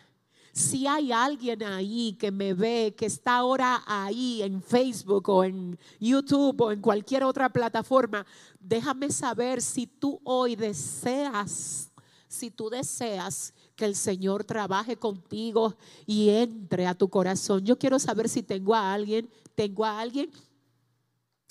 Si 0.55 0.87
hay 0.87 1.11
alguien 1.11 1.65
ahí 1.65 2.13
que 2.13 2.31
me 2.31 2.55
ve, 2.55 2.95
que 2.97 3.07
está 3.07 3.39
ahora 3.39 3.83
ahí 3.89 4.41
en 4.41 4.63
Facebook 4.63 5.29
o 5.29 5.43
en 5.43 5.77
YouTube 5.99 6.61
o 6.61 6.71
en 6.71 6.81
cualquier 6.81 7.25
otra 7.25 7.53
plataforma, 7.53 8.25
déjame 8.61 9.11
saber 9.11 9.61
si 9.61 9.89
tú 9.89 10.21
hoy 10.23 10.55
deseas, 10.55 11.91
si 12.29 12.53
tú 12.53 12.71
deseas 12.71 13.53
que 13.75 13.85
el 13.85 13.97
Señor 13.97 14.45
trabaje 14.45 14.97
contigo 14.97 15.75
y 16.07 16.29
entre 16.29 16.87
a 16.87 16.95
tu 16.95 17.09
corazón. 17.09 17.65
Yo 17.65 17.77
quiero 17.77 17.99
saber 17.99 18.29
si 18.29 18.45
tengo 18.45 18.77
a 18.77 18.95
alguien, 18.95 19.29
tengo 19.57 19.85
a 19.85 19.99
alguien. 19.99 20.31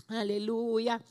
Aleluya. 0.07 1.01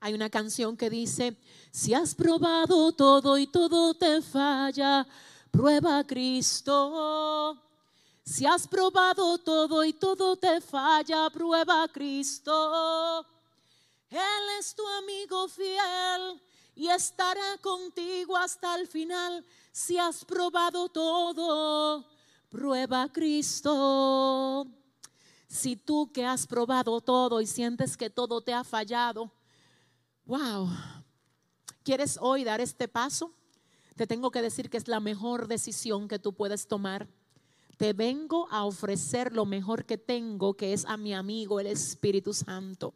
Hay 0.00 0.12
una 0.12 0.28
canción 0.28 0.76
que 0.76 0.90
dice, 0.90 1.34
si 1.70 1.94
has 1.94 2.14
probado 2.14 2.92
todo 2.92 3.38
y 3.38 3.46
todo 3.46 3.94
te 3.94 4.20
falla, 4.20 5.06
Prueba 5.56 6.00
a 6.00 6.04
Cristo. 6.04 7.56
Si 8.22 8.44
has 8.44 8.68
probado 8.68 9.38
todo 9.38 9.82
y 9.86 9.94
todo 9.94 10.36
te 10.36 10.60
falla, 10.60 11.30
prueba 11.30 11.82
a 11.82 11.88
Cristo. 11.88 13.24
Él 14.10 14.44
es 14.58 14.74
tu 14.74 14.86
amigo 14.86 15.48
fiel 15.48 16.42
y 16.74 16.88
estará 16.88 17.56
contigo 17.62 18.36
hasta 18.36 18.76
el 18.76 18.86
final. 18.86 19.42
Si 19.72 19.96
has 19.96 20.26
probado 20.26 20.90
todo, 20.90 22.04
prueba 22.50 23.04
a 23.04 23.08
Cristo. 23.10 24.66
Si 25.48 25.74
tú 25.74 26.12
que 26.12 26.26
has 26.26 26.46
probado 26.46 27.00
todo 27.00 27.40
y 27.40 27.46
sientes 27.46 27.96
que 27.96 28.10
todo 28.10 28.42
te 28.42 28.52
ha 28.52 28.62
fallado, 28.62 29.32
wow, 30.26 30.68
¿quieres 31.82 32.18
hoy 32.20 32.44
dar 32.44 32.60
este 32.60 32.88
paso? 32.88 33.32
Te 33.96 34.06
tengo 34.06 34.30
que 34.30 34.42
decir 34.42 34.70
que 34.70 34.76
es 34.76 34.88
la 34.88 35.00
mejor 35.00 35.48
decisión 35.48 36.06
que 36.06 36.18
tú 36.18 36.34
puedes 36.34 36.68
tomar. 36.68 37.08
Te 37.78 37.92
vengo 37.92 38.46
a 38.50 38.64
ofrecer 38.64 39.32
lo 39.32 39.46
mejor 39.46 39.84
que 39.84 39.98
tengo, 39.98 40.54
que 40.54 40.72
es 40.72 40.84
a 40.84 40.96
mi 40.96 41.14
amigo 41.14 41.60
el 41.60 41.66
Espíritu 41.66 42.32
Santo. 42.32 42.94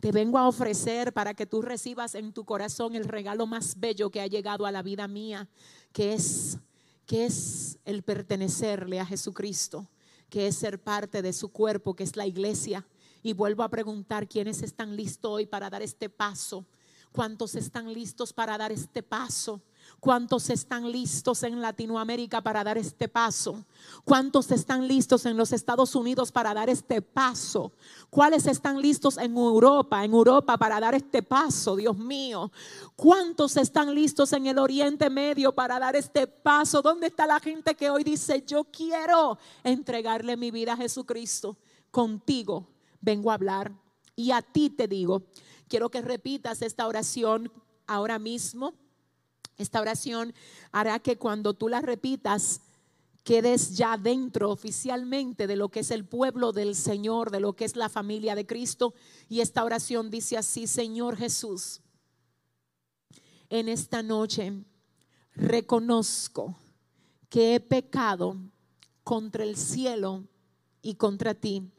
Te 0.00 0.12
vengo 0.12 0.38
a 0.38 0.48
ofrecer 0.48 1.12
para 1.12 1.34
que 1.34 1.46
tú 1.46 1.62
recibas 1.62 2.14
en 2.14 2.32
tu 2.32 2.44
corazón 2.44 2.94
el 2.94 3.04
regalo 3.04 3.46
más 3.46 3.78
bello 3.78 4.10
que 4.10 4.20
ha 4.20 4.26
llegado 4.26 4.66
a 4.66 4.72
la 4.72 4.82
vida 4.82 5.08
mía, 5.08 5.48
que 5.92 6.14
es 6.14 6.58
que 7.06 7.26
es 7.26 7.78
el 7.84 8.02
pertenecerle 8.02 8.98
a 8.98 9.06
Jesucristo, 9.06 9.88
que 10.30 10.46
es 10.46 10.56
ser 10.56 10.82
parte 10.82 11.22
de 11.22 11.32
su 11.32 11.50
cuerpo, 11.50 11.94
que 11.94 12.04
es 12.04 12.16
la 12.16 12.26
iglesia. 12.26 12.86
Y 13.22 13.34
vuelvo 13.34 13.62
a 13.62 13.68
preguntar 13.68 14.28
quiénes 14.28 14.62
están 14.62 14.96
listos 14.96 15.30
hoy 15.30 15.46
para 15.46 15.70
dar 15.70 15.82
este 15.82 16.08
paso. 16.08 16.66
¿Cuántos 17.12 17.54
están 17.54 17.92
listos 17.92 18.32
para 18.32 18.58
dar 18.58 18.72
este 18.72 19.02
paso? 19.02 19.62
¿Cuántos 20.00 20.50
están 20.50 20.90
listos 20.92 21.42
en 21.42 21.60
Latinoamérica 21.60 22.42
para 22.42 22.62
dar 22.62 22.76
este 22.76 23.08
paso? 23.08 23.64
¿Cuántos 24.04 24.50
están 24.50 24.86
listos 24.86 25.24
en 25.24 25.36
los 25.36 25.52
Estados 25.52 25.94
Unidos 25.94 26.30
para 26.30 26.52
dar 26.52 26.68
este 26.68 27.00
paso? 27.00 27.72
¿Cuáles 28.10 28.46
están 28.46 28.82
listos 28.82 29.16
en 29.16 29.36
Europa, 29.36 30.04
en 30.04 30.12
Europa 30.12 30.58
para 30.58 30.78
dar 30.78 30.94
este 30.94 31.22
paso, 31.22 31.76
Dios 31.76 31.96
mío? 31.96 32.52
¿Cuántos 32.96 33.56
están 33.56 33.94
listos 33.94 34.32
en 34.34 34.46
el 34.46 34.58
Oriente 34.58 35.08
Medio 35.08 35.54
para 35.54 35.78
dar 35.78 35.96
este 35.96 36.26
paso? 36.26 36.82
¿Dónde 36.82 37.06
está 37.06 37.26
la 37.26 37.40
gente 37.40 37.74
que 37.74 37.88
hoy 37.88 38.04
dice, 38.04 38.44
yo 38.46 38.64
quiero 38.64 39.38
entregarle 39.62 40.36
mi 40.36 40.50
vida 40.50 40.74
a 40.74 40.76
Jesucristo? 40.76 41.56
Contigo 41.90 42.68
vengo 43.00 43.30
a 43.30 43.34
hablar 43.34 43.72
y 44.16 44.30
a 44.30 44.42
ti 44.42 44.70
te 44.70 44.88
digo, 44.88 45.22
quiero 45.68 45.90
que 45.90 46.02
repitas 46.02 46.62
esta 46.62 46.86
oración 46.86 47.50
ahora 47.86 48.18
mismo 48.18 48.74
esta 49.56 49.80
oración 49.80 50.34
hará 50.72 50.98
que 50.98 51.16
cuando 51.16 51.54
tú 51.54 51.68
la 51.68 51.80
repitas, 51.80 52.60
quedes 53.24 53.76
ya 53.76 53.96
dentro 53.96 54.50
oficialmente 54.50 55.46
de 55.46 55.56
lo 55.56 55.70
que 55.70 55.80
es 55.80 55.90
el 55.90 56.04
pueblo 56.04 56.52
del 56.52 56.74
Señor, 56.74 57.30
de 57.30 57.40
lo 57.40 57.54
que 57.54 57.64
es 57.64 57.74
la 57.74 57.88
familia 57.88 58.34
de 58.34 58.46
Cristo. 58.46 58.94
Y 59.28 59.40
esta 59.40 59.64
oración 59.64 60.10
dice 60.10 60.36
así, 60.36 60.66
Señor 60.66 61.16
Jesús, 61.16 61.80
en 63.48 63.68
esta 63.68 64.02
noche 64.02 64.52
reconozco 65.34 66.54
que 67.30 67.54
he 67.54 67.60
pecado 67.60 68.36
contra 69.02 69.42
el 69.42 69.56
cielo 69.56 70.24
y 70.82 70.94
contra 70.94 71.34
ti, 71.34 71.70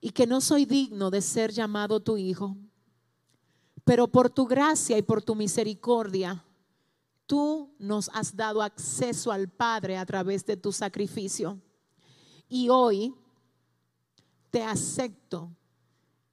y 0.00 0.10
que 0.10 0.26
no 0.26 0.40
soy 0.40 0.64
digno 0.64 1.10
de 1.10 1.20
ser 1.20 1.52
llamado 1.52 2.00
tu 2.00 2.16
hijo. 2.16 2.56
Pero 3.84 4.08
por 4.08 4.30
tu 4.30 4.46
gracia 4.46 4.96
y 4.96 5.02
por 5.02 5.22
tu 5.22 5.34
misericordia, 5.34 6.44
tú 7.26 7.74
nos 7.78 8.10
has 8.14 8.36
dado 8.36 8.62
acceso 8.62 9.32
al 9.32 9.48
Padre 9.48 9.96
a 9.96 10.06
través 10.06 10.46
de 10.46 10.56
tu 10.56 10.72
sacrificio. 10.72 11.60
Y 12.48 12.68
hoy 12.68 13.14
te 14.50 14.62
acepto 14.62 15.50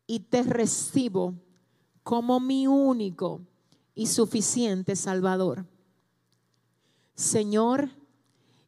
y 0.06 0.20
te 0.20 0.44
recibo 0.44 1.34
como 2.04 2.40
mi 2.40 2.68
único 2.68 3.42
y 3.96 4.08
suficiente 4.08 4.96
Salvador. 4.96 5.66
Señor, 7.16 7.90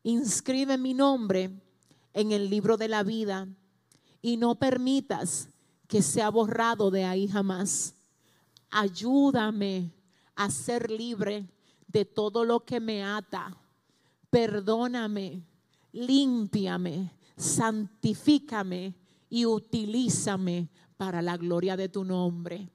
inscribe 0.03 0.78
mi 0.78 0.94
nombre 0.94 1.52
en 2.14 2.32
el 2.32 2.49
libro 2.49 2.78
de 2.78 2.88
la 2.88 3.03
vida 3.03 3.48
y 4.22 4.38
no 4.38 4.56
permitas 4.56 5.49
que 5.88 6.02
sea 6.02 6.30
borrado 6.30 6.91
de 6.91 7.06
ahí 7.06 7.28
jamás 7.28 7.95
ayúdame 8.72 9.91
a 10.35 10.49
ser 10.49 10.89
libre 10.89 11.48
de 11.88 12.06
todo 12.06 12.45
lo 12.45 12.61
que 12.61 12.80
me 12.80 13.03
ata. 13.03 13.56
Perdóname, 14.30 15.43
límpiame, 15.91 17.11
santifícame 17.35 18.95
y 19.30 19.45
utilízame 19.45 20.69
para 20.98 21.22
la 21.22 21.38
gloria 21.38 21.76
de 21.76 21.89
tu 21.89 22.03
nombre. 22.03 22.69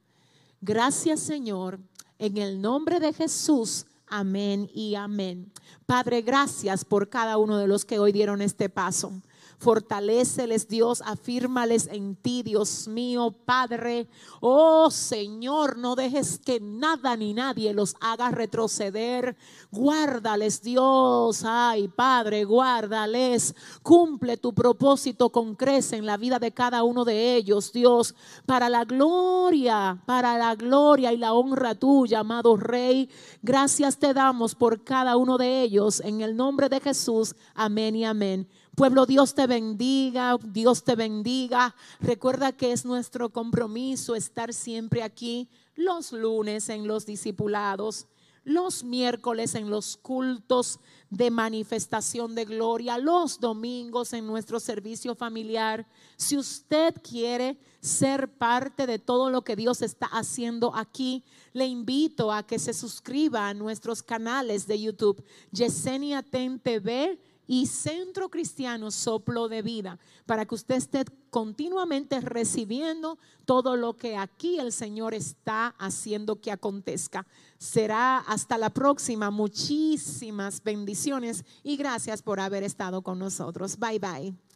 Gracias 0.61 1.19
Señor, 1.19 1.79
en 2.19 2.37
el 2.37 2.61
nombre 2.61 2.99
de 2.99 3.13
Jesús. 3.13 3.85
Amén 4.09 4.69
y 4.73 4.95
amén. 4.95 5.51
Padre, 5.85 6.21
gracias 6.21 6.85
por 6.85 7.09
cada 7.09 7.37
uno 7.37 7.57
de 7.57 7.67
los 7.67 7.83
que 7.83 7.99
hoy 7.99 8.11
dieron 8.11 8.41
este 8.41 8.69
paso. 8.69 9.11
Fortaléceles, 9.59 10.67
Dios, 10.67 11.01
afírmales 11.03 11.87
en 11.91 12.15
ti, 12.15 12.43
Dios 12.43 12.87
mío, 12.87 13.33
Padre. 13.43 14.07
Oh 14.39 14.91
Señor, 14.91 15.79
no 15.79 15.95
dejes 15.95 16.37
que 16.37 16.59
nada 16.59 17.17
ni 17.17 17.33
nadie 17.33 17.73
los 17.73 17.95
haga 17.99 18.29
retroceder. 18.29 19.35
Guárdales, 19.71 20.61
Dios. 20.61 21.43
Ay, 21.43 21.87
Padre, 21.87 22.45
guárdales. 22.45 23.55
Cumple 23.81 24.37
tu 24.37 24.53
propósito 24.53 25.31
con 25.31 25.55
crece 25.55 25.95
en 25.95 26.05
la 26.05 26.17
vida 26.17 26.37
de 26.37 26.51
cada 26.51 26.83
uno 26.83 27.03
de 27.03 27.35
ellos, 27.35 27.71
Dios, 27.73 28.13
para 28.45 28.69
la 28.69 28.85
gloria, 28.85 29.99
para 30.05 30.37
la 30.37 30.53
gloria 30.53 31.11
y 31.11 31.17
la 31.17 31.33
honra 31.33 31.73
tuya, 31.73 32.19
amado 32.19 32.57
Rey. 32.57 33.09
Gracias 33.41 33.97
te 33.97 34.13
damos 34.13 34.53
por 34.53 34.83
cada 34.83 35.17
uno 35.17 35.39
de 35.39 35.63
ellos. 35.63 35.99
En 35.99 36.21
el 36.21 36.35
nombre 36.35 36.69
de 36.69 36.79
Jesús. 36.79 37.35
Amén 37.55 37.95
y 37.95 38.05
amén. 38.05 38.47
Pueblo, 38.77 39.07
Dios 39.07 39.33
te 39.33 39.47
bendiga, 39.47 40.37
Dios 40.39 40.83
te 40.83 40.95
bendiga. 40.95 41.73
Recuerda 41.99 42.51
que 42.51 42.71
es 42.71 42.85
nuestro 42.85 43.31
compromiso 43.31 44.13
estar 44.13 44.53
siempre 44.53 45.01
aquí 45.01 45.49
los 45.73 46.11
lunes 46.11 46.69
en 46.69 46.87
los 46.87 47.07
discipulados, 47.07 48.05
los 48.43 48.83
miércoles 48.83 49.55
en 49.55 49.71
los 49.71 49.97
cultos 49.97 50.79
de 51.09 51.31
manifestación 51.31 52.35
de 52.35 52.45
gloria, 52.45 52.99
los 52.99 53.39
domingos 53.39 54.13
en 54.13 54.27
nuestro 54.27 54.59
servicio 54.59 55.15
familiar. 55.15 55.87
Si 56.15 56.37
usted 56.37 56.93
quiere 57.01 57.57
ser 57.81 58.31
parte 58.31 58.85
de 58.85 58.99
todo 58.99 59.31
lo 59.31 59.41
que 59.41 59.55
Dios 59.55 59.81
está 59.81 60.05
haciendo 60.05 60.75
aquí, 60.75 61.23
le 61.51 61.65
invito 61.65 62.31
a 62.31 62.45
que 62.45 62.59
se 62.59 62.75
suscriba 62.75 63.47
a 63.47 63.55
nuestros 63.55 64.03
canales 64.03 64.67
de 64.67 64.79
YouTube, 64.79 65.23
Yesenia 65.51 66.21
Ten 66.21 66.59
TV 66.59 67.19
y 67.47 67.65
Centro 67.65 68.29
Cristiano 68.29 68.91
Soplo 68.91 69.47
de 69.47 69.61
Vida, 69.61 69.97
para 70.25 70.45
que 70.45 70.55
usted 70.55 70.75
esté 70.75 71.05
continuamente 71.29 72.19
recibiendo 72.21 73.17
todo 73.45 73.75
lo 73.75 73.95
que 73.95 74.17
aquí 74.17 74.59
el 74.59 74.71
Señor 74.71 75.13
está 75.13 75.67
haciendo 75.79 76.41
que 76.41 76.51
acontezca. 76.51 77.25
Será 77.57 78.19
hasta 78.19 78.57
la 78.57 78.69
próxima. 78.69 79.31
Muchísimas 79.31 80.61
bendiciones 80.61 81.45
y 81.63 81.77
gracias 81.77 82.21
por 82.21 82.39
haber 82.39 82.63
estado 82.63 83.01
con 83.01 83.19
nosotros. 83.19 83.77
Bye 83.77 83.99
bye. 83.99 84.46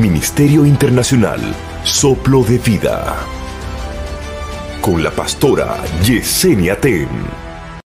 Ministerio 0.00 0.64
Internacional 0.64 1.40
Soplo 1.84 2.42
de 2.42 2.56
Vida. 2.56 3.16
Con 4.80 5.02
la 5.02 5.10
pastora 5.10 5.76
Yesenia 6.02 6.80
Ten. 6.80 7.49